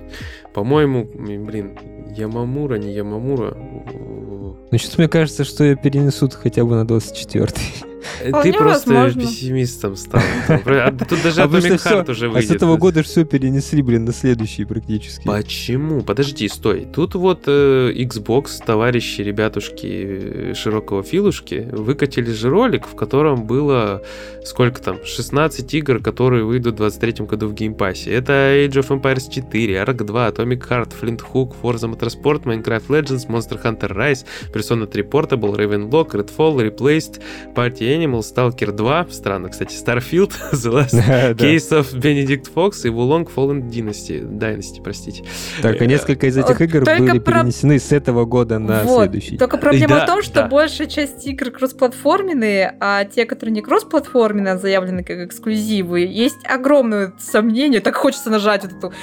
По-моему, 0.57 1.07
блин, 1.13 1.77
Ямамура, 2.15 2.77
не 2.77 2.91
Ямамура. 2.91 3.55
Ну, 3.55 4.77
что 4.79 4.97
мне 4.97 5.07
кажется, 5.07 5.43
что 5.43 5.63
ее 5.63 5.75
перенесут 5.75 6.33
хотя 6.33 6.65
бы 6.65 6.73
на 6.73 6.83
24-й. 6.83 7.85
Э, 8.21 8.31
ты 8.41 8.53
просто 8.53 8.93
возможно. 8.93 9.21
пессимистом 9.21 9.95
стал. 9.95 10.21
А 10.47 10.91
тут 10.91 11.21
даже 11.21 11.41
Atomic 11.41 11.77
Heart 11.77 12.11
уже 12.11 12.29
выйдет. 12.29 12.49
А 12.49 12.53
с 12.53 12.55
этого 12.55 12.77
года 12.77 13.03
все 13.03 13.25
перенесли, 13.25 13.81
блин, 13.81 14.05
на 14.05 14.13
следующий 14.13 14.65
практически. 14.65 15.27
Почему? 15.27 16.01
Подожди, 16.01 16.47
стой. 16.47 16.87
Тут 16.91 17.15
вот 17.15 17.43
э, 17.47 17.91
Xbox, 17.93 18.63
товарищи, 18.65 19.21
ребятушки 19.21 20.53
широкого 20.53 21.03
филушки, 21.03 21.69
выкатили 21.71 22.31
же 22.31 22.49
ролик, 22.49 22.87
в 22.87 22.95
котором 22.95 23.45
было 23.45 24.01
сколько 24.45 24.81
там, 24.81 25.03
16 25.03 25.73
игр, 25.73 25.99
которые 25.99 26.45
выйдут 26.45 26.75
в 26.75 26.77
23 26.77 27.25
году 27.25 27.47
в 27.47 27.53
Game 27.53 27.74
Pass 27.74 27.95
'е. 27.95 28.11
Это 28.11 28.33
Age 28.33 28.79
of 28.79 28.87
Empires 28.87 29.29
4, 29.29 29.75
Ark 29.75 30.03
2, 30.03 30.29
Atomic 30.29 30.46
Heart, 30.55 30.93
Flint 30.93 31.21
Hook, 31.21 31.55
Forza 31.61 31.87
Motorsport, 31.87 32.45
Minecraft 32.45 32.89
Legends, 32.89 33.27
Monster 33.27 33.59
Hunter 33.63 33.93
Rise, 33.95 34.25
Persona 34.51 34.85
3 34.85 35.03
Portable, 35.03 35.55
Ravenlock, 35.55 36.13
Redfall, 36.13 36.61
Replaced, 36.61 37.21
Party 37.55 37.95
Animal, 37.95 38.21
Stalker 38.21 38.71
2, 38.71 39.07
странно, 39.11 39.49
кстати, 39.49 39.73
Starfield, 39.73 40.33
The 40.51 40.71
Last 40.71 40.93
Case 41.37 41.71
of 41.71 41.93
Benedict 41.99 42.53
Fox 42.53 42.85
и 42.85 42.89
Wulong 42.89 43.29
Fallen 43.33 43.69
Dynasty, 43.69 44.21
Dynasty, 44.21 44.81
простите. 44.81 45.23
Так, 45.61 45.81
а 45.81 45.83
э, 45.83 45.87
несколько 45.87 46.27
из 46.27 46.37
этих 46.37 46.61
игр 46.61 46.83
были 46.83 47.19
перенесены 47.19 47.79
с 47.79 47.91
этого 47.91 48.25
года 48.25 48.59
на 48.59 48.85
следующий. 48.85 49.37
Только 49.37 49.57
проблема 49.57 49.99
в 50.01 50.05
том, 50.05 50.21
что 50.21 50.45
большая 50.45 50.87
часть 50.87 51.25
игр 51.27 51.51
кроссплатформенные, 51.51 52.75
а 52.79 53.05
те, 53.05 53.25
которые 53.25 53.53
не 53.53 53.61
кроссплатформенные, 53.61 54.53
а 54.53 54.57
заявлены 54.57 55.03
как 55.03 55.19
эксклюзивы, 55.19 56.01
есть 56.01 56.39
огромное 56.43 57.13
сомнение, 57.19 57.81
так 57.81 57.95
хочется 57.95 58.29
нажать 58.29 58.63
вот 58.63 58.73
эту 58.73 58.93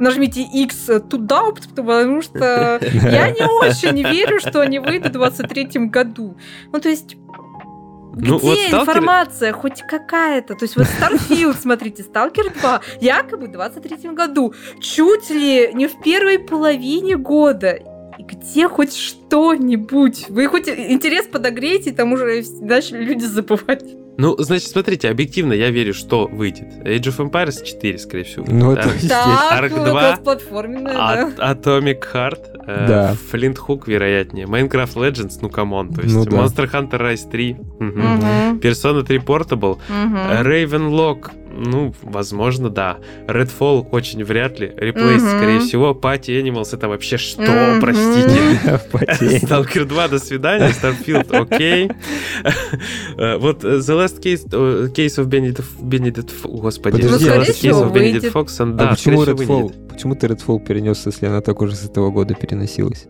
нажмите 0.00 0.42
X 0.42 0.90
туда, 1.08 1.50
потому 1.50 2.22
что 2.22 2.80
я 2.82 3.30
не 3.30 3.46
очень 3.60 4.02
верю, 4.02 4.40
что 4.40 4.60
они 4.60 4.78
выйдут 4.78 5.10
в 5.10 5.12
23 5.12 5.86
году. 5.86 6.36
Ну, 6.72 6.80
то 6.80 6.88
есть 6.88 7.16
ну, 8.16 8.38
Где 8.38 8.46
вот 8.46 8.58
информация 8.82 9.52
хоть 9.52 9.82
какая-то? 9.82 10.54
То 10.54 10.64
есть 10.64 10.76
вот 10.76 10.86
Starfield, 10.86 11.56
смотрите, 11.60 12.04
Stalker 12.04 12.52
2, 12.60 12.80
якобы 13.00 13.46
в 13.46 13.52
23 13.52 14.10
году, 14.10 14.54
чуть 14.80 15.30
ли 15.30 15.70
не 15.74 15.88
в 15.88 16.00
первой 16.00 16.38
половине 16.38 17.16
года. 17.16 17.72
И 17.72 18.22
где 18.22 18.68
хоть 18.68 18.94
что-нибудь? 18.94 20.26
Вы 20.28 20.46
хоть 20.46 20.68
интерес 20.68 21.26
подогреете, 21.26 21.92
там 21.92 22.12
уже 22.12 22.44
начали 22.60 23.02
люди 23.04 23.24
забывать. 23.24 23.84
Ну, 24.16 24.36
значит, 24.38 24.68
смотрите, 24.68 25.08
объективно 25.08 25.52
я 25.52 25.70
верю, 25.70 25.92
что 25.92 26.26
выйдет. 26.26 26.72
Age 26.84 27.04
of 27.04 27.30
Empires 27.30 27.64
4, 27.64 27.98
скорее 27.98 28.24
всего. 28.24 28.44
Ну, 28.48 28.72
это 28.72 28.88
так, 29.08 29.64
Ark 29.64 29.84
2, 29.84 30.16
платформенная, 30.18 30.94
а- 30.96 31.30
да. 31.36 31.52
Atomic 31.52 32.02
Heart, 32.12 32.40
э, 32.66 32.86
да. 32.86 33.16
Flint 33.32 33.56
Hook, 33.56 33.84
вероятнее, 33.86 34.46
Minecraft 34.46 34.94
Legends, 34.94 35.38
ну, 35.40 35.50
come 35.50 35.74
on, 35.74 35.92
то 35.92 36.02
есть 36.02 36.14
ну, 36.14 36.24
да. 36.24 36.36
Monster 36.36 36.70
Hunter 36.70 37.00
Rise 37.00 37.30
3, 37.30 37.54
угу. 37.54 37.84
Угу. 37.84 38.60
Persona 38.60 39.02
3 39.02 39.18
Portable, 39.18 39.72
угу. 39.72 40.16
Ravenlock, 40.48 41.30
ну, 41.56 41.94
возможно, 42.02 42.70
да. 42.70 42.98
Redfall 43.26 43.88
очень 43.90 44.24
вряд 44.24 44.58
ли. 44.58 44.68
Replace, 44.68 45.16
угу. 45.16 45.28
скорее 45.28 45.60
всего. 45.60 45.92
Party 45.92 46.42
Animals 46.42 46.74
это 46.74 46.88
вообще 46.88 47.16
что, 47.16 47.42
угу. 47.42 47.80
простите? 47.80 49.40
Stalker 49.46 49.84
2, 49.84 50.08
до 50.08 50.18
свидания. 50.18 50.70
Starfield, 50.70 51.34
окей. 51.36 51.90
Э, 53.16 53.36
вот 53.38 53.64
э, 53.64 53.78
The 53.78 54.04
Last 54.04 54.20
Case, 54.20 54.46
э, 54.52 54.88
case 54.88 55.22
of 55.22 55.26
Benedict, 55.26 55.64
Benedict 55.80 56.30
господи. 56.44 57.02
Подожди, 57.02 57.26
The 57.26 57.40
Last 57.40 57.62
Case 57.62 57.82
of 57.82 57.92
Benedict 57.92 58.32
Fox, 58.32 58.74
да, 58.74 58.88
а 58.88 58.90
почему 58.90 59.24
Redfall? 59.24 59.88
Почему 59.88 60.14
ты 60.14 60.26
Redfall 60.26 60.64
перенес, 60.64 61.06
если 61.06 61.26
она 61.26 61.40
так 61.40 61.60
уже 61.60 61.76
с 61.76 61.84
этого 61.84 62.10
года 62.10 62.34
переносилась? 62.34 63.06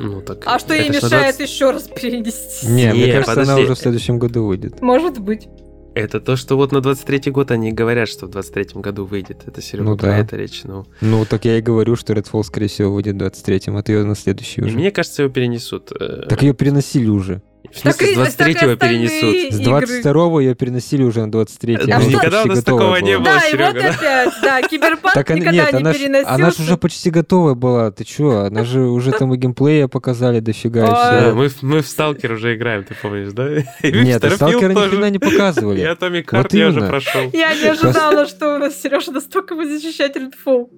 Ну, 0.00 0.22
так, 0.22 0.42
а 0.46 0.58
что 0.58 0.74
ей 0.74 0.88
мешает 0.88 1.36
20... 1.36 1.40
еще 1.40 1.70
раз 1.70 1.82
перенести? 1.82 2.66
Не, 2.66 2.92
мне 2.92 3.12
кажется, 3.12 3.32
подожди. 3.32 3.52
она 3.52 3.60
уже 3.60 3.74
в 3.74 3.78
следующем 3.78 4.18
году 4.18 4.44
выйдет. 4.44 4.80
Может 4.80 5.18
быть. 5.18 5.48
Это 5.94 6.20
то, 6.20 6.36
что 6.36 6.56
вот 6.56 6.72
на 6.72 6.78
23-й 6.78 7.30
год 7.30 7.50
они 7.50 7.72
говорят, 7.72 8.08
что 8.08 8.26
в 8.26 8.30
23-м 8.30 8.80
году 8.80 9.04
выйдет. 9.04 9.42
Это 9.46 9.60
Серега 9.60 9.90
ну, 9.90 9.96
про 9.96 10.08
да. 10.08 10.18
это 10.18 10.36
речь. 10.36 10.62
Ну. 10.64 10.86
ну, 11.00 11.24
так 11.26 11.44
я 11.44 11.58
и 11.58 11.60
говорю, 11.60 11.96
что 11.96 12.14
Redfall, 12.14 12.42
скорее 12.44 12.68
всего, 12.68 12.92
выйдет 12.92 13.16
в 13.16 13.18
23-м, 13.18 13.76
а 13.76 13.82
ты 13.82 13.92
ее 13.92 14.04
на 14.04 14.14
следующий 14.14 14.62
уже. 14.62 14.76
Мне 14.76 14.90
кажется, 14.90 15.22
ее 15.22 15.30
перенесут. 15.30 15.92
Э. 15.98 16.26
Так 16.28 16.42
ее 16.42 16.54
переносили 16.54 17.08
уже. 17.08 17.42
В 17.70 17.78
смысле, 17.78 18.06
с 18.06 18.36
23-го 18.36 18.76
перенесут? 18.76 19.54
С 19.54 19.60
22-го 19.60 20.40
ее 20.40 20.54
переносили 20.54 21.02
уже 21.02 21.24
на 21.24 21.30
23-й. 21.30 21.90
А 21.90 22.02
никогда 22.02 22.42
у 22.42 22.46
нас 22.46 22.62
такого 22.62 22.96
не 22.96 23.16
было, 23.16 23.24
Да, 23.24 23.40
Серега, 23.40 23.70
и 23.70 23.82
вот 23.82 23.94
опять, 23.94 24.34
да, 24.42 24.62
Киберпанк 24.68 25.14
так, 25.14 25.30
никогда 25.30 25.52
нет, 25.52 25.72
не 25.72 25.78
она 25.78 25.92
переносился. 25.92 26.30
Ж, 26.30 26.34
она 26.34 26.50
же 26.50 26.62
уже 26.62 26.76
почти 26.76 27.10
готовая 27.10 27.54
была, 27.54 27.90
ты 27.90 28.04
чё? 28.04 28.44
Она 28.44 28.64
же 28.64 28.80
уже 28.80 29.12
там 29.12 29.32
и 29.34 29.36
геймплея 29.36 29.88
показали 29.88 30.40
дофига. 30.40 30.86
Да, 30.86 31.32
мы, 31.34 31.50
мы 31.62 31.82
в 31.82 31.86
Сталкер 31.86 32.32
уже 32.32 32.54
играем, 32.56 32.84
ты 32.84 32.94
помнишь, 32.94 33.32
да? 33.32 33.48
Нет, 33.82 34.24
Сталкера 34.34 34.70
никогда 34.70 35.10
не 35.10 35.18
показывали. 35.18 35.80
Я 35.80 35.92
Atomic 35.92 36.26
Heart 36.26 36.56
я 36.56 36.68
уже 36.68 36.80
прошел. 36.80 37.30
Я 37.32 37.54
не 37.54 37.68
ожидала, 37.68 38.26
что 38.26 38.56
у 38.56 38.58
нас 38.58 38.80
Сережа 38.80 39.12
настолько 39.12 39.54
будет 39.54 39.80
защищать 39.80 40.16
Redfall. 40.16 40.68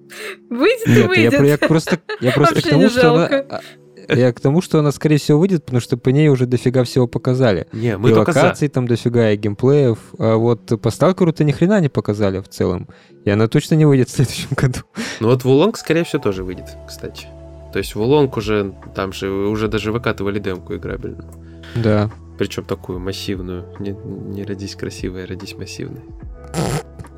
Выйдет 0.49 0.87
и 0.87 1.01
выйдет. 1.01 1.41
Я 1.41 1.57
просто 1.67 1.97
к 1.97 2.61
тому, 2.61 2.89
что 2.89 3.13
она 3.13 3.61
Я 4.15 4.33
к 4.33 4.39
тому, 4.39 4.61
что 4.61 4.79
она, 4.79 4.91
скорее 4.91 5.17
всего, 5.17 5.39
выйдет, 5.39 5.65
потому 5.65 5.81
что 5.81 5.97
по 5.97 6.09
ней 6.09 6.29
уже 6.29 6.45
дофига 6.45 6.83
всего 6.83 7.07
показали. 7.07 7.67
Не, 7.73 7.97
мы 7.97 8.11
и 8.11 8.13
только 8.13 8.29
локаций 8.29 8.67
за. 8.67 8.73
там 8.73 8.87
дофига, 8.87 9.31
и 9.31 9.37
геймплеев. 9.37 9.97
А 10.17 10.35
вот 10.35 10.81
по 10.81 10.89
Сталкеру-то 10.89 11.43
ни 11.43 11.51
хрена 11.51 11.79
не 11.79 11.89
показали 11.89 12.39
в 12.39 12.47
целом. 12.47 12.87
И 13.23 13.29
она 13.29 13.47
точно 13.47 13.75
не 13.75 13.85
выйдет 13.85 14.09
в 14.09 14.11
следующем 14.11 14.49
году. 14.55 14.79
Ну 15.19 15.29
вот 15.29 15.43
Вулонг, 15.43 15.77
скорее 15.77 16.03
всего, 16.03 16.21
тоже 16.21 16.43
выйдет, 16.43 16.67
кстати. 16.87 17.27
То 17.73 17.79
есть 17.79 17.95
Вулонг 17.95 18.37
уже, 18.37 18.73
там 18.95 19.11
же 19.11 19.29
уже 19.29 19.67
даже 19.67 19.91
выкатывали 19.91 20.39
демку 20.39 20.75
играбельную. 20.75 21.29
Да. 21.75 22.09
Причем 22.37 22.63
такую 22.63 22.99
массивную. 22.99 23.65
Не, 23.79 23.91
не 23.91 24.43
родись 24.43 24.75
красивой, 24.75 25.23
а 25.23 25.27
родись 25.27 25.55
массивной. 25.55 26.01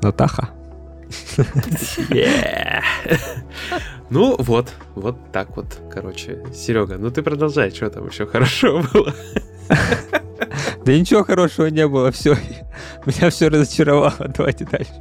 Натаха. 0.02 0.50
Ну 4.10 4.36
вот, 4.38 4.72
вот 4.94 5.16
так 5.32 5.54
вот, 5.56 5.80
короче. 5.92 6.42
Серега, 6.54 6.96
ну 6.96 7.10
ты 7.10 7.22
продолжай, 7.22 7.70
что 7.70 7.90
там 7.90 8.08
еще 8.08 8.26
хорошо 8.26 8.82
было. 8.92 9.12
Да 10.84 10.98
ничего 10.98 11.24
хорошего 11.24 11.66
не 11.66 11.86
было, 11.86 12.10
все. 12.10 12.34
Меня 13.04 13.28
все 13.28 13.48
разочаровало. 13.48 14.14
Давайте 14.34 14.64
дальше. 14.64 14.92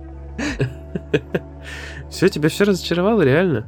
Все, 2.10 2.28
тебя 2.28 2.50
все 2.50 2.66
разочаровало, 2.66 3.22
реально? 3.22 3.66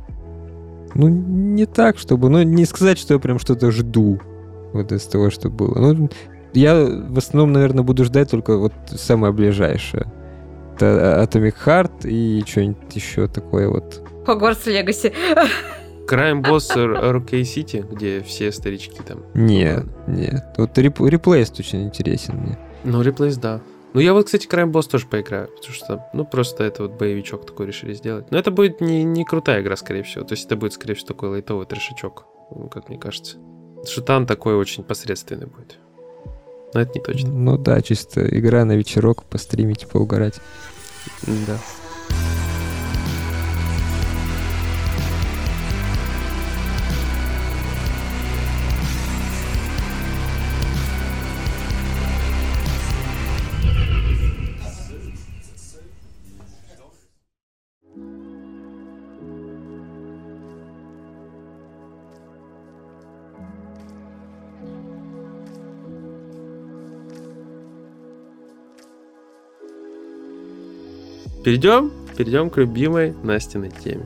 Ну, 0.95 1.08
не 1.08 1.65
так, 1.65 1.97
чтобы... 1.97 2.30
Ну, 2.30 2.41
не 2.41 2.65
сказать, 2.65 2.97
что 2.97 3.13
я 3.13 3.19
прям 3.19 3.39
что-то 3.39 3.71
жду 3.71 4.19
вот 4.73 4.91
из 4.91 5.06
того, 5.06 5.30
что 5.30 5.49
было. 5.49 5.93
Ну, 5.93 6.10
я 6.54 6.75
в 6.75 7.17
основном, 7.17 7.54
наверное, 7.54 7.84
буду 7.84 8.04
ждать 8.04 8.32
только 8.32 8.58
вот 8.58 8.73
самое 8.88 9.32
ближайшее. 9.32 10.12
Это 10.79 11.21
Atomic 11.21 11.55
Heart 11.65 12.07
и 12.07 12.41
что-нибудь 12.47 12.95
еще 12.95 13.27
такое 13.27 13.67
вот. 13.67 14.01
Hogwarts 14.25 14.65
Legacy. 14.65 15.13
Crime 16.07 16.41
Boss 16.41 16.73
Rocky 16.73 17.41
City, 17.41 17.85
где 17.85 18.21
все 18.21 18.49
старички 18.53 19.01
там. 19.05 19.25
Нет, 19.33 19.83
нет. 20.07 20.45
Вот 20.55 20.77
реп- 20.77 21.05
реплейс 21.05 21.51
очень 21.59 21.83
интересен 21.83 22.35
мне. 22.37 22.57
Ну, 22.85 23.01
реплейс, 23.01 23.35
да. 23.35 23.59
Ну, 23.93 23.99
я 23.99 24.13
вот, 24.13 24.27
кстати, 24.27 24.47
Crime 24.47 24.71
Boss 24.71 24.89
тоже 24.89 25.05
поиграю, 25.05 25.49
потому 25.49 25.73
что, 25.73 26.05
ну, 26.13 26.23
просто 26.23 26.63
это 26.63 26.83
вот 26.83 26.93
боевичок 26.93 27.45
такой 27.45 27.65
решили 27.67 27.93
сделать. 27.93 28.31
Но 28.31 28.37
это 28.37 28.49
будет 28.49 28.79
не, 28.79 29.03
не 29.03 29.25
крутая 29.25 29.61
игра, 29.61 29.75
скорее 29.75 30.03
всего. 30.03 30.23
То 30.23 30.31
есть 30.31 30.45
это 30.45 30.55
будет, 30.55 30.71
скорее 30.71 30.93
всего, 30.93 31.07
такой 31.09 31.27
лайтовый 31.27 31.65
трешачок, 31.65 32.25
как 32.71 32.87
мне 32.87 32.97
кажется. 32.97 33.35
Там 34.05 34.25
такой 34.25 34.55
очень 34.55 34.83
посредственный 34.85 35.47
будет. 35.47 35.77
Но 36.73 36.81
это 36.81 36.91
не 36.95 37.01
точно. 37.03 37.31
Ну 37.31 37.57
да, 37.57 37.81
чисто 37.81 38.25
игра 38.27 38.63
на 38.63 38.75
вечерок, 38.77 39.23
постримить, 39.23 39.87
поугарать. 39.87 40.35
Да. 41.22 41.63
Перейдем, 71.49 71.91
перейдем 72.15 72.51
к 72.51 72.57
любимой 72.57 73.15
Настиной 73.23 73.71
теме. 73.71 74.05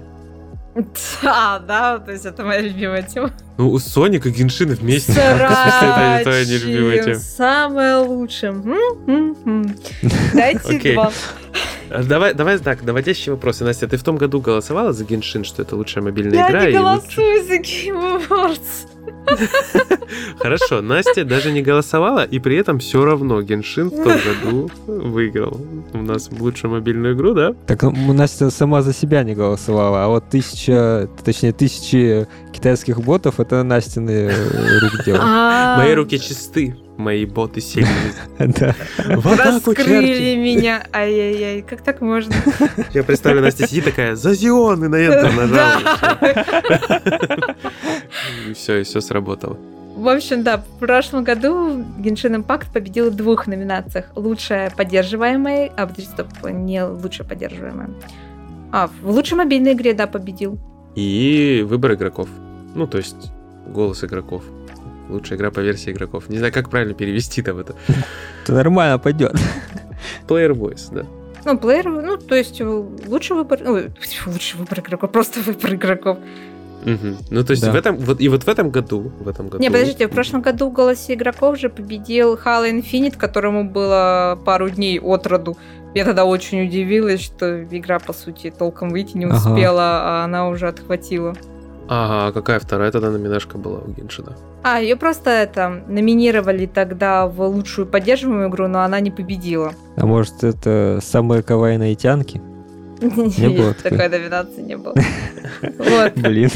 А, 1.23 1.59
да, 1.59 1.99
то 1.99 2.11
есть 2.13 2.25
это 2.25 2.45
моя 2.45 2.61
любимая 2.61 3.03
тема. 3.03 3.31
Ну, 3.57 3.69
у 3.69 3.79
Соник 3.79 4.25
и 4.25 4.29
Геншин 4.29 4.69
вместе. 4.69 5.11
Тема. 6.23 7.15
Самое 7.19 7.97
лучшее. 7.97 8.53
Дайте 10.33 10.93
два. 10.93 11.11
Давай, 11.89 12.33
давай 12.33 12.57
так, 12.59 12.81
наводящие 12.83 13.35
вопросы. 13.35 13.65
Настя, 13.65 13.89
ты 13.89 13.97
в 13.97 14.03
том 14.03 14.15
году 14.15 14.39
голосовала 14.39 14.93
за 14.93 15.03
Геншин, 15.03 15.43
что 15.43 15.63
это 15.63 15.75
лучшая 15.75 16.01
мобильная 16.01 16.39
Я 16.39 16.49
игра? 16.49 16.61
не 16.65 16.71
и 16.71 16.77
луч- 16.77 16.81
голосую 16.81 17.43
за 17.43 17.55
Game 17.57 18.27
Awards. 18.29 18.87
Хорошо, 20.39 20.81
Настя 20.81 21.23
даже 21.23 21.51
не 21.51 21.61
голосовала, 21.61 22.23
и 22.23 22.39
при 22.39 22.57
этом 22.57 22.79
все 22.79 23.03
равно 23.05 23.41
Геншин 23.41 23.89
в 23.89 24.03
том 24.03 24.13
году 24.13 24.69
выиграл 24.87 25.59
у 25.93 25.97
нас 25.99 26.29
лучшую 26.31 26.71
мобильную 26.71 27.15
игру, 27.15 27.33
да? 27.33 27.53
Так 27.67 27.83
ну, 27.83 28.13
Настя 28.13 28.49
сама 28.49 28.81
за 28.81 28.93
себя 28.93 29.23
не 29.23 29.35
голосовала, 29.35 30.05
а 30.05 30.07
вот 30.07 30.29
тысяча, 30.29 31.09
точнее, 31.23 31.53
тысячи 31.53 32.27
китайских 32.51 33.01
ботов 33.01 33.39
это 33.39 33.63
Настины 33.63 34.29
э, 34.31 34.79
рук 34.79 35.05
дело. 35.05 35.19
А, 35.21 35.77
Мои 35.77 35.93
руки 35.93 36.19
чисты, 36.19 36.75
мои 36.97 37.25
боты 37.25 37.61
сильные. 37.61 38.13
Раскрыли 38.37 40.35
меня. 40.35 40.83
Ай-яй-яй, 40.93 41.61
как 41.61 41.81
так 41.81 42.01
можно? 42.01 42.33
Я 42.93 43.03
представлю, 43.03 43.41
Настя 43.41 43.67
сидит 43.67 43.85
такая, 43.85 44.15
за 44.15 44.33
Зион, 44.33 44.85
и 44.85 44.87
на 44.87 44.95
Enter 44.95 45.35
нажала. 45.35 45.81
И 48.47 48.53
все, 48.53 48.81
и 48.81 48.83
все 48.83 49.01
сработало. 49.01 49.57
В 49.95 50.07
общем, 50.07 50.43
да, 50.43 50.57
в 50.57 50.79
прошлом 50.79 51.23
году 51.23 51.83
Genshin 51.99 52.43
Impact 52.43 52.73
победил 52.73 53.11
в 53.11 53.15
двух 53.15 53.45
номинациях. 53.45 54.05
Лучшая 54.15 54.71
поддерживаемая... 54.71 55.71
А, 55.77 55.85
подожди, 55.85 56.09
стоп, 56.11 56.27
не 56.51 56.83
лучшая 56.83 57.27
поддерживаемая. 57.27 57.89
А, 58.71 58.89
в 59.01 59.11
лучшей 59.11 59.37
мобильной 59.37 59.73
игре, 59.73 59.93
да, 59.93 60.07
победил. 60.07 60.57
И 60.95 61.63
выбор 61.67 61.93
игроков. 61.93 62.27
Ну, 62.73 62.87
то 62.87 62.97
есть 62.97 63.31
голос 63.67 64.03
игроков. 64.03 64.43
Лучшая 65.09 65.37
игра 65.37 65.51
по 65.51 65.59
версии 65.59 65.91
игроков. 65.91 66.29
Не 66.29 66.37
знаю, 66.37 66.53
как 66.53 66.69
правильно 66.69 66.93
перевести 66.93 67.41
там 67.41 67.59
это. 67.59 67.75
Это 68.43 68.53
нормально 68.53 68.99
пойдет. 68.99 69.35
Player 70.27 70.51
voice, 70.53 70.93
да. 70.93 71.05
Ну, 71.45 71.57
плеер, 71.57 71.89
ну, 71.89 72.15
то 72.17 72.35
есть 72.35 72.61
э, 72.61 72.65
лучший 73.07 73.35
выбор... 73.35 73.59
Ой, 73.65 73.91
лучший 74.25 74.59
выбор 74.59 74.79
игроков, 74.79 75.11
просто 75.11 75.41
выбор 75.41 75.73
игроков. 75.73 76.17
Мгм. 76.85 77.17
Ну, 77.31 77.43
то 77.43 77.51
есть 77.51 77.63
Да. 77.63 77.71
в 77.71 77.75
этом, 77.75 77.97
вот, 77.97 78.21
и 78.21 78.29
вот 78.29 78.43
в 78.43 78.47
этом 78.49 78.69
году, 78.69 79.11
в 79.19 79.27
этом 79.27 79.47
году... 79.47 79.61
Не, 79.61 79.69
подождите, 79.69 80.07
в 80.07 80.11
прошлом 80.11 80.41
году 80.41 80.69
в 80.69 80.73
голосе 80.73 81.13
игроков 81.13 81.57
же 81.59 81.69
победил 81.69 82.35
Halo 82.35 82.69
Infinite, 82.71 83.17
которому 83.17 83.69
было 83.69 84.39
пару 84.45 84.69
дней 84.69 84.99
от 84.99 85.27
роду. 85.27 85.57
Я 85.95 86.05
тогда 86.05 86.25
очень 86.25 86.65
удивилась, 86.65 87.21
что 87.21 87.63
игра, 87.63 87.99
по 87.99 88.13
сути, 88.13 88.53
толком 88.57 88.89
выйти 88.89 89.15
не 89.17 89.25
Ага. 89.25 89.35
успела, 89.35 89.81
а 89.83 90.23
она 90.25 90.47
уже 90.49 90.67
отхватила. 90.67 91.35
Ага, 91.87 92.27
а 92.27 92.31
какая 92.31 92.59
вторая 92.59 92.91
тогда 92.91 93.09
номинашка 93.11 93.57
была 93.57 93.79
у 93.79 93.89
Геншина? 93.91 94.37
А, 94.63 94.79
ее 94.79 94.95
просто 94.95 95.29
это 95.29 95.83
номинировали 95.87 96.65
тогда 96.65 97.27
в 97.27 97.41
лучшую 97.41 97.85
поддерживаемую 97.87 98.49
игру, 98.49 98.67
но 98.67 98.81
она 98.83 98.99
не 99.01 99.11
победила. 99.11 99.73
А 99.97 100.05
может, 100.05 100.43
это 100.43 100.99
самые 101.01 101.43
кавайные 101.43 101.95
тянки? 101.95 102.41
Не 103.01 103.49
было 103.49 103.73
такой? 103.73 104.07
номинации 104.07 104.61
не 104.61 104.77
было. 104.77 104.93
Вот. 105.77 106.13
Блин. 106.15 106.49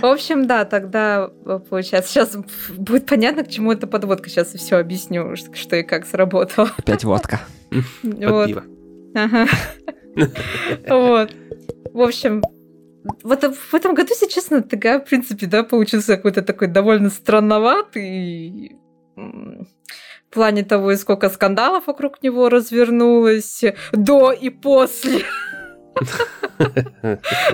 В 0.00 0.06
общем, 0.06 0.46
да, 0.46 0.64
тогда 0.64 1.30
э, 1.44 1.60
получается, 1.68 2.12
сейчас 2.12 2.36
будет 2.76 3.06
понятно, 3.06 3.42
к 3.42 3.48
чему 3.48 3.72
эта 3.72 3.88
подводка. 3.88 4.28
Сейчас 4.30 4.48
все 4.48 4.76
объясню, 4.76 5.34
что 5.54 5.76
и 5.76 5.82
как 5.82 6.06
сработало. 6.06 6.70
Опять 6.76 7.02
водка. 7.02 7.40
Под 7.70 8.30
Вот. 8.30 8.46
пиво. 8.46 8.62
Ага. 9.14 9.46
Вот. 10.88 11.30
В 11.92 12.00
общем, 12.00 12.42
вот 13.22 13.42
в 13.42 13.74
этом 13.74 13.94
году, 13.94 14.10
если 14.10 14.28
честно, 14.28 14.62
ТГ, 14.62 15.04
в 15.04 15.08
принципе, 15.08 15.46
да, 15.46 15.62
получился 15.64 16.16
какой-то 16.16 16.42
такой 16.42 16.68
довольно 16.68 17.10
странноватый. 17.10 18.78
В 19.16 20.34
плане 20.34 20.64
того, 20.64 20.92
и 20.92 20.96
сколько 20.96 21.28
скандалов 21.28 21.86
вокруг 21.86 22.22
него 22.22 22.48
развернулось 22.48 23.64
до 23.92 24.32
и 24.32 24.48
после 24.48 25.24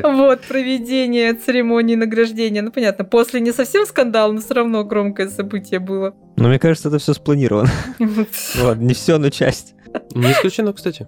вот 0.02 0.40
проведения 0.42 1.34
церемонии 1.34 1.96
награждения. 1.96 2.62
Ну, 2.62 2.70
понятно, 2.70 3.04
после 3.04 3.40
не 3.40 3.52
совсем 3.52 3.86
скандал, 3.86 4.32
но 4.32 4.40
все 4.40 4.54
равно 4.54 4.84
громкое 4.84 5.28
событие 5.28 5.80
было. 5.80 6.14
Но 6.36 6.48
мне 6.48 6.58
кажется, 6.58 6.88
это 6.88 6.98
все 6.98 7.14
спланировано. 7.14 7.70
Ладно, 8.62 8.82
не 8.82 8.94
все, 8.94 9.18
но 9.18 9.30
часть. 9.30 9.74
Не 10.14 10.32
исключено, 10.32 10.72
кстати. 10.72 11.06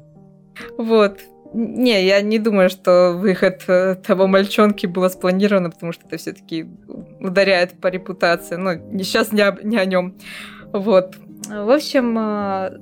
Вот. 0.76 1.20
Не, 1.52 2.06
я 2.06 2.20
не 2.20 2.38
думаю, 2.38 2.70
что 2.70 3.14
выход 3.16 3.64
э, 3.66 3.96
того 3.96 4.26
мальчонки 4.26 4.86
было 4.86 5.08
спланировано, 5.08 5.70
потому 5.70 5.92
что 5.92 6.06
это 6.06 6.16
все-таки 6.16 6.66
ударяет 7.18 7.72
по 7.80 7.88
репутации. 7.88 8.56
Не 8.92 9.02
сейчас 9.02 9.32
не, 9.32 9.42
об- 9.42 9.64
не 9.64 9.76
о 9.76 9.84
нем. 9.84 10.16
Вот. 10.72 11.16
В 11.48 11.70
общем, 11.70 12.16
э, 12.16 12.78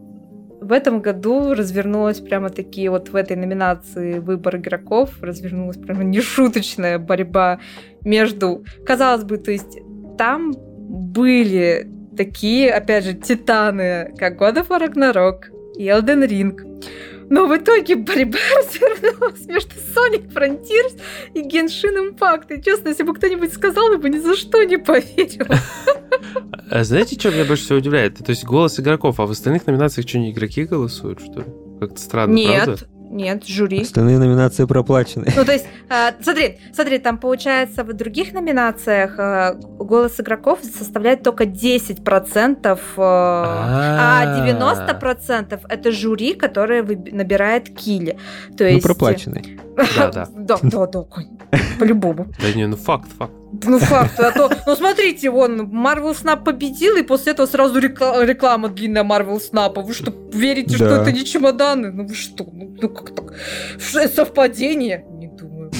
в 0.60 0.72
этом 0.72 1.00
году 1.00 1.54
развернулась 1.54 2.20
прямо 2.20 2.50
такие 2.50 2.90
вот 2.90 3.08
в 3.08 3.16
этой 3.16 3.36
номинации 3.36 4.18
выбор 4.18 4.56
игроков, 4.56 5.22
развернулась 5.22 5.76
прямо 5.76 6.04
нешуточная 6.04 6.98
борьба 6.98 7.60
между, 8.04 8.64
казалось 8.84 9.24
бы, 9.24 9.38
то 9.38 9.50
есть 9.50 9.78
там 10.18 10.52
были 10.54 11.88
такие, 12.16 12.72
опять 12.72 13.04
же, 13.04 13.14
титаны, 13.14 14.12
как 14.18 14.40
God 14.40 14.56
of 14.56 14.68
War 14.68 14.86
Ragnarok 14.86 15.76
и 15.76 15.86
Elden 15.86 16.26
Ring. 16.28 16.82
Но 17.30 17.46
в 17.46 17.56
итоге 17.56 17.96
борьба 17.96 18.38
развернулась 18.56 19.46
между 19.46 19.72
Sonic 19.72 20.32
Frontiers 20.32 21.00
и 21.34 21.42
Genshin 21.42 22.10
Impact. 22.10 22.58
И 22.58 22.62
честно, 22.62 22.88
если 22.88 23.02
бы 23.02 23.14
кто-нибудь 23.14 23.52
сказал, 23.52 23.92
я 23.92 23.98
бы 23.98 24.08
ни 24.08 24.18
за 24.18 24.36
что 24.36 24.62
не 24.64 24.78
поверил. 24.78 25.46
А 26.70 26.84
знаете, 26.84 27.18
что 27.18 27.30
меня 27.30 27.46
больше 27.46 27.64
всего 27.64 27.78
удивляет? 27.78 28.18
То 28.18 28.28
есть 28.28 28.44
голос 28.44 28.78
игроков, 28.78 29.20
а 29.20 29.26
в 29.26 29.30
остальных 29.30 29.66
номинациях 29.66 30.06
что, 30.06 30.18
не 30.18 30.32
игроки 30.32 30.64
голосуют, 30.64 31.20
что 31.20 31.40
ли? 31.40 31.46
Как-то 31.80 31.98
странно, 31.98 32.34
Нет, 32.34 32.64
правда? 32.64 32.86
Нет, 33.10 33.46
жюри. 33.46 33.82
Остальные 33.82 34.18
номинации 34.18 34.64
проплачены. 34.64 35.26
Ну, 35.36 35.44
то 35.44 35.52
есть, 35.52 35.66
э, 35.88 36.12
смотри, 36.22 36.58
смотри, 36.72 36.98
там 36.98 37.18
получается 37.18 37.84
в 37.84 37.92
других 37.92 38.32
номинациях 38.32 39.18
э, 39.18 39.54
голос 39.78 40.20
игроков 40.20 40.60
составляет 40.62 41.22
только 41.22 41.44
10%, 41.44 42.66
э, 42.66 42.78
а 42.96 44.44
90% 44.46 45.60
это 45.68 45.92
жюри, 45.92 46.34
которое 46.34 46.82
набирает 46.82 47.68
килли. 47.74 48.18
То 48.56 48.64
Ну, 48.64 48.70
есть... 48.70 48.82
проплаченный. 48.82 49.58
Да, 49.96 50.10
да. 50.10 50.26
Да, 50.36 50.58
да, 50.60 50.86
да, 50.86 51.04
по-любому. 51.78 52.26
Да 52.42 52.52
не, 52.52 52.66
ну 52.66 52.76
факт, 52.76 53.08
факт. 53.16 53.32
Ну, 53.64 53.78
факт. 53.78 54.20
А 54.20 54.30
то, 54.32 54.50
ну, 54.66 54.76
смотрите, 54.76 55.30
вон, 55.30 55.60
Marvel 55.62 56.12
Snap 56.14 56.44
победил, 56.44 56.96
и 56.96 57.02
после 57.02 57.32
этого 57.32 57.46
сразу 57.46 57.78
рекла- 57.80 58.24
реклама 58.24 58.68
длинная 58.68 59.04
Marvel 59.04 59.38
Snap. 59.40 59.82
Вы 59.82 59.94
что, 59.94 60.12
верите, 60.32 60.76
что 60.76 60.88
Да. 60.88 61.02
это 61.02 61.12
не 61.12 61.24
чемоданы? 61.24 61.90
Ну, 61.90 62.06
вы 62.06 62.14
что? 62.14 62.44
Ну, 62.52 62.76
ну, 62.80 62.88
как 62.88 63.14
так? 63.14 63.34
Что, 63.78 64.06
совпадение? 64.08 65.04
Не 65.18 65.28
думаю. 65.28 65.70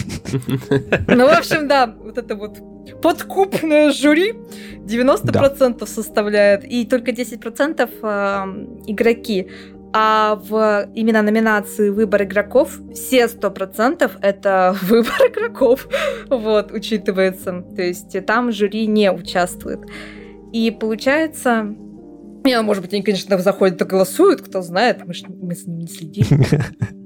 Ну, 1.08 1.26
в 1.26 1.38
общем, 1.38 1.68
да, 1.68 1.86
вот 1.86 2.16
это 2.18 2.34
вот 2.36 2.58
подкупное 3.02 3.92
жюри 3.92 4.34
90% 4.78 5.86
составляет, 5.86 6.64
и 6.64 6.86
только 6.86 7.12
10% 7.12 7.90
э, 8.02 8.44
игроки. 8.86 9.48
А 9.92 10.38
в 10.44 10.90
именно 10.94 11.22
номинации 11.22 11.88
«Выбор 11.88 12.24
игроков» 12.24 12.78
все 12.94 13.24
100% 13.24 14.10
это 14.20 14.76
выбор 14.82 15.14
игроков, 15.32 15.88
вот, 16.28 16.72
учитывается. 16.72 17.64
То 17.74 17.82
есть 17.82 18.26
там 18.26 18.52
жюри 18.52 18.86
не 18.86 19.10
участвует. 19.10 19.80
И 20.52 20.70
получается... 20.70 21.74
Не, 22.44 22.56
ну, 22.56 22.62
может 22.62 22.82
быть, 22.82 22.92
они, 22.92 23.02
конечно, 23.02 23.36
заходят 23.38 23.80
и 23.80 23.84
голосуют, 23.84 24.42
кто 24.42 24.62
знает, 24.62 25.04
мы, 25.04 25.12
ж- 25.12 25.24
мы 25.28 25.54
с 25.54 25.66
ними 25.66 25.82
не 25.82 25.88
следим. 25.88 26.26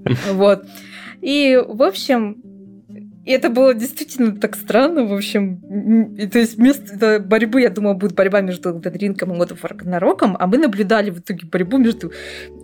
Вот. 0.33 0.65
И, 1.21 1.63
в 1.67 1.83
общем, 1.83 2.43
и 3.25 3.31
это 3.31 3.51
было 3.51 3.73
действительно 3.73 4.37
так 4.37 4.57
странно, 4.57 5.05
в 5.05 5.13
общем. 5.13 6.15
И 6.17 6.27
то 6.27 6.39
есть 6.39 6.57
вместо 6.57 7.21
борьбы, 7.21 7.61
я 7.61 7.71
думала, 7.71 7.95
будет 7.95 8.15
борьба 8.15 8.41
между 8.41 8.71
Elden 8.71 8.97
и 8.97 9.09
God 9.09 9.53
of 9.53 10.37
а 10.39 10.47
мы 10.47 10.59
наблюдали 10.59 11.11
в 11.11 11.21
итоге 11.21 11.47
борьбу 11.47 11.79
между 11.79 12.13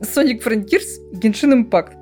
Sonic 0.00 0.42
Frontiers 0.42 1.12
и 1.12 1.16
Genshin 1.16 1.64
Impact. 1.64 1.92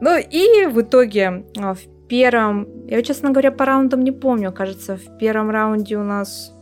Ну 0.00 0.18
и 0.18 0.66
в 0.66 0.80
итоге 0.80 1.44
а, 1.58 1.74
в 1.74 1.80
первом... 2.08 2.86
Я, 2.86 3.02
честно 3.02 3.30
говоря, 3.30 3.50
по 3.50 3.64
раундам 3.64 4.02
не 4.02 4.12
помню. 4.12 4.52
Кажется, 4.52 4.96
в 4.96 5.18
первом 5.18 5.50
раунде 5.50 5.96
у 5.96 6.04
нас... 6.04 6.55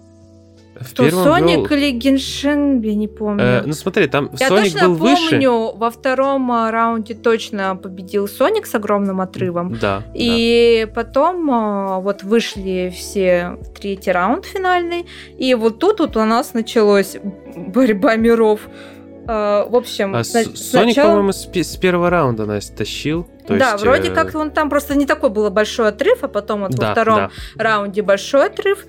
В 0.80 0.92
То 0.92 1.04
первом 1.04 1.26
Sonic 1.28 1.68
вел- 1.68 1.72
или 1.76 1.98
Genshin, 1.98 2.84
я 2.84 2.94
не 2.94 3.06
помню. 3.06 3.44
Э, 3.44 3.62
ну 3.64 3.72
смотри, 3.74 4.08
там 4.08 4.30
Я 4.38 4.48
Соник 4.48 4.72
точно 4.72 4.88
был 4.88 4.96
выше. 4.96 5.30
помню, 5.30 5.72
во 5.76 5.90
втором 5.90 6.50
а, 6.50 6.70
раунде 6.70 7.14
точно 7.14 7.76
победил 7.76 8.26
Соник 8.26 8.66
с 8.66 8.74
огромным 8.74 9.20
отрывом. 9.20 9.76
Да. 9.80 10.02
И 10.14 10.88
потом 10.94 11.48
а, 11.50 12.00
вот 12.00 12.24
вышли 12.24 12.92
все 12.94 13.56
в 13.60 13.78
третий 13.78 14.10
раунд 14.10 14.46
финальный. 14.46 15.06
И 15.38 15.54
вот 15.54 15.78
тут 15.78 16.00
вот 16.00 16.16
у 16.16 16.24
нас 16.24 16.54
началась 16.54 17.16
борьба 17.56 18.16
миров. 18.16 18.60
А, 19.26 19.66
В 19.68 19.76
общем, 19.76 20.12
да. 20.12 20.18
А 20.18 20.24
сна- 20.24 20.42
Соник, 20.42 20.58
сначала- 20.58 21.08
по-моему, 21.10 21.32
с 21.32 21.76
первого 21.76 22.10
раунда 22.10 22.46
нас 22.46 22.66
тащил. 22.68 23.28
То 23.46 23.56
да, 23.56 23.72
есть, 23.72 23.84
вроде 23.84 24.08
э, 24.10 24.14
как 24.14 24.34
он 24.34 24.50
там 24.50 24.70
просто 24.70 24.96
не 24.96 25.06
такой 25.06 25.30
был 25.30 25.48
большой 25.50 25.88
отрыв, 25.88 26.24
а 26.24 26.28
потом 26.28 26.62
вот 26.62 26.72
да, 26.72 26.88
во 26.88 26.92
втором 26.92 27.16
да. 27.16 27.30
раунде 27.56 28.02
большой 28.02 28.46
отрыв. 28.46 28.86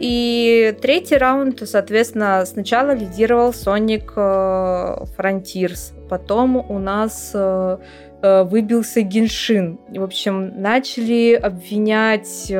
И 0.00 0.76
третий 0.82 1.16
раунд, 1.16 1.62
соответственно, 1.64 2.44
сначала 2.46 2.94
лидировал 2.94 3.50
Sonic 3.50 4.12
э, 4.16 5.04
Frontiers, 5.16 5.92
потом 6.08 6.56
у 6.56 6.78
нас 6.78 7.30
э, 7.32 7.78
э, 8.22 8.42
выбился 8.42 9.02
Геншин. 9.02 9.78
В 9.88 10.02
общем, 10.02 10.60
начали 10.60 11.34
обвинять 11.34 12.50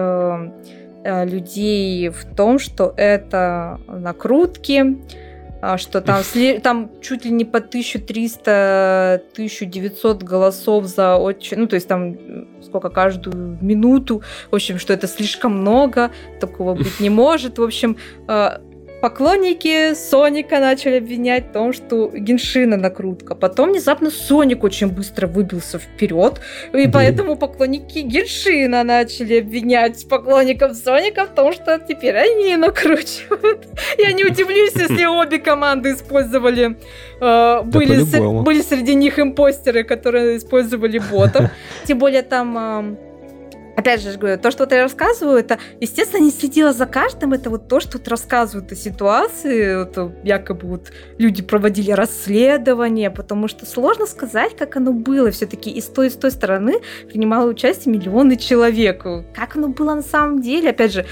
людей 1.07 2.09
в 2.09 2.25
том, 2.35 2.59
что 2.59 2.95
это 2.97 3.79
накрутки, 3.89 4.97
что 5.79 6.01
там, 6.01 6.23
там 6.63 6.91
чуть 7.01 7.25
ли 7.25 7.31
не 7.31 7.45
по 7.45 7.59
1300-1900 7.59 10.25
голосов 10.25 10.85
за 10.85 11.17
очень... 11.17 11.59
Ну, 11.59 11.67
то 11.67 11.75
есть 11.75 11.89
там 11.89 12.17
сколько 12.63 12.91
каждую 12.91 13.59
минуту. 13.61 14.23
В 14.51 14.55
общем, 14.55 14.79
что 14.79 14.93
это 14.93 15.07
слишком 15.07 15.61
много, 15.61 16.11
такого 16.41 16.75
быть 16.75 17.01
не 17.01 17.11
может. 17.11 17.59
В 17.59 17.63
общем, 17.63 17.97
э, 18.29 18.59
поклонники 19.05 19.93
Соника 19.93 20.61
начали 20.61 20.97
обвинять 20.97 21.51
в 21.51 21.53
том, 21.53 21.75
что 21.75 22.09
Геншина 22.09 22.79
накрутка. 22.79 23.35
Потом 23.35 23.69
внезапно 23.73 24.11
Соник 24.11 24.65
очень 24.65 24.87
быстро 24.89 25.27
выбился 25.27 25.79
вперед, 25.79 26.41
и 26.73 26.87
Да. 26.87 26.91
поэтому 26.91 27.37
поклонники 27.37 27.99
Геншина 27.99 28.83
начали 28.83 29.41
обвинять 29.41 30.09
поклонников 30.09 30.75
Соника 30.75 31.27
в 31.27 31.35
том, 31.35 31.53
что 31.53 31.79
теперь 31.87 32.17
они 32.17 32.57
накручивают. 32.57 33.67
Я 33.99 34.13
не 34.13 34.25
удивлюсь, 34.25 34.73
если 34.75 35.05
обе 35.21 35.39
команды 35.39 35.93
использовали... 35.93 36.79
э, 37.21 37.63
были, 37.63 37.97
с- 38.05 38.43
были 38.43 38.63
среди 38.63 38.95
них 38.95 39.19
импостеры, 39.19 39.85
которые 39.85 40.39
использовали 40.39 40.99
ботов. 41.13 41.51
Тем 41.85 41.99
более 41.99 42.23
там... 42.23 42.57
э, 42.59 42.97
Опять 43.77 44.03
же, 44.03 44.17
говорю, 44.17 44.39
то, 44.39 44.51
что 44.51 44.65
вот 44.65 44.73
я 44.73 44.83
рассказываю, 44.83 45.39
это, 45.39 45.59
естественно, 45.81 46.23
не 46.23 46.31
следила 46.31 46.73
за 46.73 46.87
каждым, 46.87 47.33
это 47.33 47.51
вот 47.51 47.69
то, 47.69 47.81
что 47.81 47.99
вот 47.99 48.07
рассказывают 48.09 48.71
о 48.73 48.77
ситуации, 48.77 49.77
вот, 49.77 50.13
якобы 50.23 50.69
вот 50.69 50.93
люди 51.19 51.43
проводили 51.43 51.91
расследование, 51.91 53.11
потому 53.11 53.49
что 53.49 53.67
сложно 53.67 54.07
сказать, 54.07 54.57
как 54.57 54.77
оно 54.77 54.93
было. 54.93 55.31
Все-таки 55.31 55.71
и 55.71 55.81
с 55.81 55.87
той, 55.87 56.07
и 56.07 56.11
с 56.11 56.15
той 56.15 56.31
стороны 56.31 56.75
принимало 57.09 57.49
участие 57.51 57.95
миллионы 57.95 58.37
человек. 58.37 59.03
Как 59.35 59.57
оно 59.57 59.69
было 59.69 59.95
на 59.95 60.03
самом 60.03 60.41
деле, 60.41 60.71
опять 60.71 60.93
же, 60.93 61.05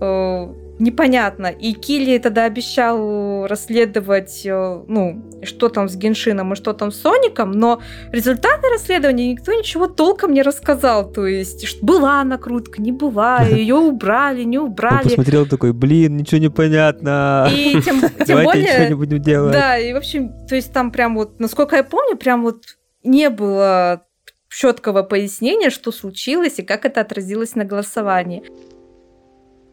э, 0.00 0.46
непонятно. 0.78 1.46
И 1.46 1.72
Килли 1.72 2.18
тогда 2.18 2.44
обещал 2.44 3.46
расследовать, 3.46 4.42
э, 4.44 4.82
ну, 4.86 5.24
что 5.42 5.68
там 5.68 5.88
с 5.88 5.96
Геншином 5.96 6.52
и 6.52 6.56
что 6.56 6.72
там 6.72 6.90
с 6.92 7.00
Соником, 7.00 7.52
но 7.52 7.80
результаты 8.12 8.68
расследования 8.68 9.32
никто 9.32 9.52
ничего 9.52 9.86
толком 9.86 10.32
не 10.32 10.42
рассказал. 10.42 11.10
То 11.10 11.26
есть, 11.26 11.82
была 11.82 12.22
накрутка, 12.24 12.80
не 12.82 12.92
была, 12.92 13.42
ее 13.42 13.76
убрали, 13.76 14.42
не 14.44 14.58
Он 14.58 14.70
убрали. 14.70 15.04
посмотрел 15.04 15.46
такой, 15.46 15.72
блин, 15.72 16.16
ничего 16.16 16.40
не 16.40 16.50
понятно. 16.50 17.48
И 17.52 17.80
тем, 17.82 18.00
тем 18.26 18.26
Давайте 18.26 18.62
ничего 18.62 18.78
не 18.78 18.94
более, 18.94 18.96
будем 18.96 19.22
делать. 19.22 19.52
да, 19.52 19.78
и 19.78 19.92
в 19.92 19.96
общем, 19.96 20.32
то 20.46 20.54
есть 20.54 20.72
там 20.72 20.90
прям 20.90 21.14
вот, 21.14 21.40
насколько 21.40 21.76
я 21.76 21.84
помню, 21.84 22.16
прям 22.16 22.42
вот 22.42 22.62
не 23.02 23.30
было 23.30 24.02
четкого 24.48 25.02
пояснения, 25.02 25.70
что 25.70 25.92
случилось 25.92 26.58
и 26.58 26.62
как 26.62 26.84
это 26.86 27.00
отразилось 27.02 27.54
на 27.54 27.64
голосовании. 27.64 28.42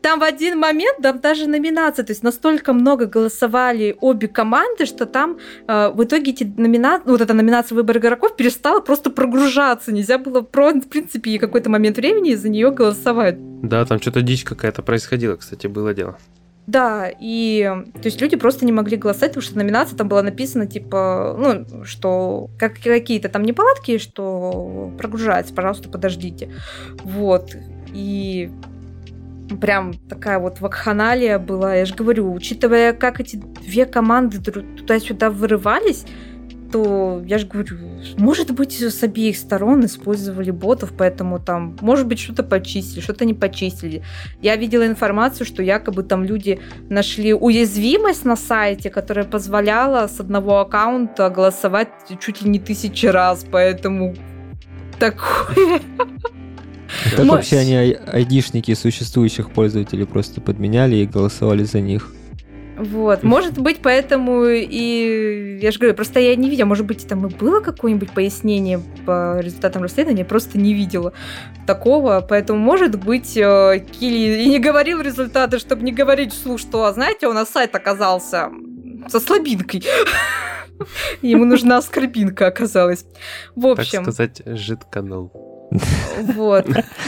Там 0.03 0.19
в 0.19 0.23
один 0.23 0.59
момент, 0.59 0.97
там 1.01 1.21
даже 1.21 1.47
номинация, 1.47 2.03
то 2.03 2.11
есть 2.11 2.23
настолько 2.23 2.73
много 2.73 3.05
голосовали 3.05 3.95
обе 4.01 4.27
команды, 4.27 4.85
что 4.85 5.05
там 5.05 5.37
э, 5.65 5.91
в 5.93 6.03
итоге 6.03 6.33
эти 6.33 6.43
номинации, 6.43 7.09
вот 7.09 7.21
эта 7.21 7.33
номинация 7.33 7.77
выбор 7.77 7.99
игроков 7.99 8.35
перестала 8.35 8.81
просто 8.81 9.11
прогружаться. 9.11 9.93
Нельзя 9.93 10.17
было, 10.17 10.41
про- 10.41 10.73
в 10.73 10.89
принципе, 10.89 11.39
какой-то 11.39 11.69
момент 11.69 11.95
времени 11.95 12.31
из-за 12.31 12.49
нее 12.49 12.69
голосовать. 12.71 13.37
Да, 13.61 13.85
там 13.85 14.01
что-то 14.01 14.21
дичь 14.21 14.43
какая-то 14.43 14.81
происходила, 14.81 15.37
кстати, 15.37 15.67
было 15.67 15.93
дело. 15.93 16.17
Да, 16.67 17.09
и 17.17 17.63
то 17.93 18.05
есть 18.05 18.19
люди 18.19 18.35
просто 18.35 18.65
не 18.65 18.73
могли 18.73 18.97
голосовать, 18.97 19.31
потому 19.31 19.41
что 19.43 19.57
номинация 19.57 19.97
там 19.97 20.09
была 20.09 20.21
написана, 20.21 20.67
типа, 20.67 21.37
ну, 21.39 21.85
что 21.85 22.49
как, 22.59 22.73
какие-то 22.83 23.29
там 23.29 23.43
неполадки, 23.43 23.97
что 23.97 24.91
прогружается, 24.97 25.53
пожалуйста, 25.53 25.87
подождите. 25.87 26.51
Вот. 27.05 27.51
И 27.93 28.49
прям 29.61 29.93
такая 29.93 30.39
вот 30.39 30.61
вакханалия 30.61 31.39
была. 31.39 31.75
Я 31.75 31.85
же 31.85 31.95
говорю, 31.95 32.33
учитывая, 32.33 32.93
как 32.93 33.19
эти 33.19 33.35
две 33.35 33.85
команды 33.85 34.39
туда-сюда 34.39 35.29
вырывались, 35.29 36.05
то 36.73 37.21
я 37.27 37.37
же 37.37 37.45
говорю, 37.45 37.77
может 38.17 38.49
быть, 38.49 38.81
с 38.81 39.03
обеих 39.03 39.37
сторон 39.37 39.85
использовали 39.85 40.49
ботов, 40.49 40.91
поэтому 40.97 41.39
там, 41.39 41.77
может 41.81 42.07
быть, 42.07 42.19
что-то 42.19 42.41
почистили, 42.41 42.99
что-то 42.99 43.25
не 43.25 43.35
почистили. 43.35 44.01
Я 44.41 44.55
видела 44.55 44.87
информацию, 44.87 45.45
что 45.45 45.61
якобы 45.61 46.01
там 46.01 46.23
люди 46.23 46.59
нашли 46.89 47.31
уязвимость 47.31 48.25
на 48.25 48.35
сайте, 48.35 48.89
которая 48.89 49.25
позволяла 49.25 50.07
с 50.07 50.19
одного 50.19 50.61
аккаунта 50.61 51.29
голосовать 51.29 51.89
чуть 52.19 52.41
ли 52.41 52.49
не 52.49 52.59
тысячи 52.59 53.05
раз, 53.05 53.45
поэтому 53.51 54.15
такое. 54.97 55.79
Так 57.15 57.25
вообще 57.25 57.57
они 57.57 57.75
ай- 57.75 57.99
айдишники 58.07 58.73
существующих 58.73 59.51
пользователей 59.51 60.05
просто 60.05 60.41
подменяли 60.41 60.97
и 60.97 61.05
голосовали 61.05 61.63
за 61.63 61.79
них. 61.79 62.11
Вот, 62.75 63.21
может 63.21 63.59
быть, 63.59 63.81
поэтому 63.83 64.45
и, 64.45 65.59
я 65.61 65.71
же 65.71 65.77
говорю, 65.77 65.95
просто 65.95 66.19
я 66.19 66.35
не 66.35 66.49
видела, 66.49 66.65
может 66.65 66.87
быть, 66.87 67.07
там 67.07 67.27
и 67.27 67.29
было 67.33 67.59
какое-нибудь 67.59 68.11
пояснение 68.11 68.81
по 69.05 69.39
результатам 69.39 69.83
расследования, 69.83 70.25
просто 70.25 70.57
не 70.57 70.73
видела 70.73 71.13
такого, 71.67 72.25
поэтому, 72.27 72.57
может 72.57 72.99
быть, 72.99 73.37
э, 73.37 73.85
Килли 73.91 74.41
и 74.41 74.49
не 74.49 74.59
говорил 74.59 75.01
результаты, 75.01 75.59
чтобы 75.59 75.83
не 75.83 75.91
говорить 75.91 76.33
вслух, 76.33 76.59
что, 76.59 76.85
а 76.85 76.93
знаете, 76.93 77.27
у 77.27 77.33
нас 77.33 77.49
сайт 77.49 77.75
оказался 77.75 78.49
со 79.07 79.19
слабинкой. 79.19 79.83
Ему 81.21 81.45
нужна 81.45 81.79
скорбинка 81.81 82.47
оказалась. 82.47 83.05
В 83.55 83.67
общем... 83.67 84.03
Так 84.03 84.13
сказать, 84.13 84.41
жидканал. 84.45 85.52
Вот. 86.35 86.67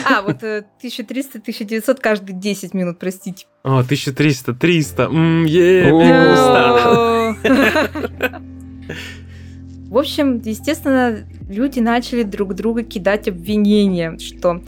А, 0.09 0.21
вот 0.21 0.43
1300-1900 0.43 1.99
каждые 2.01 2.37
10 2.37 2.73
минут, 2.73 2.99
простите. 2.99 3.45
О, 3.63 3.79
1300, 3.79 4.53
300. 4.53 5.09
Ммм, 5.09 5.45
В 9.89 9.97
общем, 9.97 10.41
естественно, 10.43 11.25
люди 11.47 11.79
начали 11.79 12.23
друг 12.23 12.55
друга 12.55 12.83
кидать 12.83 13.27
обвинения, 13.27 14.17
что 14.17 14.61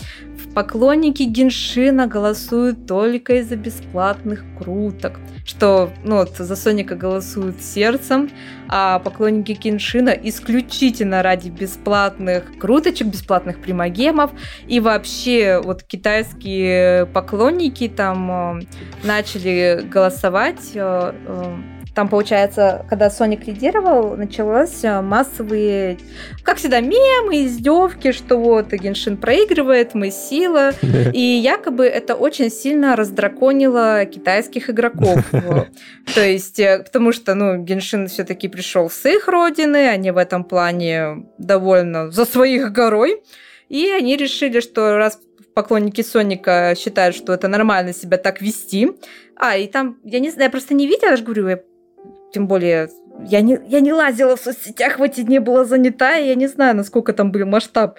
поклонники 0.57 1.21
Геншина 1.21 2.07
голосуют 2.07 2.87
только 2.87 3.35
из-за 3.35 3.55
бесплатных 3.55 4.43
круток, 4.57 5.19
что 5.45 5.91
ну, 6.03 6.15
вот, 6.15 6.35
за 6.35 6.55
Соника 6.55 6.95
голосуют 6.95 7.61
сердцем, 7.61 8.31
а 8.67 8.97
поклонники 8.97 9.51
Геншина 9.51 10.09
исключительно 10.09 11.21
ради 11.21 11.49
бесплатных 11.49 12.57
круточек, 12.57 13.07
бесплатных 13.07 13.59
примагемов, 13.61 14.31
и 14.67 14.79
вообще 14.79 15.61
вот 15.63 15.83
китайские 15.83 17.05
поклонники 17.05 17.87
там 17.87 18.59
э, 18.61 18.65
начали 19.03 19.87
голосовать 19.87 20.71
э, 20.73 21.13
э, 21.27 21.57
там, 21.97 22.09
получается, 22.09 22.85
когда 22.89 23.09
Соник 23.09 23.47
лидировал, 23.47 24.15
началось 24.15 24.83
э, 24.83 25.01
массовые, 25.01 25.97
как 26.43 26.57
всегда, 26.57 26.79
мемы, 26.79 27.43
издевки, 27.43 28.11
что 28.11 28.37
вот 28.37 28.71
Геншин 28.71 29.17
проигрывает, 29.17 29.95
мы 29.95 30.11
сила. 30.11 30.73
И 31.13 31.19
якобы 31.19 31.87
это 31.87 32.13
очень 32.13 32.51
сильно 32.51 32.95
раздраконило 32.95 34.05
китайских 34.05 34.69
игроков. 34.69 35.25
То 36.13 36.23
есть, 36.23 36.59
э, 36.59 36.83
потому 36.85 37.11
что, 37.11 37.33
ну, 37.33 37.63
Геншин 37.63 38.09
все-таки 38.09 38.47
пришел 38.47 38.91
с 38.91 39.03
их 39.09 39.27
родины, 39.27 39.87
они 39.87 40.11
в 40.11 40.17
этом 40.17 40.43
плане 40.43 41.25
довольно 41.39 42.11
за 42.11 42.25
своих 42.25 42.71
горой. 42.71 43.23
И 43.69 43.89
они 43.89 44.17
решили, 44.17 44.59
что 44.59 44.97
раз 44.97 45.19
поклонники 45.55 46.03
Соника 46.03 46.75
считают, 46.77 47.15
что 47.15 47.33
это 47.33 47.47
нормально 47.47 47.91
себя 47.91 48.19
так 48.19 48.39
вести. 48.39 48.91
А, 49.35 49.57
и 49.57 49.65
там, 49.65 49.97
я 50.03 50.19
не 50.19 50.29
знаю, 50.29 50.45
я 50.45 50.51
просто 50.51 50.75
не 50.75 50.85
видела, 50.85 51.09
я 51.09 51.17
же 51.17 51.23
говорю, 51.23 51.47
я 51.47 51.59
тем 52.31 52.47
более 52.47 52.89
я 53.25 53.41
не, 53.41 53.59
я 53.67 53.79
не 53.79 53.93
лазила 53.93 54.35
в 54.35 54.39
соцсетях 54.39 54.99
в 54.99 55.03
эти 55.03 55.21
дни, 55.21 55.39
была 55.39 55.65
занята, 55.65 56.17
и 56.17 56.27
я 56.27 56.35
не 56.35 56.47
знаю, 56.47 56.75
насколько 56.75 57.13
там 57.13 57.31
был 57.31 57.45
масштаб 57.45 57.97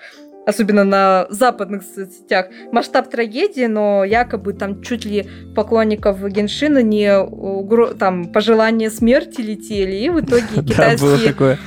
особенно 0.49 0.83
на 0.85 1.27
западных 1.29 1.83
соцсетях, 1.83 2.47
масштаб 2.73 3.11
трагедии, 3.11 3.67
но 3.67 4.03
якобы 4.03 4.55
там 4.55 4.83
чуть 4.83 5.05
ли 5.05 5.27
поклонников 5.55 6.27
Геншина 6.27 6.83
не 6.83 7.19
угро... 7.19 7.89
там 7.89 8.33
пожелания 8.33 8.91
смерти 8.91 9.43
летели, 9.43 9.97
и 9.97 10.09
в 10.09 10.21
итоге 10.21 10.47
китайские... 10.67 11.59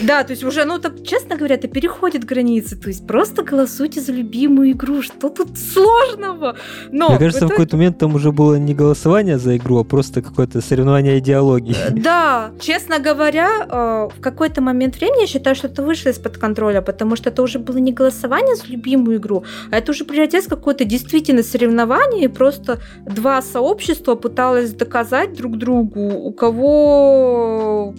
Да, 0.00 0.24
то 0.24 0.32
есть 0.32 0.44
уже, 0.44 0.64
ну, 0.64 0.78
так, 0.78 1.04
честно 1.04 1.36
говоря, 1.36 1.54
это 1.54 1.68
переходит 1.68 2.24
границы, 2.24 2.76
то 2.76 2.88
есть 2.88 3.06
просто 3.06 3.42
голосуйте 3.42 4.00
за 4.00 4.12
любимую 4.12 4.72
игру, 4.72 5.02
что 5.02 5.28
тут 5.28 5.58
сложного? 5.58 6.56
Но 6.90 7.10
Мне 7.10 7.18
кажется, 7.18 7.46
в, 7.46 7.50
какой-то 7.50 7.76
момент 7.76 7.98
там 7.98 8.14
уже 8.14 8.32
было 8.32 8.56
не 8.56 8.74
голосование 8.74 9.38
за 9.38 9.56
игру, 9.56 9.78
а 9.78 9.84
просто 9.84 10.22
какое-то 10.22 10.60
соревнование 10.60 11.18
идеологии. 11.18 11.76
Э, 11.88 11.90
да, 11.92 12.50
честно 12.60 12.98
говоря, 12.98 13.66
э, 13.68 14.08
в 14.16 14.20
какой-то 14.20 14.60
момент 14.60 14.96
времени 14.96 15.22
я 15.22 15.26
считаю, 15.26 15.54
что 15.54 15.68
это 15.68 15.82
вышло 15.82 16.10
из-под 16.10 16.38
контроля, 16.38 16.80
потому 16.80 17.11
что 17.16 17.30
это 17.30 17.42
уже 17.42 17.58
было 17.58 17.78
не 17.78 17.92
голосование 17.92 18.56
за 18.56 18.66
любимую 18.66 19.18
игру, 19.18 19.44
а 19.70 19.78
это 19.78 19.92
уже 19.92 20.04
превратилось 20.04 20.46
в 20.46 20.50
какое-то 20.50 20.84
действительно 20.84 21.42
соревнование, 21.42 22.24
и 22.24 22.28
просто 22.28 22.78
два 23.06 23.42
сообщества 23.42 24.14
пыталось 24.14 24.72
доказать 24.72 25.34
друг 25.34 25.56
другу, 25.58 26.00
у 26.00 26.32
кого 26.32 27.94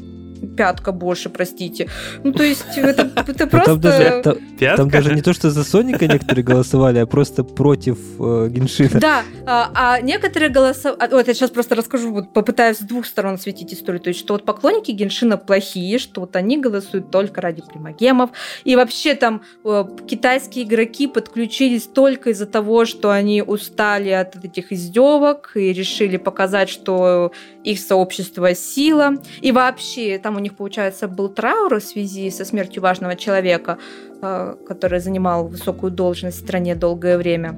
пятка 0.47 0.91
больше, 0.91 1.29
простите. 1.29 1.89
Ну, 2.23 2.31
то 2.31 2.43
есть, 2.43 2.65
это, 2.75 3.09
это 3.27 3.47
просто... 3.47 3.71
Там 3.71 3.79
даже, 3.81 4.21
там, 4.23 4.37
там 4.77 4.89
даже 4.89 5.15
не 5.15 5.21
то, 5.21 5.33
что 5.33 5.49
за 5.51 5.63
Соника 5.63 6.07
некоторые 6.07 6.43
голосовали, 6.43 6.99
а 6.99 7.05
просто 7.05 7.43
против 7.43 7.97
э, 8.19 8.49
Геншина. 8.49 8.99
Да, 8.99 9.23
а, 9.45 9.71
а 9.73 10.01
некоторые 10.01 10.49
голосовали... 10.49 10.99
А, 11.01 11.07
вот 11.09 11.27
я 11.27 11.33
сейчас 11.33 11.49
просто 11.49 11.75
расскажу, 11.75 12.11
вот 12.11 12.33
попытаюсь 12.33 12.77
с 12.77 12.81
двух 12.81 13.05
сторон 13.05 13.35
осветить 13.35 13.73
историю. 13.73 14.01
То 14.01 14.09
есть, 14.09 14.19
что 14.19 14.33
вот 14.33 14.45
поклонники 14.45 14.91
Геншина 14.91 15.37
плохие, 15.37 15.99
что 15.99 16.21
вот 16.21 16.35
они 16.35 16.57
голосуют 16.57 17.11
только 17.11 17.41
ради 17.41 17.61
примагемов. 17.61 18.31
И 18.63 18.75
вообще 18.75 19.15
там 19.15 19.43
э, 19.63 19.85
китайские 20.07 20.65
игроки 20.65 21.07
подключились 21.07 21.83
только 21.83 22.31
из-за 22.31 22.45
того, 22.45 22.85
что 22.85 23.11
они 23.11 23.41
устали 23.41 24.09
от 24.09 24.43
этих 24.43 24.71
издевок 24.71 25.51
и 25.55 25.73
решили 25.73 26.17
показать, 26.17 26.69
что 26.69 27.31
их 27.63 27.79
сообщество 27.79 28.53
сила. 28.55 29.15
И 29.41 29.51
вообще 29.51 30.17
там 30.17 30.32
у 30.35 30.39
них, 30.39 30.55
получается, 30.55 31.07
был 31.07 31.29
траур 31.29 31.75
в 31.75 31.83
связи 31.83 32.29
со 32.31 32.45
смертью 32.45 32.81
важного 32.81 33.15
человека, 33.15 33.77
э, 34.21 34.55
который 34.67 34.99
занимал 34.99 35.47
высокую 35.47 35.91
должность 35.91 36.37
в 36.37 36.41
стране 36.41 36.75
долгое 36.75 37.17
время. 37.17 37.55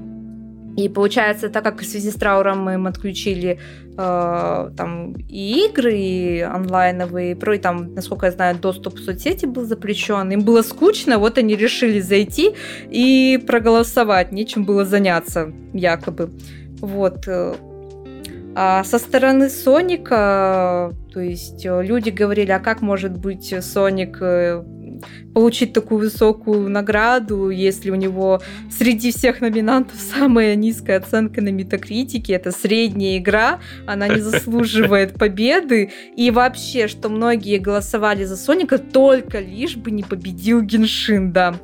И 0.77 0.89
получается, 0.89 1.49
так 1.49 1.63
как 1.63 1.81
в 1.81 1.85
связи 1.85 2.11
с 2.11 2.15
трауром 2.15 2.59
мы 2.59 2.73
им 2.73 2.87
отключили 2.87 3.59
э, 3.97 4.69
там 4.77 5.13
и 5.29 5.67
игры, 5.67 5.97
и 5.97 6.41
онлайновые, 6.41 7.31
и, 7.31 7.35
про, 7.35 7.55
и 7.55 7.59
там, 7.59 7.93
насколько 7.93 8.25
я 8.25 8.31
знаю, 8.33 8.57
доступ 8.57 8.95
в 8.95 9.03
соцсети 9.03 9.45
был 9.45 9.63
запрещен. 9.63 10.31
Им 10.31 10.41
было 10.41 10.63
скучно, 10.63 11.17
вот 11.17 11.37
они 11.37 11.55
решили 11.55 12.01
зайти 12.01 12.55
и 12.89 13.41
проголосовать, 13.47 14.33
нечем 14.33 14.65
было 14.65 14.83
заняться, 14.83 15.53
якобы. 15.73 16.29
Вот. 16.81 17.25
Э, 18.55 18.79
а 18.79 18.83
со 18.83 18.99
стороны 18.99 19.49
Соника, 19.49 20.93
то 21.13 21.19
есть 21.19 21.65
э, 21.65 21.83
люди 21.83 22.09
говорили, 22.09 22.51
а 22.51 22.59
как 22.59 22.81
может 22.81 23.17
быть 23.17 23.53
Соник 23.63 24.17
э, 24.21 24.63
получить 25.33 25.73
такую 25.73 25.99
высокую 25.99 26.69
награду, 26.69 27.49
если 27.49 27.89
у 27.89 27.95
него 27.95 28.41
среди 28.71 29.11
всех 29.11 29.41
номинантов 29.41 29.99
самая 29.99 30.55
низкая 30.55 30.99
оценка 30.99 31.41
на 31.41 31.49
метакритике, 31.49 32.33
это 32.33 32.51
средняя 32.51 33.17
игра, 33.17 33.59
она 33.85 34.07
не 34.07 34.21
заслуживает 34.21 35.13
победы, 35.19 35.91
и 36.15 36.31
вообще, 36.31 36.87
что 36.87 37.09
многие 37.09 37.57
голосовали 37.57 38.23
за 38.25 38.37
Соника 38.37 38.77
только 38.77 39.39
лишь 39.39 39.75
бы 39.75 39.91
не 39.91 40.03
победил 40.03 40.61
Геншин, 40.61 41.31
да. 41.31 41.55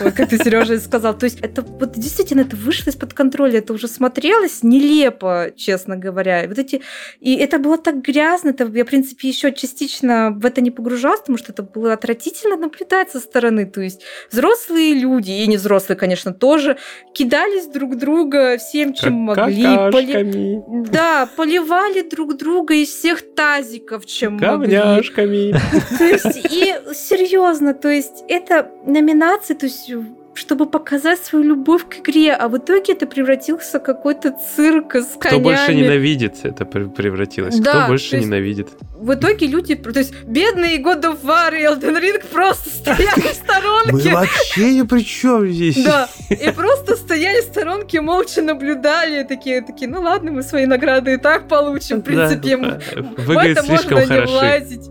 Вот 0.00 0.14
как 0.14 0.28
ты, 0.28 0.38
Сережа, 0.38 0.78
сказал. 0.78 1.16
То 1.16 1.24
есть 1.24 1.40
это 1.40 1.62
вот 1.62 1.92
действительно 1.92 2.42
это 2.42 2.56
вышло 2.56 2.90
из-под 2.90 3.14
контроля, 3.14 3.58
это 3.58 3.72
уже 3.72 3.88
смотрелось 3.88 4.62
нелепо, 4.62 5.52
честно 5.56 5.96
говоря. 5.96 6.44
И 6.44 6.48
вот 6.48 6.58
эти... 6.58 6.82
И 7.20 7.34
это 7.36 7.58
было 7.58 7.78
так 7.78 8.02
грязно, 8.02 8.50
это, 8.50 8.64
я, 8.64 8.84
в 8.84 8.88
принципе, 8.88 9.28
еще 9.28 9.52
частично 9.52 10.30
в 10.30 10.44
это 10.44 10.60
не 10.60 10.70
погружалась, 10.70 11.20
потому 11.20 11.38
что 11.38 11.52
это 11.52 11.62
было 11.62 11.92
отвратительно 11.92 12.56
наблюдать 12.74 13.10
со 13.10 13.20
стороны. 13.20 13.66
То 13.66 13.80
есть 13.80 14.02
взрослые 14.30 14.94
люди, 14.94 15.30
и 15.30 15.46
не 15.46 15.56
взрослые, 15.56 15.96
конечно, 15.96 16.32
тоже, 16.32 16.76
кидались 17.12 17.66
друг 17.66 17.96
друга 17.96 18.58
всем, 18.58 18.92
чем 18.92 19.28
как 19.28 19.38
могли. 19.38 19.64
Поли... 19.92 20.62
Да, 20.90 21.28
поливали 21.36 22.02
друг 22.02 22.36
друга 22.36 22.74
из 22.74 22.88
всех 22.88 23.34
тазиков, 23.34 24.06
чем 24.06 24.38
Камняшками. 24.38 25.52
могли. 25.52 25.98
То 25.98 26.04
есть, 26.04 26.52
и 26.52 26.74
серьезно, 26.94 27.74
то 27.74 27.88
есть 27.88 28.24
это 28.28 28.70
номинации, 28.86 29.54
то 29.54 29.66
есть 29.66 29.90
чтобы 30.34 30.66
показать 30.66 31.24
свою 31.24 31.44
любовь 31.44 31.88
к 31.88 31.98
игре, 32.00 32.32
а 32.32 32.48
в 32.48 32.58
итоге 32.58 32.92
это 32.92 33.06
превратился 33.06 33.78
в 33.78 33.82
какой-то 33.82 34.32
цирк 34.32 34.96
с 34.96 35.16
конями. 35.18 35.40
Кто 35.40 35.40
больше 35.40 35.74
ненавидит, 35.74 36.44
это 36.44 36.64
превратилось. 36.64 37.58
Да, 37.58 37.70
Кто 37.70 37.86
больше 37.88 38.18
ненавидит. 38.18 38.68
В 38.96 39.14
итоге 39.14 39.46
люди, 39.46 39.74
то 39.74 39.98
есть 39.98 40.14
бедные 40.24 40.82
God 40.82 41.02
of 41.02 41.22
War 41.22 41.56
и 41.56 41.64
Elden 41.64 42.00
Ring 42.00 42.24
просто 42.32 42.70
стояли 42.70 43.20
в 43.20 43.34
сторонке. 43.34 43.92
Мы 43.92 44.14
вообще 44.14 44.74
ни 44.74 44.82
при 44.82 45.00
чем 45.00 45.48
здесь. 45.48 45.84
Да, 45.84 46.08
и 46.28 46.50
просто 46.50 46.96
стояли 46.96 47.40
в 47.40 47.44
сторонке, 47.44 48.00
молча 48.00 48.42
наблюдали, 48.42 49.22
такие, 49.24 49.62
такие, 49.62 49.90
ну 49.90 50.00
ладно, 50.00 50.32
мы 50.32 50.42
свои 50.42 50.66
награды 50.66 51.14
и 51.14 51.16
так 51.16 51.48
получим, 51.48 51.98
в 51.98 52.02
принципе, 52.02 52.56
да, 52.56 52.80
в 53.16 53.30
это 53.30 53.62
можно 53.62 54.04
не 54.04 54.26
влазить. 54.26 54.90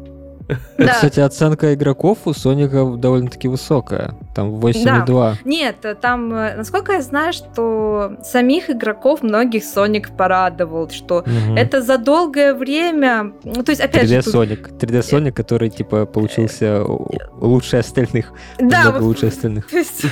Кстати, 0.77 1.19
оценка 1.19 1.73
игроков 1.73 2.19
у 2.25 2.33
Соника 2.33 2.85
довольно-таки 2.97 3.47
высокая. 3.47 4.15
Там 4.33 4.55
8,2. 4.55 5.05
Да. 5.05 5.37
Нет, 5.45 5.75
там, 6.01 6.33
э, 6.33 6.55
насколько 6.55 6.93
я 6.93 7.01
знаю, 7.01 7.33
что 7.33 8.17
самих 8.23 8.69
игроков 8.69 9.21
многих 9.21 9.63
Соник 9.63 10.15
порадовал, 10.17 10.89
что 10.89 11.19
угу. 11.19 11.55
это 11.55 11.81
за 11.81 11.97
долгое 11.97 12.53
время... 12.53 13.33
Ну, 13.43 13.63
то 13.63 13.71
есть, 13.71 13.81
опять 13.81 14.09
3D 14.09 14.23
же... 14.23 14.31
Соник. 14.31 14.69
3D 14.69 15.03
Соник, 15.03 15.35
который, 15.35 15.69
типа, 15.69 16.05
получился 16.05 16.83
лучше 17.39 17.77
остальных. 17.77 18.33
Да. 18.59 18.91
Вот, 18.91 19.01
лучше 19.01 19.27
остальных. 19.27 19.67
То 19.69 19.77
есть, 19.77 20.05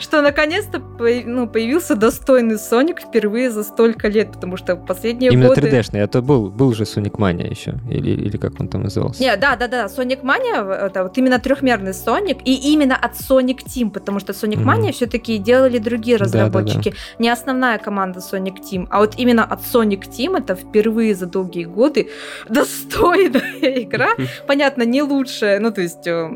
что 0.00 0.22
наконец-то 0.22 0.80
ну, 1.26 1.46
появился 1.46 1.94
достойный 1.94 2.58
Соник 2.58 3.00
впервые 3.00 3.50
за 3.50 3.62
столько 3.62 4.08
лет, 4.08 4.32
потому 4.32 4.56
что 4.56 4.74
последние 4.76 5.30
Именно 5.30 5.48
годы... 5.48 5.60
Именно 5.60 5.76
3D-шный. 5.76 6.00
Это 6.00 6.20
был, 6.20 6.50
был 6.50 6.74
же 6.74 6.82
Sonic 6.84 7.12
Mania 7.12 7.48
еще. 7.48 7.74
Или, 7.88 8.10
или 8.10 8.36
как 8.36 8.60
он 8.60 8.68
там 8.68 8.82
назывался? 8.82 9.22
Не, 9.22 9.36
да, 9.36 9.56
да, 9.56 9.68
да. 9.68 9.86
Sonic 9.86 10.22
Mania, 10.22 10.86
это 10.86 11.04
вот 11.04 11.16
именно 11.16 11.38
трехмерный 11.38 11.94
Соник, 11.94 12.38
и 12.44 12.72
именно 12.72 12.96
от 12.96 13.12
Sonic 13.12 13.67
Team, 13.68 13.90
потому 13.90 14.20
что 14.20 14.32
Sonic 14.32 14.64
Mania 14.64 14.88
mm-hmm. 14.88 14.92
все-таки 14.92 15.38
делали 15.38 15.78
другие 15.78 16.16
разработчики. 16.16 16.90
Да, 16.90 16.96
да, 16.96 16.96
да. 17.18 17.22
Не 17.22 17.30
основная 17.30 17.78
команда 17.78 18.20
Sonic 18.20 18.56
Team, 18.60 18.86
а 18.90 19.00
вот 19.00 19.14
именно 19.18 19.44
от 19.44 19.60
Sonic 19.60 20.08
Team 20.08 20.36
это 20.38 20.54
впервые 20.54 21.14
за 21.14 21.26
долгие 21.26 21.64
годы 21.64 22.08
достойная 22.48 23.82
игра. 23.82 24.10
Понятно, 24.46 24.82
не 24.82 25.02
лучшая, 25.02 25.60
ну 25.60 25.70
то 25.70 25.80
есть 25.80 26.06
э, 26.06 26.30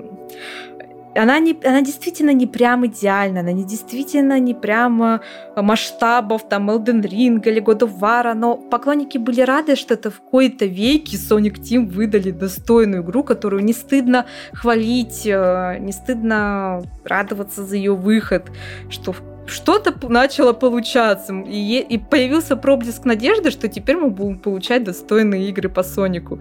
она, 1.14 1.38
не, 1.38 1.56
она 1.64 1.82
действительно 1.82 2.32
не 2.32 2.46
прям 2.46 2.86
идеальна, 2.86 3.40
она 3.40 3.52
не 3.52 3.64
действительно 3.64 4.38
не 4.38 4.54
прямо 4.54 5.20
масштабов 5.56 6.48
там 6.48 6.70
Elden 6.70 7.02
Ring 7.02 7.42
или 7.44 7.62
God 7.62 7.80
of 7.80 7.98
War, 8.00 8.34
но 8.34 8.56
поклонники 8.56 9.18
были 9.18 9.42
рады, 9.42 9.76
что 9.76 9.94
это 9.94 10.10
в 10.10 10.20
какой-то 10.20 10.66
веке 10.66 11.16
Sonic 11.16 11.60
Team 11.60 11.86
выдали 11.86 12.30
достойную 12.30 13.02
игру, 13.02 13.22
которую 13.24 13.64
не 13.64 13.72
стыдно 13.72 14.26
хвалить, 14.52 15.26
э, 15.26 15.78
не 15.80 15.92
стыдно 15.92 16.82
радоваться 17.04 17.64
за 17.64 17.76
ее 17.76 17.94
выход, 17.94 18.50
что 18.88 19.12
в 19.12 19.31
что-то 19.46 19.94
начало 20.08 20.52
получаться, 20.52 21.34
и, 21.46 21.78
и 21.78 21.98
появился 21.98 22.56
проблеск 22.56 23.04
надежды, 23.04 23.50
что 23.50 23.68
теперь 23.68 23.96
мы 23.96 24.10
будем 24.10 24.38
получать 24.38 24.84
достойные 24.84 25.48
игры 25.48 25.68
по 25.68 25.82
Сонику. 25.82 26.40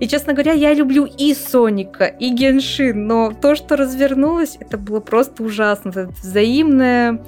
И, 0.00 0.06
честно 0.06 0.32
говоря, 0.32 0.52
я 0.52 0.74
люблю 0.74 1.04
и 1.04 1.34
Соника, 1.34 2.04
и 2.04 2.30
Геншин, 2.30 3.06
но 3.06 3.32
то, 3.32 3.54
что 3.54 3.76
развернулось, 3.76 4.56
это 4.60 4.76
было 4.78 5.00
просто 5.00 5.42
ужасно. 5.42 5.90
Это 5.90 6.08
взаимное 6.08 7.22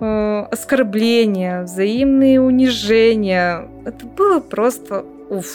э, 0.00 0.46
оскорбление, 0.50 1.62
взаимные 1.62 2.40
унижения. 2.40 3.68
Это 3.84 4.06
было 4.06 4.40
просто... 4.40 5.04
Уф, 5.30 5.46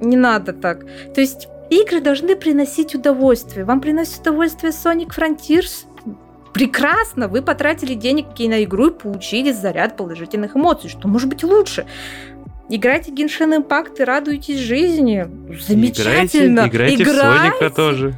не 0.00 0.16
надо 0.16 0.52
так. 0.52 0.84
То 1.14 1.20
есть 1.20 1.48
игры 1.70 2.00
должны 2.00 2.36
приносить 2.36 2.94
удовольствие. 2.94 3.64
Вам 3.64 3.80
приносит 3.80 4.20
удовольствие 4.20 4.72
Sonic 4.72 5.08
Frontiers? 5.16 5.87
Прекрасно, 6.52 7.28
вы 7.28 7.42
потратили 7.42 7.94
денег 7.94 8.26
на 8.38 8.64
игру 8.64 8.88
и 8.88 8.98
получили 8.98 9.52
заряд 9.52 9.96
положительных 9.96 10.56
эмоций, 10.56 10.90
что 10.90 11.08
может 11.08 11.28
быть 11.28 11.44
лучше. 11.44 11.86
Играйте 12.70 13.12
Genshin 13.12 13.62
Impact 13.62 14.00
и 14.00 14.04
радуйтесь 14.04 14.58
жизни. 14.58 15.26
Замечательно. 15.66 16.66
Играйте, 16.66 17.02
играйте, 17.02 17.02
играйте 17.02 17.04
в 17.04 17.08
Соника 17.08 17.70
тоже. 17.70 18.14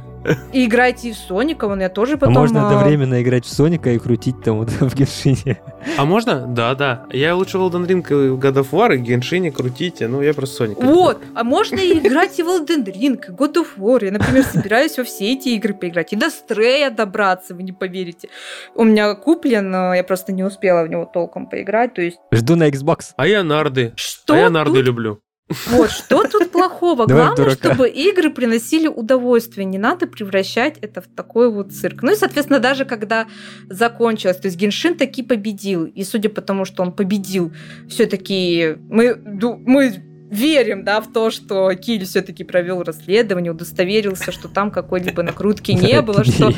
И 0.53 0.65
играйте 0.65 1.13
в 1.13 1.17
Соника, 1.17 1.67
вон 1.67 1.81
я 1.81 1.89
тоже 1.89 2.17
потом... 2.17 2.37
А 2.37 2.39
можно 2.39 2.67
одновременно 2.67 3.21
играть 3.21 3.45
в 3.45 3.49
Соника 3.49 3.91
и 3.91 3.99
крутить 3.99 4.41
там 4.43 4.59
вот 4.59 4.69
в 4.79 4.95
Геншине. 4.95 5.61
А 5.97 6.05
можно? 6.05 6.45
Да, 6.47 6.75
да. 6.75 7.05
Я 7.11 7.35
лучше 7.35 7.57
в 7.57 7.61
Elden 7.61 7.87
Ring 7.87 8.01
и 8.01 8.37
God 8.37 8.55
of 8.55 8.67
War, 8.71 8.93
и 8.93 8.97
в 8.97 9.01
Геншине 9.01 9.51
крутите, 9.51 10.07
ну 10.07 10.21
я 10.21 10.33
просто 10.33 10.57
Соника. 10.57 10.81
Вот, 10.81 11.21
а 11.35 11.43
можно 11.43 11.77
и 11.77 11.99
играть 11.99 12.37
и 12.39 12.43
в 12.43 12.47
Elden 12.47 12.85
Ring, 12.85 13.19
и 13.27 13.31
God 13.31 13.55
of 13.55 13.67
War. 13.77 14.03
Я, 14.05 14.11
например, 14.11 14.43
собираюсь 14.43 14.97
во 14.97 15.03
все 15.03 15.33
эти 15.33 15.49
игры 15.49 15.73
поиграть. 15.73 16.13
И 16.13 16.15
до 16.15 16.29
Стрея 16.29 16.89
добраться, 16.89 17.55
вы 17.55 17.63
не 17.63 17.71
поверите. 17.71 18.29
У 18.75 18.83
меня 18.83 19.13
куплен, 19.15 19.69
но 19.69 19.93
я 19.93 20.03
просто 20.03 20.31
не 20.31 20.43
успела 20.43 20.83
в 20.83 20.89
него 20.89 21.05
толком 21.05 21.47
поиграть, 21.47 21.93
то 21.93 22.01
есть... 22.01 22.17
Жду 22.31 22.55
на 22.55 22.69
Xbox. 22.69 23.13
А 23.17 23.27
я 23.27 23.43
нарды. 23.43 23.93
Что? 23.95 24.33
А 24.33 24.37
я 24.37 24.49
нарды 24.49 24.81
люблю. 24.81 25.21
Вот, 25.67 25.91
что 25.91 26.23
тут 26.23 26.51
плохого? 26.51 27.05
Главное, 27.05 27.51
чтобы 27.51 27.89
игры 27.89 28.31
приносили 28.31 28.87
удовольствие. 28.87 29.65
Не 29.65 29.77
надо 29.77 30.07
превращать 30.07 30.77
это 30.81 31.01
в 31.01 31.07
такой 31.07 31.51
вот 31.51 31.71
цирк. 31.71 32.03
Ну 32.03 32.13
и, 32.13 32.15
соответственно, 32.15 32.59
даже 32.59 32.85
когда 32.85 33.27
закончилось, 33.69 34.37
то 34.37 34.47
есть 34.47 34.57
Геншин 34.57 34.97
таки 34.97 35.23
победил. 35.23 35.85
И 35.85 36.03
судя 36.03 36.29
по 36.29 36.41
тому, 36.41 36.65
что 36.65 36.83
он 36.83 36.91
победил, 36.91 37.51
все-таки 37.87 38.77
мы, 38.89 39.15
мы 39.15 40.03
верим, 40.31 40.85
да, 40.85 41.01
в 41.01 41.11
то, 41.11 41.29
что 41.29 41.73
Киль 41.73 42.05
все-таки 42.05 42.45
провел 42.45 42.83
расследование, 42.83 43.51
удостоверился, 43.51 44.31
что 44.31 44.47
там 44.47 44.71
какой-либо 44.71 45.23
накрутки 45.23 45.71
не 45.71 46.01
было, 46.01 46.23
что... 46.23 46.53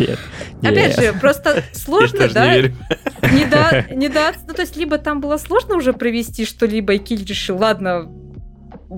Опять 0.62 1.00
же, 1.00 1.14
просто 1.20 1.64
сложно, 1.74 2.30
да? 2.32 2.60
Не 2.60 3.46
до... 3.50 3.86
Не 3.92 4.10
до... 4.10 4.32
Ну, 4.48 4.54
то 4.54 4.62
есть, 4.62 4.78
либо 4.78 5.00
там 5.00 5.22
было 5.22 5.38
сложно 5.38 5.76
уже 5.76 5.92
провести 5.94 6.46
что-либо, 6.46 6.94
и 6.94 7.00
Киль 7.00 7.26
решил, 7.26 7.58
ладно, 7.58 8.12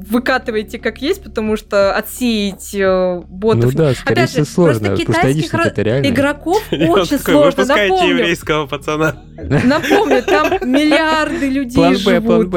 выкатывайте 0.01 0.79
как 0.79 1.01
есть, 1.01 1.23
потому 1.23 1.57
что 1.57 1.93
отсеять 1.93 2.73
э, 2.75 3.21
ботов... 3.27 3.73
Ну 3.73 3.77
да, 3.77 3.93
скорее 3.93 4.23
Опять 4.23 4.29
всего, 4.31 4.45
сложно, 4.45 4.87
просто 4.89 5.05
китайских 5.05 5.53
это 5.53 5.81
реально. 5.81 6.07
игроков 6.07 6.63
очень 6.71 7.19
сложно. 7.19 7.65
Напомню, 7.65 8.17
еврейского 8.17 8.67
пацана. 8.67 9.23
Напомню, 9.37 10.23
там 10.23 10.53
миллиарды 10.61 11.49
людей 11.49 11.95
живут. 11.95 12.55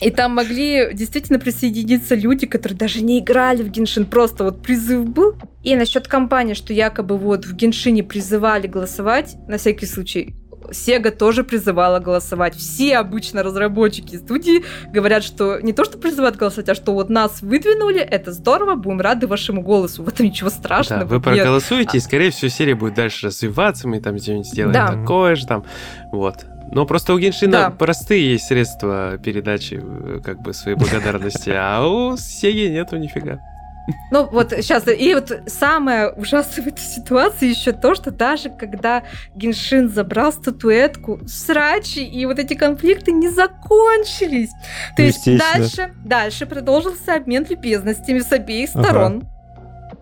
И 0.00 0.10
там 0.10 0.34
могли 0.34 0.92
действительно 0.92 1.38
присоединиться 1.38 2.14
люди, 2.14 2.46
которые 2.46 2.76
даже 2.76 3.02
не 3.02 3.18
играли 3.18 3.62
в 3.62 3.70
Геншин, 3.70 4.04
просто 4.04 4.44
вот 4.44 4.62
призыв 4.62 5.08
был. 5.08 5.36
И 5.62 5.74
насчет 5.74 6.06
компании, 6.06 6.54
что 6.54 6.72
якобы 6.72 7.16
вот 7.16 7.46
в 7.46 7.54
Геншине 7.54 8.02
призывали 8.02 8.66
голосовать, 8.66 9.36
на 9.48 9.56
всякий 9.56 9.86
случай, 9.86 10.34
Sega 10.70 11.10
тоже 11.10 11.44
призывала 11.44 11.98
голосовать. 11.98 12.54
Все 12.56 12.98
обычно 12.98 13.42
разработчики 13.42 14.16
студии 14.16 14.64
говорят, 14.92 15.24
что 15.24 15.60
не 15.60 15.72
то, 15.72 15.84
что 15.84 15.98
призывают 15.98 16.36
голосовать, 16.36 16.68
а 16.68 16.74
что 16.74 16.92
вот 16.92 17.08
нас 17.08 17.42
выдвинули, 17.42 18.00
это 18.00 18.32
здорово, 18.32 18.74
будем 18.74 19.00
рады 19.00 19.26
вашему 19.26 19.62
голосу. 19.62 20.02
В 20.02 20.08
этом 20.08 20.26
ничего 20.26 20.50
страшного. 20.50 21.02
Да, 21.02 21.06
вы 21.06 21.20
проголосуете, 21.20 21.98
и, 21.98 22.00
скорее 22.00 22.30
всего, 22.30 22.48
серия 22.48 22.74
будет 22.74 22.94
дальше 22.94 23.26
развиваться, 23.26 23.88
мы 23.88 24.00
там 24.00 24.16
где-нибудь 24.16 24.46
сделаем 24.46 24.72
да. 24.72 24.88
такое 24.88 25.34
же 25.34 25.46
там. 25.46 25.64
Вот. 26.12 26.44
Но 26.72 26.84
просто 26.84 27.14
у 27.14 27.18
Геншина 27.18 27.52
да. 27.52 27.70
простые 27.70 28.32
есть 28.32 28.46
средства 28.46 29.18
передачи 29.22 29.80
э, 29.80 30.20
как 30.24 30.42
бы 30.42 30.52
своей 30.52 30.76
благодарности, 30.76 31.50
а 31.54 31.86
у 31.86 32.16
Сеги 32.16 32.68
нету 32.68 32.96
нифига. 32.96 33.40
Ну 34.10 34.26
вот 34.26 34.50
сейчас, 34.50 34.84
и 34.88 35.14
вот 35.14 35.32
самое 35.46 36.10
ужасное 36.10 36.64
в 36.64 36.68
этой 36.68 36.80
ситуации 36.80 37.48
еще 37.48 37.72
то, 37.72 37.94
что 37.94 38.10
даже 38.10 38.50
когда 38.50 39.04
Геншин 39.34 39.88
забрал 39.88 40.32
статуэтку, 40.32 41.20
срачи 41.26 42.00
и 42.00 42.26
вот 42.26 42.38
эти 42.38 42.54
конфликты 42.54 43.12
не 43.12 43.28
закончились. 43.28 44.50
То 44.96 45.02
есть 45.02 45.24
дальше, 45.24 45.94
дальше 46.04 46.46
продолжился 46.46 47.14
обмен 47.14 47.46
любезностями 47.48 48.18
с 48.18 48.32
обеих 48.32 48.70
сторон. 48.70 49.22
Ага. 49.22 49.26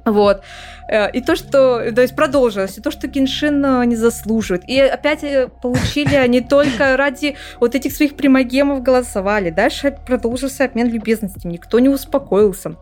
Вот. 0.04 0.42
Э, 0.88 1.10
и 1.10 1.20
то, 1.20 1.34
что... 1.36 1.92
То 1.92 2.02
есть 2.02 2.14
продолжилось. 2.14 2.78
И 2.78 2.80
то, 2.80 2.90
что 2.90 3.06
Геншин 3.06 3.64
э, 3.64 3.84
не 3.86 3.96
заслуживает. 3.96 4.68
И 4.68 4.78
опять 4.80 5.24
э, 5.24 5.48
получили 5.62 6.14
они 6.14 6.40
только 6.40 6.96
ради 6.96 7.36
вот 7.60 7.74
этих 7.74 7.92
своих 7.92 8.16
примагемов 8.16 8.82
голосовали. 8.82 9.50
Дальше 9.50 9.96
продолжился 10.06 10.64
обмен 10.64 10.88
любезностями. 10.88 11.54
Никто 11.54 11.78
не 11.78 11.88
успокоился. 11.88 12.76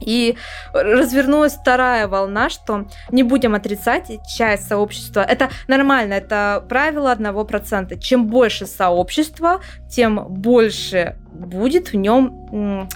И 0.00 0.36
развернулась 0.72 1.54
вторая 1.54 2.08
волна, 2.08 2.50
что 2.50 2.86
не 3.10 3.22
будем 3.22 3.54
отрицать, 3.54 4.10
часть 4.26 4.68
сообщества, 4.68 5.20
это 5.20 5.50
нормально, 5.68 6.14
это 6.14 6.64
правило 6.68 7.12
одного 7.12 7.44
процента. 7.44 7.98
Чем 7.98 8.26
больше 8.26 8.66
сообщества, 8.66 9.60
тем 9.90 10.24
больше 10.28 11.16
будет 11.32 11.92
в 11.92 11.96
нем 11.96 12.88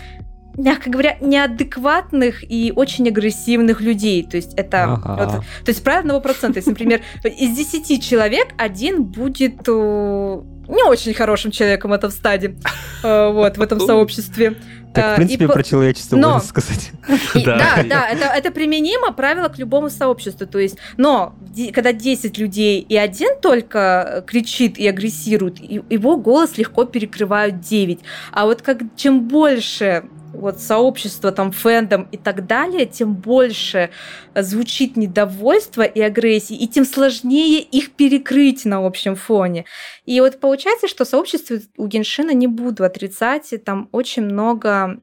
мягко 0.59 0.91
говоря, 0.91 1.17
неадекватных 1.21 2.43
и 2.43 2.73
очень 2.75 3.09
агрессивных 3.09 3.81
людей. 3.81 4.25
То 4.25 4.37
есть 4.37 4.55
это... 4.55 4.85
Ага. 4.85 5.17
Вот, 5.17 5.31
то 5.65 5.69
есть 5.69 5.83
правило 5.83 6.01
одного 6.01 6.21
процента. 6.21 6.59
Если, 6.59 6.71
например, 6.71 7.01
из 7.25 7.57
10 7.57 8.05
человек 8.05 8.49
один 8.59 9.05
будет 9.05 9.69
не 9.69 10.83
очень 10.85 11.15
хорошим 11.15 11.51
человеком 11.51 11.93
в 11.93 11.95
этом 11.95 12.11
стаде, 12.11 12.57
э, 13.03 13.33
вот, 13.33 13.57
в 13.57 13.63
этом 13.63 13.81
сообществе. 13.81 14.57
Так, 14.99 15.11
в 15.11 15.13
э, 15.13 15.17
принципе, 15.17 15.45
и, 15.45 15.49
про 15.49 15.63
человечество 15.63 16.17
но, 16.17 16.35
можно 16.35 16.49
сказать. 16.49 16.91
И, 17.35 17.45
да, 17.45 17.59
да, 17.59 17.83
да 17.85 18.09
это, 18.09 18.25
это 18.27 18.51
применимо 18.51 19.13
правило 19.13 19.49
к 19.49 19.59
любому 19.59 19.91
сообществу. 19.91 20.47
То 20.47 20.59
есть, 20.59 20.77
но 20.97 21.35
когда 21.73 21.93
10 21.93 22.37
людей 22.39 22.81
и 22.81 22.97
один 22.97 23.39
только 23.41 24.25
кричит 24.27 24.79
и 24.79 24.87
агрессирует, 24.87 25.59
его 25.59 26.17
голос 26.17 26.59
легко 26.59 26.85
перекрывают 26.85 27.61
9. 27.61 28.01
А 28.33 28.47
вот 28.47 28.63
как 28.63 28.79
чем 28.97 29.27
больше 29.29 30.05
вот 30.33 30.61
сообщество, 30.61 31.33
там, 31.33 31.53
фэндом 31.53 32.09
и 32.13 32.17
так 32.17 32.47
далее, 32.47 32.87
тем 32.87 33.15
больше 33.15 33.91
звучит 34.35 34.97
недовольство 34.97 35.83
и 35.83 36.01
агрессии, 36.01 36.57
и 36.57 36.67
тем 36.67 36.85
сложнее 36.85 37.61
их 37.61 37.93
перекрыть 37.93 38.65
на 38.65 38.85
общем 38.85 39.17
фоне. 39.17 39.65
И 40.05 40.21
вот 40.21 40.41
получается, 40.41 40.89
что 40.89 41.05
сообщество 41.05 41.59
у 41.77 41.87
Геншина, 41.87 42.33
не 42.33 42.47
буду 42.47 42.85
отрицать, 42.85 43.53
там 43.65 43.89
очень 43.93 44.23
много 44.23 45.01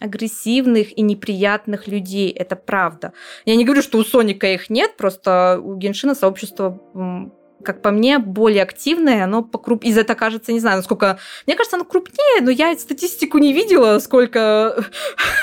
агрессивных 0.00 0.96
и 0.96 1.02
неприятных 1.02 1.86
людей, 1.86 2.30
это 2.30 2.56
правда. 2.56 3.12
Я 3.44 3.56
не 3.56 3.64
говорю, 3.64 3.82
что 3.82 3.98
у 3.98 4.04
Соника 4.04 4.46
их 4.46 4.70
нет, 4.70 4.96
просто 4.96 5.60
у 5.62 5.76
Геншина 5.76 6.14
сообщество 6.14 6.80
как 7.62 7.82
по 7.82 7.90
мне, 7.90 8.18
более 8.18 8.62
активное, 8.62 9.24
оно 9.24 9.42
покруп... 9.42 9.84
из 9.84 9.96
этого 9.98 10.16
кажется, 10.16 10.52
не 10.52 10.60
знаю, 10.60 10.76
насколько... 10.76 11.18
Мне 11.46 11.56
кажется, 11.56 11.76
оно 11.76 11.84
крупнее, 11.84 12.42
но 12.42 12.50
я 12.50 12.76
статистику 12.76 13.38
не 13.38 13.52
видела, 13.52 13.98
сколько 13.98 14.84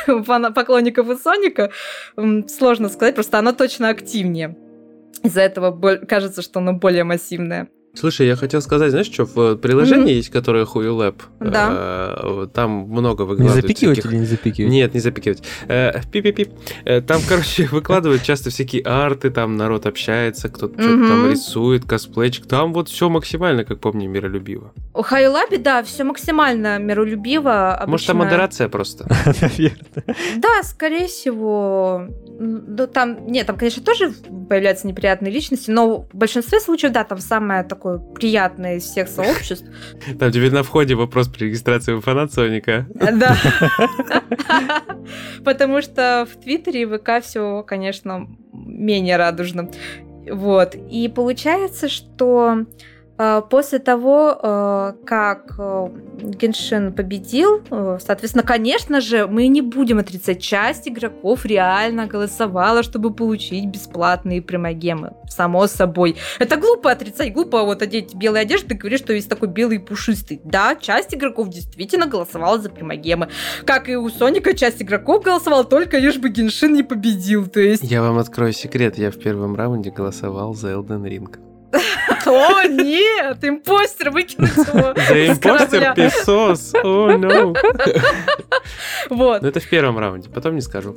поклонников 0.56 1.10
и 1.10 1.16
Соника. 1.16 1.72
Сложно 2.48 2.90
сказать, 2.90 3.16
просто 3.16 3.40
оно 3.40 3.52
точно 3.54 3.90
активнее. 3.90 4.58
Из-за 5.24 5.42
этого 5.42 5.98
кажется, 6.06 6.42
что 6.42 6.60
оно 6.60 6.74
более 6.74 7.04
массивное. 7.04 7.70
Слушай, 7.96 8.28
я 8.28 8.36
хотел 8.36 8.62
сказать, 8.62 8.92
знаешь, 8.92 9.08
что 9.08 9.26
в 9.26 9.56
приложении 9.56 10.14
mm-hmm. 10.14 10.18
есть, 10.18 10.30
которое 10.30 10.66
Huyu 10.66 10.96
Lab. 10.98 11.16
Да. 11.40 12.16
Э, 12.22 12.48
там 12.54 12.72
много 12.88 13.24
выкладывают. 13.24 13.56
Не 13.56 13.62
запикивать 13.62 13.98
всяких... 13.98 14.12
или 14.12 14.20
не 14.20 14.26
запикивать? 14.26 14.72
Нет, 14.72 14.94
не 14.94 15.00
запикивать. 15.00 15.44
Э, 15.68 16.02
пип-пип-пип. 16.12 16.50
Э, 16.86 17.02
там, 17.02 17.22
короче, 17.28 17.66
выкладывают 17.72 18.22
часто 18.22 18.52
всякие 18.52 18.84
арты, 18.84 19.32
там 19.32 19.58
народ 19.58 19.86
общается, 19.86 20.50
кто-то 20.50 20.76
mm-hmm. 20.76 20.84
что-то 20.84 21.08
там 21.08 21.32
рисует, 21.32 21.86
косплейчик. 21.86 22.46
Там 22.46 22.74
вот 22.74 22.90
все 22.90 23.10
максимально, 23.10 23.66
как 23.66 23.80
помню, 23.80 24.08
миролюбиво. 24.08 24.72
У 24.94 25.02
Huyu 25.02 25.34
Lab, 25.34 25.58
да, 25.58 25.84
все 25.84 26.04
максимально 26.04 26.78
миролюбиво. 26.78 27.74
Обычно... 27.74 27.92
Может, 27.92 28.08
там 28.08 28.18
модерация 28.18 28.70
просто? 28.70 29.08
Наверное. 29.42 30.16
Да, 30.38 30.64
скорее 30.64 31.08
всего. 31.08 32.08
Ну, 32.40 32.88
там, 32.88 33.28
нет, 33.28 33.48
там, 33.48 33.58
конечно, 33.58 33.84
тоже 33.84 34.14
появляются 34.48 34.88
неприятные 34.88 35.32
личности, 35.34 35.72
но 35.72 36.04
в 36.04 36.16
большинстве 36.16 36.60
случаев, 36.60 36.94
да, 36.94 37.04
там 37.04 37.18
самое 37.18 37.64
такое 37.64 37.79
приятное 38.16 38.78
из 38.78 38.84
всех 38.84 39.08
сообществ. 39.08 39.66
Там 40.20 40.32
тебе 40.32 40.52
на 40.52 40.64
входе 40.64 40.96
вопрос 40.96 41.28
при 41.28 41.46
регистрации 41.46 41.94
в 41.94 42.02
фанат 42.02 42.34
Соника. 42.34 42.88
Да. 42.94 43.36
Потому 45.44 45.82
что 45.82 46.28
в 46.32 46.42
Твиттере 46.42 46.84
и 46.84 46.86
ВК 46.86 47.24
все, 47.24 47.64
конечно, 47.64 48.28
менее 48.54 49.18
радужно. 49.18 49.70
Вот. 50.30 50.76
И 50.76 51.08
получается, 51.08 51.90
что 51.90 52.66
после 53.50 53.80
того, 53.80 54.40
а, 54.42 54.96
как 55.06 55.56
а, 55.60 55.92
Геншин 56.22 56.94
победил, 56.94 57.62
соответственно, 58.00 58.44
конечно 58.44 59.02
же, 59.02 59.28
мы 59.28 59.48
не 59.48 59.62
будем 59.62 60.00
отрицать, 60.00 60.42
часть 60.42 60.88
игроков 60.88 61.46
реально 61.46 62.08
голосовала, 62.08 62.82
чтобы 62.82 63.14
получить 63.14 63.66
бесплатные 63.66 64.42
примагемы. 64.42 65.14
Само 65.28 65.68
собой. 65.68 66.16
Это 66.40 66.56
глупо 66.56 66.92
отрицать, 66.92 67.34
глупо 67.34 67.64
вот 67.64 67.82
одеть 67.82 68.16
белые 68.16 68.44
одежды 68.44 68.76
и 68.76 68.78
говорить, 68.78 69.00
что 69.00 69.14
весь 69.14 69.26
такой 69.26 69.50
белый 69.50 69.78
и 69.78 69.80
пушистый. 69.80 70.40
Да, 70.44 70.76
часть 70.76 71.14
игроков 71.14 71.50
действительно 71.50 72.08
голосовала 72.08 72.60
за 72.60 72.70
примагемы. 72.70 73.30
Как 73.66 73.90
и 73.90 73.96
у 73.96 74.10
Соника, 74.10 74.54
часть 74.54 74.82
игроков 74.82 75.24
голосовала 75.24 75.64
только 75.66 75.98
лишь 75.98 76.18
бы 76.18 76.30
Геншин 76.30 76.74
не 76.74 76.84
победил. 76.84 77.48
То 77.48 77.60
есть... 77.60 77.84
Я 77.84 78.02
вам 78.02 78.18
открою 78.18 78.54
секрет, 78.54 78.98
я 78.98 79.12
в 79.12 79.18
первом 79.18 79.56
раунде 79.56 79.92
голосовал 79.92 80.54
за 80.54 80.72
Elden 80.72 81.04
Ring. 81.04 81.49
О, 82.26 82.64
нет, 82.64 83.38
импостер, 83.44 84.12
выкинуть 84.12 84.56
его 84.56 84.94
Да 84.96 85.28
импостер 85.28 85.94
песос, 85.94 86.74
о, 86.84 87.12
no. 87.12 87.56
Вот. 89.10 89.42
Но 89.42 89.48
это 89.48 89.60
в 89.60 89.68
первом 89.70 90.00
раунде, 90.00 90.30
потом 90.30 90.56
не 90.56 90.62
скажу. 90.62 90.96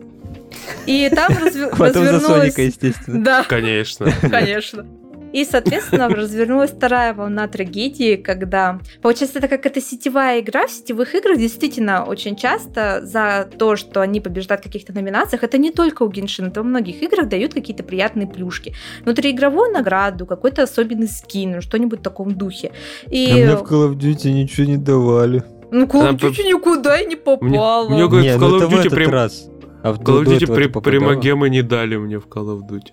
И 0.86 1.10
там 1.14 1.32
развернулось... 1.32 1.78
Потом 1.78 2.04
за 2.04 2.20
Соника, 2.20 2.62
естественно. 2.62 3.24
Да. 3.24 3.44
Конечно. 3.44 4.12
Конечно. 4.22 4.86
И, 5.32 5.44
соответственно, 5.44 6.08
развернулась 6.08 6.70
вторая 6.70 7.14
волна 7.14 7.48
трагедии, 7.48 8.16
когда, 8.16 8.80
получается, 9.00 9.38
это 9.38 9.48
как 9.48 9.66
это 9.66 9.80
сетевая 9.80 10.40
игра. 10.40 10.66
В 10.66 10.70
сетевых 10.70 11.14
играх 11.14 11.38
действительно 11.38 12.04
очень 12.04 12.36
часто 12.36 13.00
за 13.04 13.48
то, 13.58 13.76
что 13.76 14.00
они 14.00 14.20
побеждают 14.20 14.60
в 14.60 14.64
каких-то 14.64 14.92
номинациях, 14.92 15.42
это 15.42 15.58
не 15.58 15.70
только 15.70 16.02
у 16.02 16.08
Геншина, 16.08 16.48
это 16.48 16.62
во 16.62 16.68
многих 16.68 17.02
играх 17.02 17.28
дают 17.28 17.54
какие-то 17.54 17.82
приятные 17.82 18.26
плюшки. 18.26 18.74
Внутриигровую 19.04 19.72
награду, 19.72 20.26
какой-то 20.26 20.62
особенный 20.62 21.08
скин, 21.08 21.60
что-нибудь 21.60 22.00
в 22.00 22.02
таком 22.02 22.34
духе. 22.34 22.72
И... 23.08 23.28
А 23.30 23.34
мне 23.34 23.56
в 23.56 23.62
Call 23.62 23.90
of 23.90 23.96
Duty 23.96 24.30
ничего 24.30 24.66
не 24.66 24.76
давали. 24.76 25.42
Ну, 25.70 25.86
Call 25.86 26.10
of 26.10 26.18
Duty 26.18 26.46
никуда 26.46 27.00
и 27.00 27.06
не 27.06 27.16
попало. 27.16 27.88
Мне, 27.88 27.96
мне 27.96 28.08
говорят, 28.08 28.36
в 28.36 28.42
Call 28.42 28.48
ну 28.50 28.58
of 28.58 28.70
Duty 28.70 28.90
прям... 28.90 29.10
раз. 29.10 29.48
А 29.82 29.92
в 29.92 30.00
Call 30.00 30.22
of 30.22 30.26
Duty 30.26 30.54
при, 30.54 30.68
примагемы 30.68 31.50
не 31.50 31.62
дали 31.62 31.96
мне 31.96 32.18
в 32.18 32.26
Call 32.26 32.56
of 32.56 32.68
Duty. 32.68 32.92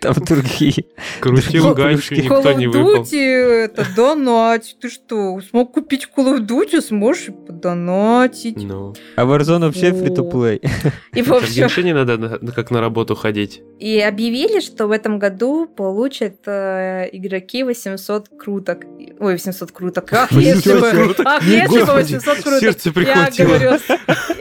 Там 0.00 0.14
другие. 0.14 0.84
Крутил 1.20 1.74
ганчу, 1.74 2.14
никто 2.14 2.52
не 2.52 2.66
выпал. 2.66 3.04
Это 3.12 3.86
донать. 3.94 4.76
Ты 4.80 4.88
что, 4.88 5.40
смог 5.40 5.72
купить 5.72 6.08
Call 6.14 6.36
of 6.36 6.46
Duty, 6.46 6.80
сможешь 6.80 7.28
подонатить. 7.46 8.56
No. 8.56 8.96
А 9.16 9.24
Warzone 9.24 9.66
вообще 9.66 9.90
free-to-play. 9.90 10.68
И 11.14 11.22
в 11.22 11.32
общем... 11.32 11.68
В 11.68 11.80
не 11.80 11.94
надо 11.94 12.38
как 12.54 12.70
на 12.70 12.80
работу 12.80 13.14
ходить. 13.14 13.62
И 13.78 13.98
объявили, 14.00 14.60
что 14.60 14.86
в 14.86 14.90
этом 14.90 15.18
году 15.18 15.66
получат 15.66 16.36
э, 16.46 17.08
игроки 17.12 17.62
800 17.62 18.28
круток. 18.38 18.80
Ой, 19.18 19.32
800 19.32 19.72
круток. 19.72 20.12
Ах, 20.12 20.32
если 20.32 20.78
бы, 20.78 21.14
ах, 21.24 21.42
если 21.42 21.84
бы 21.84 21.92
800 21.94 22.36
круток. 22.42 22.60
Сердце 22.60 22.92
прихватило. 22.92 23.52
Я 23.52 23.58
говорю, 23.58 23.78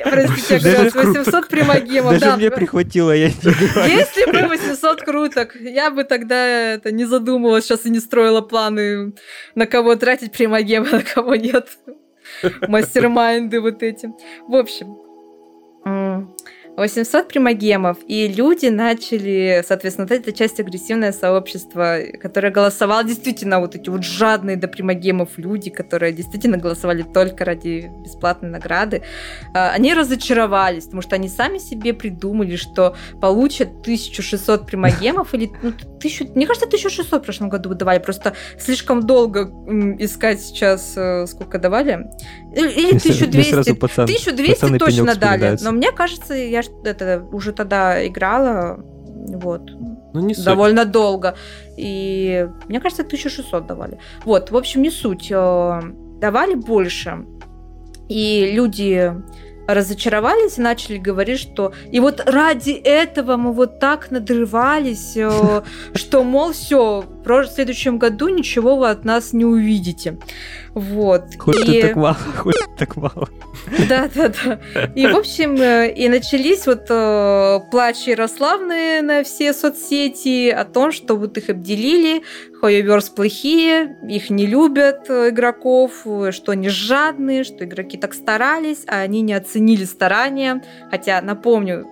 простите, 0.03 0.69
я 0.69 0.89
говорю, 0.89 1.13
800 1.13 1.47
примагемов. 1.47 2.19
Даже 2.19 2.37
мне 2.37 2.51
прихватило, 2.51 3.11
я 3.11 3.27
не 3.27 3.33
Если 3.87 4.29
бы 4.31 4.47
800 4.47 5.01
круток, 5.01 5.28
я 5.59 5.91
бы 5.91 6.03
тогда 6.03 6.45
это 6.73 6.91
не 6.91 7.05
задумывалась, 7.05 7.65
сейчас 7.65 7.85
и 7.85 7.89
не 7.89 7.99
строила 7.99 8.41
планы, 8.41 9.13
на 9.55 9.65
кого 9.65 9.95
тратить 9.95 10.31
примагемы, 10.31 10.89
на 10.91 11.03
кого 11.03 11.35
нет. 11.35 11.69
Мастер-майнды 12.67 13.59
вот 13.59 13.83
эти. 13.83 14.11
В 14.47 14.55
общем, 14.55 14.97
800 16.79 17.27
примагемов, 17.27 17.97
и 18.07 18.27
люди 18.27 18.67
начали, 18.67 19.63
соответственно, 19.67 20.07
вот 20.07 20.15
эта 20.17 20.31
часть 20.31 20.61
агрессивное 20.61 21.11
сообщество, 21.11 21.97
которое 22.21 22.51
голосовало 22.51 23.03
действительно 23.03 23.59
вот 23.59 23.75
эти 23.75 23.89
вот 23.89 24.03
жадные 24.03 24.55
до 24.55 24.69
примагемов 24.69 25.31
люди, 25.37 25.69
которые 25.69 26.13
действительно 26.13 26.57
голосовали 26.57 27.03
только 27.03 27.43
ради 27.43 27.91
бесплатной 28.01 28.49
награды, 28.49 29.03
а, 29.53 29.71
они 29.71 29.93
разочаровались, 29.93 30.85
потому 30.85 31.01
что 31.01 31.15
они 31.15 31.27
сами 31.27 31.57
себе 31.57 31.93
придумали, 31.93 32.55
что 32.55 32.95
получат 33.21 33.81
1600 33.81 34.65
примагемов 34.65 35.33
или 35.33 35.51
ну, 35.61 35.73
тысячу, 35.99 36.27
мне 36.33 36.47
кажется, 36.47 36.67
1600 36.67 37.21
в 37.21 37.25
прошлом 37.25 37.49
году 37.49 37.73
давали, 37.73 37.99
просто 37.99 38.35
слишком 38.57 39.05
долго 39.05 39.51
искать 39.99 40.41
сейчас, 40.41 40.93
э, 40.95 41.27
сколько 41.27 41.59
давали. 41.59 42.07
Или 42.55 42.97
1200. 42.97 43.73
Пацан, 43.73 44.05
1200 44.05 44.77
точно 44.77 45.15
дали, 45.15 45.57
но 45.61 45.71
мне 45.71 45.91
кажется, 45.91 46.33
я 46.33 46.63
это 46.83 47.25
уже 47.31 47.51
тогда 47.53 48.05
играла, 48.05 48.79
вот, 49.27 49.71
ну, 50.13 50.21
не 50.21 50.33
довольно 50.33 50.83
суть. 50.83 50.91
долго. 50.91 51.35
И 51.77 52.47
мне 52.67 52.79
кажется, 52.79 53.03
1600 53.03 53.65
давали. 53.65 53.99
Вот, 54.25 54.51
в 54.51 54.57
общем, 54.57 54.81
не 54.81 54.89
суть. 54.89 55.31
Э, 55.31 55.81
давали 56.19 56.55
больше. 56.55 57.25
И 58.07 58.51
люди 58.53 59.13
разочаровались 59.67 60.57
и 60.57 60.61
начали 60.61 60.97
говорить, 60.97 61.39
что 61.39 61.73
и 61.91 61.99
вот 61.99 62.21
ради 62.25 62.71
этого 62.71 63.37
мы 63.37 63.53
вот 63.53 63.79
так 63.79 64.09
надрывались, 64.09 65.15
э, 65.15 65.61
что, 65.93 66.23
мол, 66.23 66.53
все, 66.53 67.05
в 67.37 67.47
следующем 67.47 67.97
году 67.97 68.27
ничего 68.29 68.75
вы 68.75 68.89
от 68.89 69.05
нас 69.05 69.33
не 69.33 69.45
увидите. 69.45 70.17
Вот. 70.73 71.23
Хоть 71.37 71.67
и... 71.67 71.81
так 71.81 71.95
мало, 71.95 72.15
хоть 72.37 72.55
так 72.77 72.95
мало. 72.95 73.29
Да, 73.87 74.09
да, 74.13 74.29
да. 74.29 74.59
И, 74.95 75.07
в 75.07 75.15
общем, 75.15 75.55
э, 75.55 75.91
и 75.91 76.07
начались 76.09 76.65
вот 76.65 76.85
э, 76.89 77.59
плачи 77.71 78.09
Ярославные 78.09 79.01
на 79.01 79.23
все 79.23 79.53
соцсети 79.53 80.49
о 80.49 80.65
том, 80.65 80.91
что 80.91 81.15
вот 81.15 81.37
их 81.37 81.49
обделили, 81.49 82.23
Хоеверс 82.59 83.09
плохие, 83.09 83.97
их 84.07 84.29
не 84.29 84.45
любят 84.45 85.09
э, 85.09 85.29
игроков, 85.29 86.05
что 86.31 86.51
они 86.51 86.69
жадные, 86.69 87.43
что 87.43 87.65
игроки 87.65 87.97
так 87.97 88.13
старались, 88.13 88.83
а 88.87 88.99
они 88.99 89.21
не 89.21 89.33
оценили 89.33 89.85
старания. 89.85 90.63
Хотя, 90.89 91.21
напомню, 91.21 91.87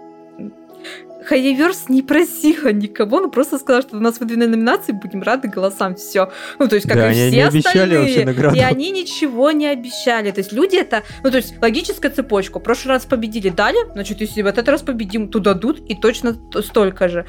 Хайверс 1.28 1.90
не 1.90 2.02
просила 2.02 2.72
никого, 2.72 3.20
но 3.20 3.30
просто 3.30 3.58
сказала, 3.58 3.82
что 3.82 3.98
у 3.98 4.00
нас 4.00 4.20
выдвинули 4.20 4.48
номинации, 4.48 4.94
будем 4.94 5.22
рады 5.22 5.50
голосам, 5.50 5.96
все. 5.96 6.32
Ну, 6.58 6.68
то 6.68 6.76
есть, 6.76 6.88
как 6.88 6.96
да, 6.96 7.12
и 7.12 7.14
все 7.14 7.32
не 7.32 7.42
остальные. 7.42 8.56
И 8.56 8.60
они 8.62 8.92
ничего 8.92 9.52
не 9.52 9.68
обещали. 9.68 10.32
То 10.32 10.40
есть, 10.40 10.54
люди 10.54 10.78
это, 10.78 11.04
ну, 11.24 11.32
то 11.32 11.38
есть, 11.38 11.62
логическая 11.62 12.12
цепочка. 12.12 12.60
В 12.60 12.64
прошлый 12.64 12.96
раз 12.96 13.06
победили, 13.06 13.50
дали, 13.50 13.78
значит, 13.92 14.22
если 14.22 14.42
в 14.42 14.48
этот 14.48 14.70
раз 14.70 14.82
победим, 14.82 15.28
то 15.28 15.40
дадут, 15.40 15.80
и 15.90 15.96
точно 15.96 16.38
столько 16.62 17.10
же. 17.10 17.26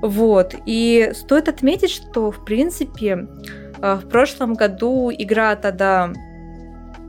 Вот. 0.00 0.54
И 0.64 1.12
стоит 1.14 1.48
отметить, 1.48 1.90
что, 1.90 2.30
в 2.30 2.44
принципе, 2.44 3.28
э, 3.82 3.94
в 3.96 4.08
прошлом 4.08 4.54
году 4.54 5.10
игра 5.10 5.56
тогда, 5.56 6.10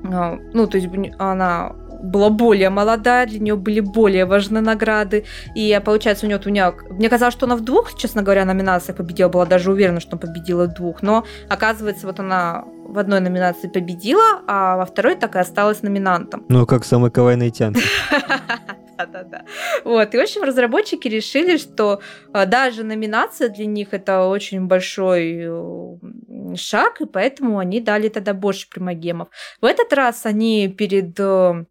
э, 0.03 0.37
ну, 0.53 0.67
то 0.67 0.77
есть, 0.77 0.89
она 1.19 1.73
была 2.03 2.29
более 2.29 2.69
молодая, 2.69 3.25
для 3.25 3.39
нее 3.39 3.55
были 3.55 3.79
более 3.79 4.25
важны 4.25 4.61
награды. 4.61 5.25
И 5.55 5.81
получается, 5.83 6.25
у 6.25 6.29
нее, 6.29 6.39
у 6.45 6.49
нее 6.49 6.75
мне 6.89 7.09
казалось, 7.09 7.33
что 7.33 7.45
она 7.45 7.55
в 7.55 7.61
двух, 7.61 7.95
честно 7.95 8.21
говоря, 8.21 8.45
номинациях 8.45 8.97
победила, 8.97 9.29
была 9.29 9.45
даже 9.45 9.71
уверена, 9.71 9.99
что 9.99 10.11
она 10.11 10.19
победила 10.19 10.65
в 10.65 10.73
двух. 10.73 11.01
Но 11.01 11.25
оказывается, 11.49 12.05
вот 12.05 12.19
она 12.19 12.65
в 12.85 12.99
одной 12.99 13.21
номинации 13.21 13.67
победила, 13.67 14.41
а 14.47 14.77
во 14.77 14.85
второй 14.85 15.15
так 15.15 15.35
и 15.35 15.39
осталась 15.39 15.81
номинантом. 15.81 16.45
Ну, 16.49 16.65
как 16.65 16.85
самый 16.85 17.09
кавайный 17.09 17.49
тян. 17.49 17.75
Да-да-да. 18.97 19.43
Вот. 19.83 20.13
И, 20.13 20.17
в 20.17 20.21
общем, 20.21 20.43
разработчики 20.43 21.07
решили, 21.07 21.57
что 21.57 22.01
а, 22.31 22.45
даже 22.45 22.83
номинация 22.83 23.49
для 23.49 23.65
них 23.65 23.89
это 23.91 24.25
очень 24.25 24.67
большой 24.67 25.41
э, 25.45 26.55
шаг, 26.55 27.01
и 27.01 27.05
поэтому 27.05 27.57
они 27.57 27.81
дали 27.81 28.09
тогда 28.09 28.33
больше 28.33 28.69
примагемов. 28.69 29.29
В 29.61 29.65
этот 29.65 29.91
раз 29.93 30.25
они 30.25 30.67
перед 30.67 31.19
э, 31.19 31.65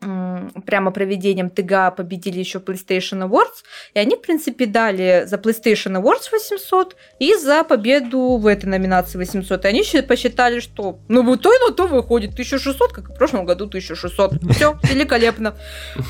прямо 0.00 0.90
проведением 0.90 1.50
ТГА 1.50 1.90
победили 1.90 2.38
еще 2.38 2.58
PlayStation 2.58 3.26
Awards, 3.26 3.64
и 3.94 3.98
они, 3.98 4.16
в 4.16 4.20
принципе, 4.20 4.66
дали 4.66 5.24
за 5.26 5.36
PlayStation 5.36 6.00
Awards 6.00 6.30
800 6.30 6.96
и 7.18 7.34
за 7.34 7.64
победу 7.64 8.36
в 8.36 8.46
этой 8.46 8.66
номинации 8.66 9.18
800. 9.18 9.64
И 9.64 9.68
они 9.68 9.82
посчитали, 10.06 10.60
что 10.60 10.98
ну 11.08 11.22
вот 11.22 11.42
то 11.42 11.52
и 11.52 11.58
на 11.58 11.74
то 11.74 11.86
выходит 11.86 12.32
1600, 12.32 12.92
как 12.92 13.08
и 13.08 13.12
в 13.12 13.16
прошлом 13.16 13.46
году 13.46 13.66
1600. 13.66 14.52
Все, 14.52 14.78
великолепно. 14.82 15.56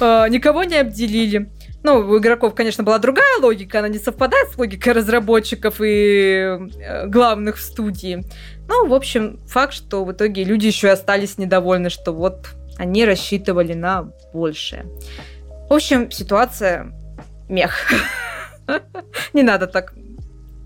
А, 0.00 0.28
никого 0.28 0.64
не 0.64 0.76
обделили. 0.76 1.50
Ну, 1.84 1.98
у 1.98 2.18
игроков, 2.18 2.56
конечно, 2.56 2.82
была 2.82 2.98
другая 2.98 3.38
логика, 3.40 3.78
она 3.78 3.88
не 3.88 3.98
совпадает 3.98 4.50
с 4.50 4.58
логикой 4.58 4.94
разработчиков 4.94 5.80
и 5.80 6.58
э, 6.80 7.06
главных 7.06 7.58
в 7.58 7.60
студии. 7.60 8.24
Ну, 8.68 8.88
в 8.88 8.94
общем, 8.94 9.38
факт, 9.46 9.72
что 9.72 10.04
в 10.04 10.10
итоге 10.10 10.42
люди 10.42 10.66
еще 10.66 10.88
и 10.88 10.90
остались 10.90 11.38
недовольны, 11.38 11.88
что 11.88 12.12
вот 12.12 12.48
они 12.76 13.04
рассчитывали 13.04 13.74
на 13.74 14.10
большее. 14.32 14.86
В 15.68 15.74
общем, 15.74 16.10
ситуация 16.10 16.92
мех. 17.48 17.92
Не 19.32 19.42
надо 19.42 19.66
так. 19.66 19.94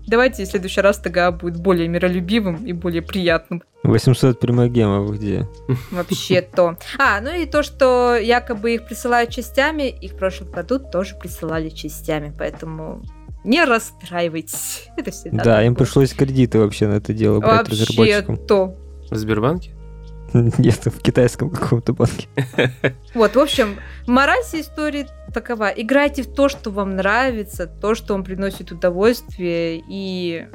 Давайте 0.07 0.43
в 0.43 0.47
следующий 0.47 0.81
раз 0.81 0.97
ТГА 0.97 1.31
будет 1.31 1.57
более 1.57 1.87
миролюбивым 1.87 2.65
и 2.65 2.73
более 2.73 3.01
приятным. 3.01 3.63
800 3.83 4.39
примагемов 4.39 5.11
где? 5.15 5.47
Вообще 5.91 6.41
то. 6.41 6.77
А, 6.99 7.19
ну 7.21 7.33
и 7.33 7.45
то, 7.45 7.63
что 7.63 8.15
якобы 8.15 8.75
их 8.75 8.85
присылают 8.85 9.29
частями, 9.29 9.89
их 9.89 10.13
в 10.13 10.17
прошлом 10.17 10.51
году 10.51 10.79
тоже 10.79 11.15
присылали 11.15 11.69
частями, 11.69 12.33
поэтому 12.37 13.03
не 13.43 13.63
расстраивайтесь. 13.63 14.87
Это 14.97 15.11
всегда. 15.11 15.43
Да, 15.43 15.63
им 15.63 15.75
пришлось 15.75 16.13
кредиты 16.13 16.59
вообще 16.59 16.87
на 16.87 16.93
это 16.93 17.13
дело 17.13 17.39
брать 17.39 17.69
разработчикам. 17.69 18.35
Вообще 18.35 18.47
то. 18.47 18.77
В 19.09 19.15
Сбербанке? 19.15 19.71
Нет, 20.57 20.85
в 20.85 21.01
китайском 21.01 21.49
каком-то 21.49 21.93
банке. 21.93 22.27
Вот, 23.13 23.35
в 23.35 23.39
общем, 23.39 23.77
мораль 24.07 24.41
всей 24.43 24.61
истории 24.61 25.07
такова. 25.33 25.69
Играйте 25.69 26.23
в 26.23 26.33
то, 26.33 26.47
что 26.47 26.71
вам 26.71 26.95
нравится, 26.95 27.67
то, 27.67 27.95
что 27.95 28.13
вам 28.13 28.23
приносит 28.23 28.71
удовольствие, 28.71 29.83
и 29.87 30.47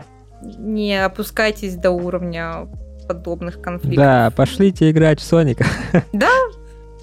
не 0.42 1.04
опускайтесь 1.04 1.76
до 1.76 1.90
уровня 1.90 2.68
подобных 3.06 3.60
конфликтов. 3.60 3.96
Да, 3.96 4.30
пошлите 4.30 4.90
играть 4.90 5.20
в 5.20 5.24
Соника. 5.24 5.66
Да, 6.12 6.30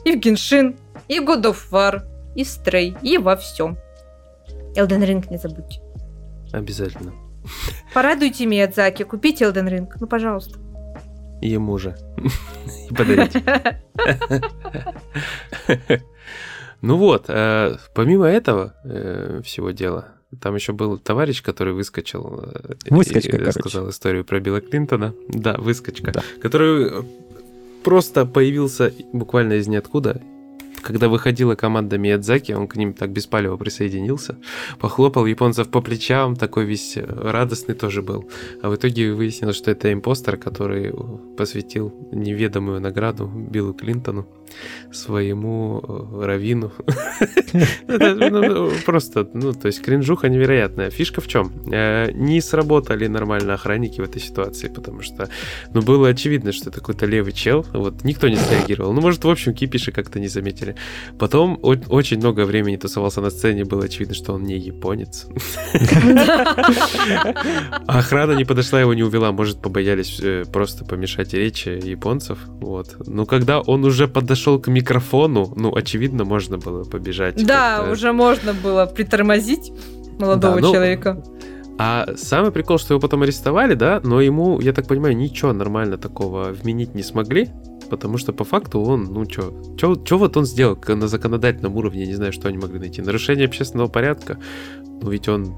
и 0.06 0.16
в 0.16 0.20
Геншин, 0.20 0.76
и 1.08 1.20
в 1.20 1.24
God 1.24 1.44
of 1.44 1.58
War, 1.72 2.02
и 2.36 2.44
в 2.44 2.48
Stray, 2.48 2.98
и 3.02 3.18
во 3.18 3.36
всем. 3.36 3.78
Elden 4.76 5.06
Ring 5.06 5.26
не 5.30 5.38
забудьте. 5.38 5.80
Обязательно. 6.52 7.14
Порадуйте 7.94 8.46
Миядзаки, 8.46 9.04
купите 9.04 9.46
Elden 9.46 9.70
Ring, 9.70 9.88
ну 10.00 10.08
пожалуйста 10.08 10.60
ему 11.48 11.78
же 11.78 11.96
подарить. 12.90 13.36
Ну 16.82 16.98
вот, 16.98 17.26
э, 17.30 17.78
помимо 17.94 18.26
этого 18.26 18.76
э, 18.84 19.40
всего 19.46 19.72
дела, 19.72 20.10
там 20.42 20.56
еще 20.56 20.74
был 20.74 20.98
товарищ, 20.98 21.42
который 21.42 21.74
выскочил 21.74 22.44
э, 22.44 22.74
Выскочка, 22.90 23.38
и 23.38 23.40
рассказал 23.40 23.90
историю 23.90 24.26
про 24.26 24.42
Билла 24.42 24.60
Клинтона. 24.60 25.14
Да, 25.30 25.56
выскочка. 25.58 26.12
Да. 26.12 26.24
Который 26.42 27.06
просто 27.86 28.26
появился 28.26 28.94
буквально 29.14 29.54
из 29.54 29.68
ниоткуда 29.68 30.22
когда 30.84 31.10
выходила 31.10 31.56
команда 31.56 31.98
Миядзаки, 31.98 32.52
он 32.52 32.68
к 32.68 32.76
ним 32.76 32.94
так 32.94 33.12
беспалево 33.12 33.58
присоединился, 33.58 34.38
похлопал 34.80 35.26
японцев 35.26 35.70
по 35.70 35.82
плечам, 35.82 36.36
такой 36.36 36.66
весь 36.66 36.98
радостный 36.98 37.76
тоже 37.76 38.02
был. 38.02 38.30
А 38.62 38.70
в 38.70 38.76
итоге 38.76 39.14
выяснилось, 39.14 39.56
что 39.56 39.72
это 39.72 39.92
импостер, 39.92 40.38
который 40.38 40.94
посвятил 41.38 41.94
неведомую 42.12 42.82
награду 42.82 43.28
Биллу 43.28 43.74
Клинтону, 43.74 44.28
своему 44.92 45.82
э, 45.84 46.26
Равину. 46.26 46.72
Ну, 48.34 48.72
просто, 48.86 49.28
ну, 49.34 49.54
то 49.54 49.68
есть 49.68 49.82
кринжуха 49.82 50.28
невероятная. 50.28 50.90
Фишка 50.90 51.22
в 51.22 51.28
чем? 51.28 51.52
Э, 51.72 52.12
не 52.12 52.42
сработали 52.42 53.08
нормально 53.08 53.54
охранники 53.54 54.02
в 54.02 54.04
этой 54.04 54.22
ситуации, 54.22 54.70
потому 54.70 55.02
что, 55.02 55.30
ну, 55.74 55.82
было 55.82 56.10
очевидно, 56.10 56.52
что 56.52 56.70
это 56.70 56.80
какой-то 56.80 57.06
левый 57.06 57.34
чел, 57.34 57.66
вот, 57.74 58.04
никто 58.04 58.28
не 58.28 58.38
среагировал. 58.38 58.94
Ну, 58.94 59.02
может, 59.02 59.24
в 59.24 59.30
общем, 59.30 59.54
кипиши 59.54 59.92
как-то 59.92 60.20
не 60.20 60.28
заметили. 60.28 60.76
Потом 61.20 61.60
очень 61.62 62.18
много 62.18 62.46
времени 62.46 62.78
тусовался 62.78 63.22
на 63.22 63.30
сцене, 63.30 63.66
было 63.66 63.86
очевидно, 63.86 64.16
что 64.16 64.34
он 64.34 64.44
не 64.44 64.58
японец. 64.58 65.28
Охрана 67.88 68.34
не 68.34 68.46
подошла, 68.46 68.82
его 68.82 68.94
не 68.94 69.04
увела. 69.04 69.32
Может, 69.32 69.62
побоялись 69.62 70.20
э, 70.22 70.46
просто 70.52 70.86
помешать 70.86 71.34
речи 71.34 71.70
японцев. 71.70 72.40
Вот. 72.46 73.08
Но 73.08 73.26
когда 73.26 73.62
он 73.62 73.86
уже 73.86 74.08
подошел 74.08 74.43
к 74.60 74.68
микрофону, 74.68 75.54
ну, 75.56 75.76
очевидно, 75.76 76.26
можно 76.26 76.58
было 76.58 76.84
побежать. 76.84 77.46
Да, 77.46 77.88
уже 77.92 78.12
можно 78.12 78.54
было 78.54 78.86
притормозить 78.86 79.72
молодого 80.20 80.60
ну, 80.60 80.72
человека. 80.72 81.24
А 81.80 82.14
самый 82.18 82.52
прикол, 82.52 82.78
что 82.78 82.94
его 82.94 83.02
потом 83.02 83.24
арестовали, 83.24 83.74
да, 83.74 84.00
но 84.04 84.22
ему, 84.22 84.60
я 84.60 84.74
так 84.74 84.88
понимаю, 84.88 85.18
ничего 85.18 85.54
нормально 85.54 85.98
такого 85.98 86.52
вменить 86.52 86.94
не 86.94 87.04
смогли 87.04 87.50
потому 87.90 88.18
что 88.18 88.34
по 88.34 88.44
факту 88.44 88.82
он, 88.82 89.04
ну 89.04 89.30
что, 89.30 89.54
что 89.78 90.18
вот 90.18 90.36
он 90.36 90.46
сделал 90.46 90.76
на 90.88 91.08
законодательном 91.08 91.76
уровне, 91.76 92.08
не 92.08 92.16
знаю, 92.16 92.34
что 92.34 92.48
они 92.48 92.58
могли 92.58 92.80
найти. 92.80 93.04
Нарушение 93.04 93.46
общественного 93.46 93.88
порядка, 93.88 94.40
ну 94.84 95.12
ведь 95.12 95.28
он 95.28 95.56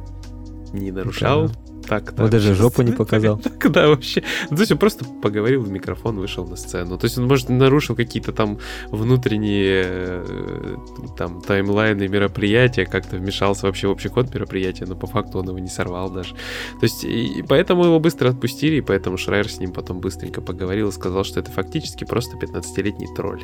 не 0.79 0.91
нарушал. 0.91 1.47
Да 1.47 1.53
так. 1.87 2.13
Он 2.17 2.29
даже 2.29 2.55
жопу 2.55 2.81
не 2.81 2.91
показал. 2.91 3.37
Так, 3.37 3.71
да, 3.71 3.87
вообще. 3.87 4.23
Ну, 4.49 4.55
то 4.55 4.61
есть 4.61 4.71
он 4.71 4.77
просто 4.77 5.05
поговорил 5.05 5.61
в 5.61 5.69
микрофон, 5.69 6.19
вышел 6.19 6.45
на 6.47 6.55
сцену. 6.55 6.97
То 6.97 7.05
есть 7.05 7.17
он, 7.17 7.27
может, 7.27 7.49
нарушил 7.49 7.95
какие-то 7.95 8.31
там 8.31 8.59
внутренние 8.89 9.83
э, 9.85 10.75
там 11.17 11.41
таймлайны 11.41 12.07
мероприятия, 12.07 12.85
как-то 12.85 13.17
вмешался 13.17 13.67
вообще 13.67 13.87
в 13.87 13.91
общий 13.91 14.09
ход 14.09 14.33
мероприятия, 14.33 14.85
но 14.85 14.95
по 14.95 15.07
факту 15.07 15.39
он 15.39 15.47
его 15.47 15.59
не 15.59 15.69
сорвал 15.69 16.09
даже. 16.09 16.33
То 16.33 16.83
есть 16.83 17.03
и 17.03 17.43
поэтому 17.47 17.85
его 17.85 17.99
быстро 17.99 18.29
отпустили, 18.29 18.77
и 18.77 18.81
поэтому 18.81 19.17
Шрайер 19.17 19.49
с 19.49 19.59
ним 19.59 19.71
потом 19.71 19.99
быстренько 19.99 20.41
поговорил 20.41 20.89
и 20.89 20.91
сказал, 20.91 21.23
что 21.23 21.39
это 21.39 21.51
фактически 21.51 22.03
просто 22.03 22.37
15-летний 22.37 23.07
тролль 23.15 23.43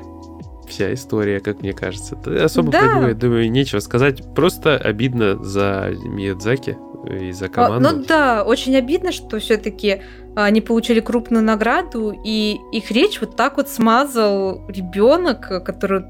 вся 0.67 0.93
история, 0.93 1.41
как 1.41 1.61
мне 1.61 1.73
кажется. 1.73 2.17
Особо 2.43 2.71
да. 2.71 2.79
про 2.79 2.95
него, 2.95 3.07
я 3.09 3.13
думаю, 3.13 3.51
нечего 3.51 3.79
сказать. 3.79 4.23
Просто 4.33 4.77
обидно 4.77 5.43
за 5.43 5.93
Миядзаки, 6.05 6.77
и 7.05 7.31
за 7.31 7.49
команду. 7.49 7.87
А, 7.87 7.91
ну 7.91 8.05
да, 8.05 8.43
очень 8.43 8.75
обидно, 8.75 9.11
что 9.11 9.39
все-таки 9.39 10.01
они 10.35 10.61
получили 10.61 10.99
крупную 10.99 11.43
награду, 11.43 12.13
и 12.23 12.57
их 12.71 12.91
речь 12.91 13.19
вот 13.21 13.35
так 13.35 13.57
вот 13.57 13.69
смазал 13.69 14.65
ребенок, 14.67 15.63
который 15.65 16.03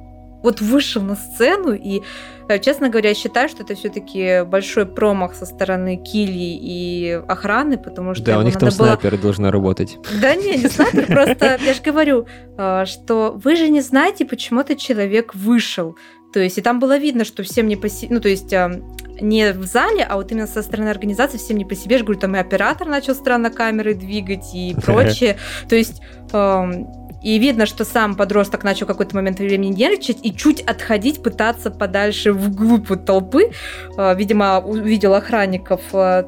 вот 0.43 0.61
вышел 0.61 1.01
на 1.01 1.15
сцену, 1.15 1.73
и, 1.73 2.01
э, 2.47 2.59
честно 2.59 2.89
говоря, 2.89 3.13
считаю, 3.13 3.47
что 3.47 3.63
это 3.63 3.75
все-таки 3.75 4.43
большой 4.43 4.85
промах 4.85 5.35
со 5.35 5.45
стороны 5.45 5.97
Кили 5.97 6.57
и 6.59 7.21
охраны, 7.27 7.77
потому 7.77 8.15
что... 8.15 8.25
Да, 8.25 8.39
у 8.39 8.41
них 8.41 8.53
там 8.57 8.69
было... 8.69 8.71
снайперы 8.71 9.17
должны 9.17 9.51
работать. 9.51 9.97
Да 10.19 10.35
не, 10.35 10.57
не 10.57 10.67
снайпер, 10.67 11.05
просто 11.05 11.59
я 11.63 11.73
же 11.73 11.81
говорю, 11.81 12.25
э, 12.57 12.85
что 12.85 13.33
вы 13.43 13.55
же 13.55 13.69
не 13.69 13.81
знаете, 13.81 14.25
почему 14.25 14.61
этот 14.61 14.79
человек 14.79 15.35
вышел. 15.35 15.95
То 16.33 16.39
есть, 16.39 16.57
и 16.57 16.61
там 16.61 16.79
было 16.79 16.97
видно, 16.97 17.25
что 17.25 17.43
всем 17.43 17.67
не 17.67 17.75
по 17.75 17.89
себе, 17.89 18.15
ну, 18.15 18.21
то 18.21 18.29
есть, 18.29 18.53
э, 18.53 18.81
не 19.19 19.51
в 19.53 19.65
зале, 19.65 20.03
а 20.03 20.15
вот 20.15 20.31
именно 20.31 20.47
со 20.47 20.61
стороны 20.63 20.89
организации 20.89 21.37
всем 21.37 21.57
не 21.57 21.65
по 21.65 21.75
себе. 21.75 21.95
Я 21.95 21.99
же 21.99 22.05
говорю, 22.05 22.19
там 22.19 22.35
и 22.35 22.39
оператор 22.39 22.87
начал 22.87 23.15
странно 23.15 23.51
камеры 23.51 23.93
двигать 23.93 24.53
и 24.53 24.75
прочее. 24.83 25.37
То 25.69 25.75
есть, 25.75 26.01
эм, 26.33 26.87
и 27.21 27.37
видно, 27.37 27.67
что 27.67 27.85
сам 27.85 28.15
подросток 28.15 28.63
начал 28.63 28.87
какой-то 28.87 29.15
момент 29.15 29.39
времени 29.39 29.75
нервничать 29.75 30.19
и 30.23 30.35
чуть 30.35 30.61
отходить, 30.61 31.21
пытаться 31.21 31.69
подальше 31.69 32.33
вглубь 32.33 32.89
вот 32.89 33.05
толпы. 33.05 33.51
Э, 33.97 34.15
видимо, 34.15 34.59
увидел 34.59 35.13
охранников, 35.13 35.81
э, 35.93 36.23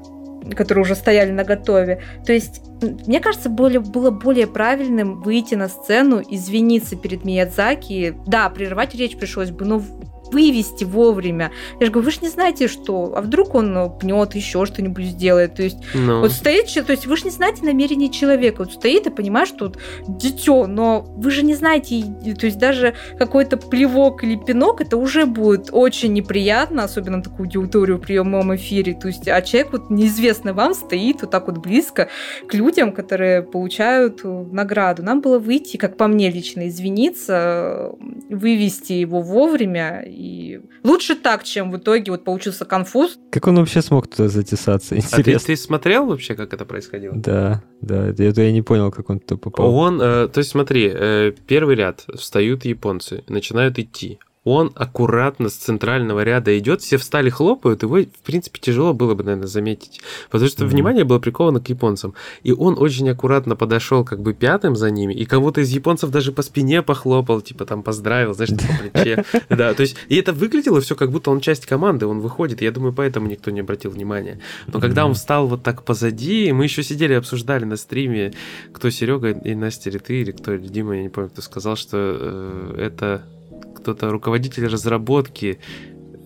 которые 0.55 0.83
уже 0.83 0.95
стояли 0.95 1.31
на 1.31 1.43
готове. 1.43 2.01
То 2.25 2.33
есть, 2.33 2.61
мне 2.81 3.19
кажется, 3.19 3.49
более, 3.49 3.79
было 3.79 4.11
более 4.11 4.47
правильным 4.47 5.21
выйти 5.21 5.55
на 5.55 5.69
сцену, 5.69 6.21
извиниться 6.27 6.95
перед 6.95 7.23
Миядзаки. 7.23 8.15
Да, 8.27 8.49
прерывать 8.49 8.95
речь 8.95 9.17
пришлось 9.17 9.51
бы, 9.51 9.65
но 9.65 9.81
вывести 10.33 10.83
вовремя. 10.83 11.51
Я 11.79 11.85
же 11.85 11.91
говорю, 11.91 12.05
вы 12.05 12.11
же 12.11 12.19
не 12.21 12.29
знаете, 12.29 12.67
что, 12.67 13.13
а 13.15 13.21
вдруг 13.21 13.55
он 13.55 13.97
пнет, 13.99 14.35
еще 14.35 14.65
что-нибудь 14.65 15.05
сделает. 15.05 15.55
То 15.55 15.63
есть 15.63 15.77
Ну, 15.93 16.21
вот 16.21 16.31
стоит, 16.31 16.65
то 16.85 16.91
есть 16.91 17.05
вы 17.05 17.17
же 17.17 17.25
не 17.25 17.29
знаете 17.31 17.63
намерения 17.63 18.09
человека. 18.09 18.63
Вот 18.63 18.73
стоит 18.73 19.07
и 19.07 19.09
понимаешь, 19.09 19.49
что 19.49 19.65
вот 19.65 19.77
дитё, 20.07 20.67
но 20.67 21.01
вы 21.01 21.31
же 21.31 21.43
не 21.43 21.55
знаете, 21.55 22.03
то 22.39 22.45
есть 22.45 22.57
даже 22.57 22.93
какой-то 23.17 23.57
плевок 23.57 24.23
или 24.23 24.35
пинок, 24.35 24.81
это 24.81 24.97
уже 24.97 25.25
будет 25.25 25.69
очень 25.71 26.13
неприятно, 26.13 26.83
особенно 26.83 27.17
на 27.17 27.23
такую 27.23 27.49
аудиторию 27.53 27.97
в 27.97 28.01
прямом 28.01 28.55
эфире. 28.55 28.93
То 28.93 29.07
есть, 29.07 29.27
а 29.27 29.41
человек 29.41 29.71
вот 29.73 29.89
неизвестно 29.89 30.53
вам 30.53 30.73
стоит 30.73 31.21
вот 31.21 31.31
так 31.31 31.47
вот 31.47 31.57
близко 31.57 32.09
к 32.47 32.53
людям, 32.53 32.91
которые 32.91 33.43
получают 33.43 34.21
э, 34.23 34.45
награду. 34.51 35.03
Нам 35.03 35.21
было 35.21 35.39
выйти, 35.39 35.77
как 35.77 35.97
по 35.97 36.07
мне 36.07 36.29
лично, 36.29 36.67
извиниться, 36.67 37.91
вывести 38.29 38.93
его 38.93 39.21
вовремя. 39.21 40.03
И 40.23 40.61
лучше 40.85 41.15
так, 41.15 41.43
чем 41.43 41.69
в 41.69 41.75
итоге 41.75 42.09
вот 42.09 42.23
получился 42.23 42.63
конфуз. 42.63 43.19
Как 43.29 43.45
он 43.45 43.57
вообще 43.57 43.81
смог 43.81 44.07
туда 44.07 44.29
затесаться? 44.29 44.95
а 45.11 45.15
ты, 45.15 45.19
Интересно. 45.19 45.47
ты 45.47 45.55
смотрел 45.57 46.05
вообще, 46.05 46.33
как 46.33 46.53
это 46.53 46.63
происходило? 46.63 47.13
Да, 47.13 47.61
да, 47.81 48.07
это 48.07 48.41
я 48.41 48.53
не 48.53 48.61
понял, 48.61 48.89
как 48.89 49.09
он 49.09 49.19
туда 49.19 49.37
попал. 49.37 49.75
Он, 49.75 50.01
э, 50.01 50.29
то 50.29 50.37
есть 50.37 50.51
смотри, 50.51 50.89
э, 50.93 51.33
первый 51.45 51.75
ряд 51.75 52.05
встают 52.15 52.63
японцы, 52.63 53.25
начинают 53.27 53.77
идти. 53.79 54.19
Он 54.43 54.71
аккуратно 54.75 55.47
с 55.49 55.53
центрального 55.53 56.23
ряда 56.23 56.57
идет, 56.57 56.81
все 56.81 56.97
встали, 56.97 57.29
хлопают, 57.29 57.83
его, 57.83 57.97
в 57.97 58.25
принципе, 58.25 58.59
тяжело 58.59 58.93
было 58.93 59.15
бы, 59.15 59.23
наверное, 59.23 59.47
заметить, 59.47 60.01
потому 60.29 60.49
что 60.49 60.65
Мгм. 60.65 60.71
внимание 60.73 61.03
было 61.05 61.19
приковано 61.19 61.61
к 61.61 61.69
японцам. 61.69 62.13
И 62.43 62.51
он 62.51 62.75
очень 62.77 63.09
аккуратно 63.09 63.55
подошел 63.55 64.03
как 64.03 64.21
бы 64.21 64.33
пятым 64.33 64.75
за 64.75 64.91
ними, 64.91 65.13
и 65.13 65.25
кого-то 65.25 65.61
из 65.61 65.69
японцев 65.69 66.09
даже 66.09 66.31
по 66.33 66.41
спине 66.41 66.81
похлопал, 66.81 67.41
типа 67.41 67.65
там 67.65 67.83
поздравил, 67.83 68.33
знаешь, 68.33 68.51
по 68.51 68.89
плече. 68.89 69.23
Да, 69.49 69.73
то 69.73 69.81
есть, 69.81 69.95
и 70.09 70.15
это 70.15 70.33
выглядело 70.33 70.81
все 70.81 70.95
как 70.95 71.11
будто 71.11 71.31
он 71.31 71.39
часть 71.39 71.65
команды, 71.65 72.05
он 72.05 72.19
выходит, 72.19 72.61
я 72.61 72.71
думаю, 72.71 72.91
поэтому 72.93 73.27
никто 73.27 73.49
не 73.51 73.61
обратил 73.61 73.91
внимания. 73.91 74.39
Но 74.67 74.79
когда 74.79 75.05
он 75.05 75.13
встал 75.13 75.47
вот 75.47 75.63
так 75.63 75.83
позади, 75.83 76.51
мы 76.51 76.65
еще 76.65 76.83
сидели, 76.83 77.13
обсуждали 77.13 77.63
на 77.63 77.77
стриме, 77.77 78.33
кто 78.73 78.89
Серега 78.89 79.29
и 79.29 79.55
Настя 79.55 79.89
или 79.89 79.99
ты, 79.99 80.21
или 80.21 80.31
кто, 80.31 80.55
Дима, 80.55 80.97
я 80.97 81.03
не 81.03 81.09
помню, 81.09 81.29
кто 81.29 81.41
сказал, 81.41 81.75
что 81.75 81.97
э, 81.97 82.75
это 82.77 83.23
кто-то 83.83 84.11
руководитель 84.11 84.67
разработки, 84.67 85.59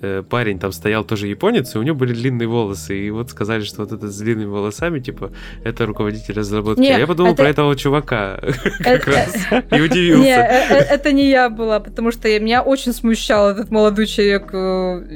э, 0.02 0.24
парень 0.28 0.60
там 0.60 0.72
стоял 0.72 1.04
тоже 1.04 1.28
японец, 1.28 1.76
и 1.76 1.78
у 1.78 1.84
него 1.84 1.96
были 1.96 2.14
длинные 2.14 2.48
волосы, 2.48 2.98
и 2.98 3.10
вот 3.12 3.30
сказали, 3.30 3.64
что 3.64 3.82
вот 3.82 3.92
этот 3.92 4.12
с 4.12 4.18
длинными 4.18 4.50
волосами, 4.50 5.00
типа, 5.00 5.32
это 5.64 5.86
руководитель 5.86 6.34
разработки. 6.36 6.82
Не, 6.82 6.96
а 6.96 7.00
я 7.00 7.08
подумал 7.08 7.34
это- 7.34 7.44
про 7.44 7.50
этого 7.50 7.76
чувака 7.76 8.40
как 8.80 9.08
раз 9.08 9.36
и 9.72 9.82
удивился. 9.82 10.28
э, 10.28 10.66
э, 10.70 10.76
это 10.90 11.12
не 11.12 11.30
я 11.30 11.50
была, 11.50 11.80
потому 11.80 12.12
что 12.12 12.28
меня 12.40 12.62
очень 12.62 12.94
смущал 12.94 13.50
этот 13.50 13.72
молодой 13.72 14.06
человек 14.08 14.48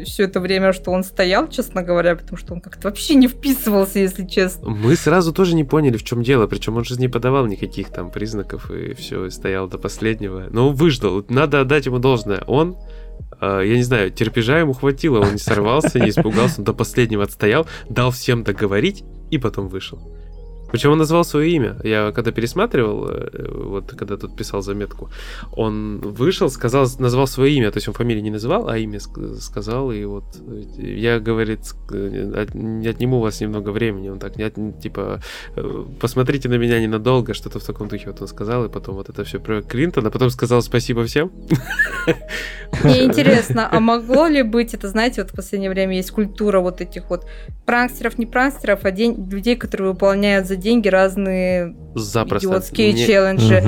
все 0.06 0.24
это 0.24 0.40
время, 0.40 0.74
что 0.74 0.92
он 0.92 1.04
стоял, 1.04 1.48
честно 1.48 1.84
говоря, 1.84 2.16
потому 2.16 2.38
что 2.38 2.54
он 2.54 2.62
как-то 2.62 2.88
вообще 2.88 3.16
не 3.16 3.28
вписывался, 3.28 4.00
если 4.00 4.26
честно. 4.26 4.70
Мы 4.70 4.96
сразу 4.96 5.34
тоже 5.34 5.56
не 5.56 5.64
поняли, 5.64 5.98
в 5.98 6.04
чем 6.04 6.24
дело. 6.24 6.48
Причем 6.48 6.78
он 6.78 6.84
же 6.84 6.96
не 7.00 7.08
подавал 7.08 7.46
никаких 7.46 7.90
там 7.90 8.12
признаков 8.12 8.72
и 8.72 8.94
все, 8.94 9.30
стоял 9.30 9.68
до 9.68 9.78
последнего. 9.78 10.48
Но 10.50 10.70
он 10.70 10.76
выждал. 10.76 11.24
Надо 11.30 11.62
отдать 11.62 11.86
ему 11.86 12.00
должное. 12.00 12.44
Он, 12.48 12.76
я 13.42 13.76
не 13.76 13.84
знаю, 13.84 14.12
терпежа 14.12 14.60
ему 14.60 14.74
хватило. 14.74 15.20
Он 15.20 15.34
не 15.34 15.40
сорвался, 15.40 16.00
не 16.00 16.10
испугался, 16.10 16.60
он 16.60 16.66
до 16.66 16.74
последнего 16.74 17.24
отстоял, 17.24 17.68
дал 17.90 18.12
всем 18.12 18.44
договорить 18.44 19.04
и 19.30 19.38
потом 19.38 19.68
вышел. 19.68 20.00
Причем 20.72 20.92
он 20.92 20.98
назвал 20.98 21.24
свое 21.24 21.52
имя. 21.52 21.76
Я 21.84 22.12
когда 22.12 22.32
пересматривал, 22.32 23.08
э, 23.10 23.48
вот 23.52 23.92
когда 23.98 24.18
тут 24.18 24.36
писал 24.38 24.62
заметку, 24.62 25.10
он 25.58 26.00
вышел, 26.00 26.50
сказал, 26.50 26.88
назвал 27.00 27.28
свое 27.28 27.54
имя, 27.54 27.72
то 27.72 27.78
есть 27.78 27.88
он 27.88 27.94
фамилию 27.94 28.24
не 28.24 28.32
называл, 28.32 28.68
а 28.70 28.78
имя 28.78 28.98
ск- 29.00 29.36
сказал, 29.40 29.92
и 29.92 30.06
вот 30.06 30.24
э, 30.48 30.64
я, 30.84 31.20
говорит, 31.20 31.60
э, 31.94 32.46
отниму 32.90 33.18
у 33.18 33.22
вас 33.22 33.42
немного 33.42 33.72
времени, 33.72 34.10
он 34.10 34.20
так, 34.20 34.38
не 34.38 34.44
от- 34.44 34.82
типа, 34.82 35.20
посмотрите 36.00 36.50
на 36.50 36.58
меня 36.58 36.80
ненадолго, 36.82 37.34
что-то 37.34 37.60
в 37.60 37.64
таком 37.64 37.88
духе 37.88 38.08
вот 38.08 38.22
он 38.22 38.28
сказал, 38.28 38.66
и 38.66 38.70
потом 38.70 38.96
вот 38.96 39.10
это 39.10 39.24
все 39.24 39.40
про 39.40 39.62
Клинтона, 39.62 40.10
потом 40.12 40.30
сказал 40.30 40.62
спасибо 40.62 41.04
всем. 41.06 41.32
Мне 42.84 43.04
интересно, 43.06 43.68
а 43.72 43.80
могло 43.80 44.28
ли 44.28 44.44
быть, 44.44 44.74
это 44.74 44.88
знаете, 44.88 45.22
вот 45.22 45.32
в 45.32 45.36
последнее 45.36 45.70
время 45.70 45.96
есть 45.98 46.12
культура 46.12 46.60
вот 46.60 46.82
этих 46.82 47.10
вот 47.10 47.26
пранкстеров, 47.66 48.18
не 48.18 48.26
пранкстеров, 48.26 48.86
а 48.86 48.92
день- 48.92 49.30
людей, 49.30 49.56
которые 49.56 49.92
выполняют 49.92 50.48
за 50.48 50.56
деньги 50.62 50.88
разные 50.88 51.76
Запросто. 51.96 52.48
идиотские 52.48 52.94
Не- 52.94 53.06
челленджи. 53.06 53.62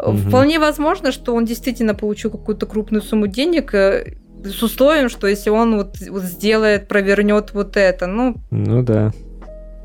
Мгм. 0.00 0.18
Вполне 0.28 0.58
возможно, 0.58 1.12
что 1.12 1.34
он 1.34 1.44
действительно 1.44 1.94
получил 1.94 2.30
какую-то 2.30 2.66
крупную 2.66 3.02
сумму 3.02 3.26
денег 3.28 3.74
э, 3.74 4.14
с 4.44 4.62
условием, 4.62 5.08
что 5.08 5.26
если 5.26 5.50
он 5.50 5.76
вот, 5.76 5.96
вот 6.08 6.22
сделает, 6.22 6.88
провернет 6.88 7.52
вот 7.54 7.76
это. 7.76 8.06
Ну, 8.06 8.36
Ну 8.50 8.82
да. 8.82 9.12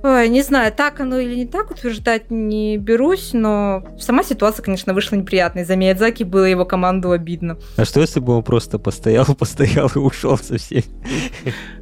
ой, 0.04 0.30
не 0.30 0.42
знаю, 0.44 0.72
так 0.72 1.00
оно 1.00 1.18
или 1.18 1.36
не 1.36 1.46
так, 1.48 1.72
утверждать 1.72 2.30
не 2.30 2.78
берусь, 2.78 3.32
но 3.34 3.84
сама 4.00 4.22
ситуация, 4.24 4.64
конечно, 4.64 4.94
вышла 4.94 5.16
неприятной. 5.16 5.64
За 5.66 5.76
Миядзаки 5.76 6.24
было 6.24 6.46
его 6.46 6.66
команду 6.66 7.12
обидно. 7.12 7.58
А 7.78 7.86
что 7.86 8.00
если 8.02 8.20
бы 8.20 8.34
он 8.38 8.44
просто 8.44 8.78
постоял, 8.80 9.26
постоял 9.40 9.90
и 9.96 9.98
ушел 10.00 10.38
со 10.38 10.58
всеми? 10.58 10.84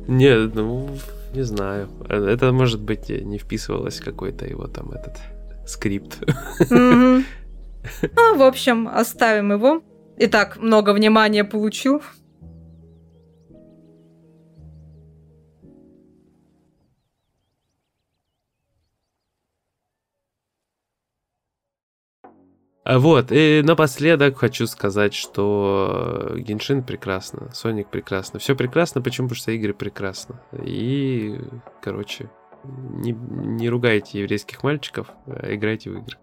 Не, 0.08 0.48
ну, 0.54 0.90
не 1.34 1.44
знаю. 1.44 1.90
Это, 2.10 2.52
может 2.52 2.82
быть, 2.82 3.10
не 3.10 3.38
вписывалось 3.38 4.00
какой-то 4.00 4.46
его 4.46 4.68
там 4.68 4.92
этот 4.92 5.18
скрипт. 5.68 6.18
Ну, 8.16 8.38
в 8.38 8.44
общем, 8.44 8.88
оставим 8.88 9.52
его. 9.52 9.82
Итак, 10.18 10.58
много 10.58 10.94
внимания 10.94 11.44
получил. 11.44 12.04
Вот, 22.98 23.32
и 23.32 23.62
напоследок 23.64 24.38
хочу 24.38 24.68
сказать, 24.68 25.14
что 25.14 26.34
Геншин 26.36 26.84
прекрасно, 26.84 27.50
Соник 27.54 27.90
прекрасно. 27.90 28.40
Все 28.40 28.56
прекрасно, 28.56 29.02
почему? 29.02 29.28
Потому 29.28 29.42
что 29.42 29.52
игры 29.52 29.74
прекрасно. 29.74 30.42
И, 30.64 31.40
короче, 31.82 32.30
не, 32.64 33.12
не 33.12 33.70
ругайте 33.70 34.20
еврейских 34.20 34.64
мальчиков, 34.64 35.08
а 35.28 35.54
играйте 35.54 35.90
в 35.90 35.98
игры. 35.98 36.18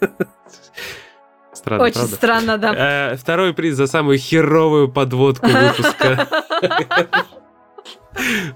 Странно, 1.52 1.84
Очень 1.84 1.94
правда? 1.94 2.14
странно, 2.14 2.58
да. 2.58 3.12
Э, 3.12 3.16
Второй 3.16 3.52
приз 3.52 3.76
за 3.76 3.86
самую 3.86 4.16
херовую 4.18 4.90
подводку 4.90 5.46
выпуска. 5.46 6.26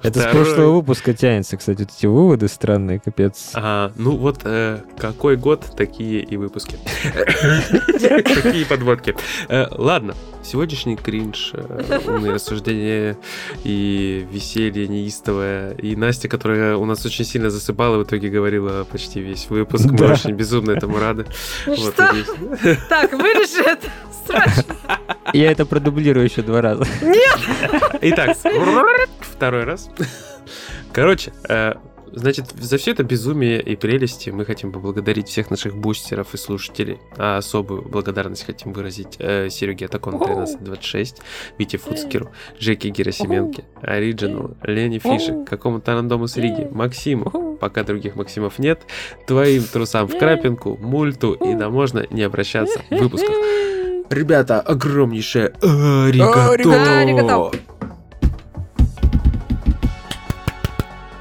Это 0.02 0.20
с 0.20 0.22
Второй. 0.22 0.44
прошлого 0.44 0.70
выпуска 0.76 1.14
тянется, 1.14 1.56
кстати, 1.56 1.80
вот 1.80 1.90
эти 1.96 2.06
выводы 2.06 2.48
странные, 2.48 3.00
капец. 3.00 3.50
А, 3.54 3.92
ну 3.96 4.16
вот 4.16 4.40
э, 4.44 4.80
какой 4.98 5.36
год, 5.36 5.64
такие 5.76 6.20
и 6.22 6.36
выпуски. 6.36 6.78
Такие 8.32 8.66
подводки. 8.66 9.14
Э, 9.48 9.66
Ладно, 9.70 10.14
сегодняшний 10.44 10.96
кринж, 10.96 11.50
э, 11.54 12.00
умные 12.06 12.32
рассуждения 12.32 13.16
и 13.64 14.26
веселье 14.30 14.88
неистовое. 14.88 15.72
И 15.72 15.96
Настя, 15.96 16.28
которая 16.28 16.76
у 16.76 16.84
нас 16.84 17.04
очень 17.06 17.24
сильно 17.24 17.50
засыпала, 17.50 17.98
в 17.98 18.04
итоге 18.04 18.28
говорила 18.28 18.84
почти 18.84 19.20
весь 19.20 19.48
выпуск. 19.50 19.86
Мы 19.86 20.12
очень 20.12 20.32
безумно 20.32 20.72
этому 20.72 20.98
рады. 20.98 21.26
Вот, 21.66 21.78
Что? 21.78 22.14
Так, 22.88 23.12
вырежи 23.12 23.62
это. 23.64 23.88
Срочно. 24.26 24.76
Я 25.32 25.52
это 25.52 25.64
продублирую 25.66 26.24
еще 26.24 26.42
два 26.42 26.60
раза. 26.60 26.84
Итак, 28.00 28.36
второй 29.36 29.64
раз. 29.64 29.90
Короче, 30.92 31.32
э, 31.48 31.74
значит, 32.12 32.46
за 32.58 32.78
все 32.78 32.92
это 32.92 33.04
безумие 33.04 33.60
и 33.60 33.76
прелести 33.76 34.30
мы 34.30 34.46
хотим 34.46 34.72
поблагодарить 34.72 35.28
всех 35.28 35.50
наших 35.50 35.76
бустеров 35.76 36.32
и 36.34 36.38
слушателей. 36.38 36.98
А 37.16 37.36
особую 37.36 37.82
благодарность 37.82 38.46
хотим 38.46 38.72
выразить 38.72 39.16
э, 39.18 39.50
Сереге 39.50 39.86
Атакон 39.86 40.14
1326, 40.14 41.20
Вите 41.58 41.76
Фуцкеру, 41.76 42.30
Жеке 42.58 42.88
Герасименке, 42.88 43.64
Ориджиналу, 43.82 44.56
Лене 44.62 44.98
Фишек, 44.98 45.46
какому-то 45.46 45.92
рандому 45.92 46.26
с 46.26 46.36
Риги, 46.36 46.66
Максиму, 46.72 47.58
пока 47.60 47.84
других 47.84 48.16
Максимов 48.16 48.58
нет, 48.58 48.80
твоим 49.26 49.64
трусам 49.64 50.08
в 50.08 50.18
крапинку, 50.18 50.78
мульту, 50.80 51.34
и 51.34 51.54
да 51.54 51.68
можно 51.68 52.06
не 52.10 52.22
обращаться 52.22 52.80
в 52.90 52.96
выпусках. 52.96 53.36
Ребята, 54.08 54.60
огромнейшее 54.60 55.48
аригато! 55.60 57.50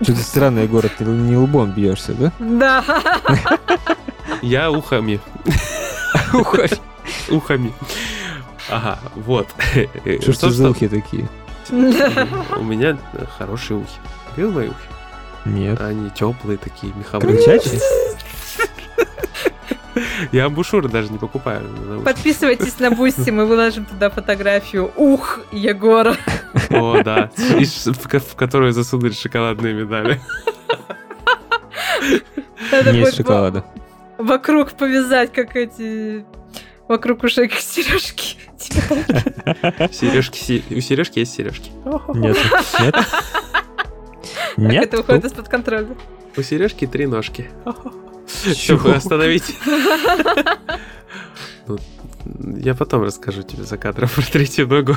Что-то 0.05 0.21
странно, 0.21 0.59
Егор, 0.59 0.87
ты 0.87 1.03
не 1.03 1.35
лбом 1.35 1.71
бьешься, 1.71 2.13
да? 2.13 2.31
Да. 2.37 2.83
Я 4.43 4.69
ухами. 4.69 5.19
Ухами. 7.29 7.73
Ага, 8.69 8.99
вот. 9.15 9.47
Что 10.21 10.31
ж 10.31 10.37
ты 10.37 10.49
за 10.51 10.69
ухи 10.69 10.87
такие? 10.87 11.27
У 11.71 11.75
меня 12.63 12.99
хорошие 13.39 13.79
ухи. 13.79 13.97
Видел 14.35 14.51
мои 14.51 14.67
ухи? 14.67 14.75
Нет. 15.45 15.81
Они 15.81 16.11
теплые 16.11 16.59
такие, 16.59 16.93
меховые. 16.93 17.37
Кричачие? 17.37 17.81
Я 20.31 20.45
амбушюры 20.45 20.89
даже 20.89 21.11
не 21.11 21.17
покупаю. 21.17 21.61
Подписывайтесь 22.03 22.79
на 22.79 22.91
Boosty, 22.91 23.29
мы 23.29 23.45
выложим 23.45 23.85
туда 23.85 24.09
фотографию 24.09 24.91
Ух, 24.95 25.39
Егора. 25.51 26.15
О, 26.69 27.01
да, 27.03 27.31
в 27.35 28.35
которую 28.35 28.73
засунули 28.73 29.11
шоколадные 29.11 29.73
медали. 29.73 30.21
Не 32.71 33.01
из 33.01 33.15
шоколада. 33.15 33.65
Вокруг 34.17 34.71
повязать, 34.71 35.33
как 35.33 35.55
эти 35.55 36.25
вокруг 36.87 37.23
ушей 37.23 37.47
как 37.47 37.59
сережки. 37.59 38.37
Сережки, 39.91 40.63
у 40.69 40.79
сережки 40.79 41.19
есть 41.19 41.33
сережки. 41.35 41.71
Нет, 42.13 42.37
нет. 42.79 42.95
Нет. 44.57 44.83
Это 44.85 44.97
выходит 44.97 45.25
из-под 45.25 45.49
контроля. 45.49 45.87
У 46.37 46.41
сережки 46.41 46.87
три 46.87 47.07
ножки. 47.07 47.49
Чтобы 48.27 48.93
остановить. 48.93 49.55
Ну, 51.67 51.79
я 52.57 52.75
потом 52.75 53.01
расскажу 53.03 53.41
тебе 53.41 53.63
за 53.63 53.77
кадром 53.77 54.07
про 54.13 54.21
третью 54.21 54.67
ногу. 54.67 54.95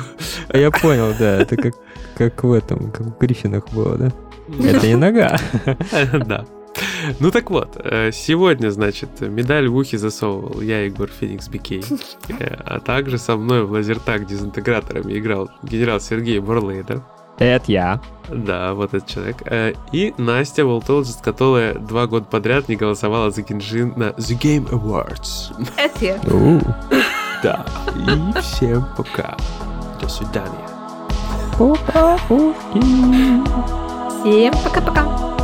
А 0.49 0.57
я 0.57 0.69
понял, 0.69 1.13
да. 1.17 1.41
Это 1.41 1.55
как, 1.55 1.73
как 2.15 2.43
в 2.43 2.51
этом, 2.51 2.91
как 2.91 3.07
в 3.07 3.17
Гриффинах 3.17 3.69
было, 3.71 3.97
да? 3.97 4.11
Это 4.63 4.87
не 4.87 4.95
нога. 4.95 5.39
Да. 6.25 6.45
Ну 7.19 7.31
так 7.31 7.49
вот, 7.49 7.77
э, 7.83 8.11
сегодня, 8.13 8.69
значит, 8.69 9.21
медаль 9.21 9.67
в 9.67 9.75
ухе 9.75 9.97
засовывал 9.97 10.61
я, 10.61 10.85
Егор 10.85 11.09
Феникс 11.09 11.47
Бикей, 11.47 11.83
э, 12.39 12.55
а 12.63 12.79
также 12.79 13.17
со 13.17 13.35
мной 13.35 13.65
в 13.65 13.71
лазертаг 13.71 14.25
дезинтеграторами 14.25 15.17
играл 15.17 15.49
генерал 15.63 15.99
Сергей 15.99 16.39
Бурлейдер. 16.39 17.01
Это 17.39 17.71
я. 17.71 17.99
Да, 18.27 18.73
вот 18.73 18.93
этот 18.93 19.07
человек. 19.07 19.37
Э, 19.45 19.73
и 19.91 20.13
Настя 20.17 20.65
Волтологист, 20.65 21.21
которая 21.21 21.73
два 21.73 22.05
года 22.05 22.25
подряд 22.25 22.69
не 22.69 22.75
голосовала 22.75 23.31
за 23.31 23.41
Генжин 23.41 23.93
на 23.95 24.09
The 24.09 24.37
Game 24.37 24.69
Awards. 24.69 25.53
Это 25.77 26.05
я. 26.05 26.19
Да. 27.41 27.65
И 27.95 28.41
всем 28.41 28.85
пока. 28.97 29.37
До 30.01 30.09
свидания. 30.09 30.67
Пока, 31.57 32.17
Всем 34.21 34.53
пока-пока. 34.61 35.38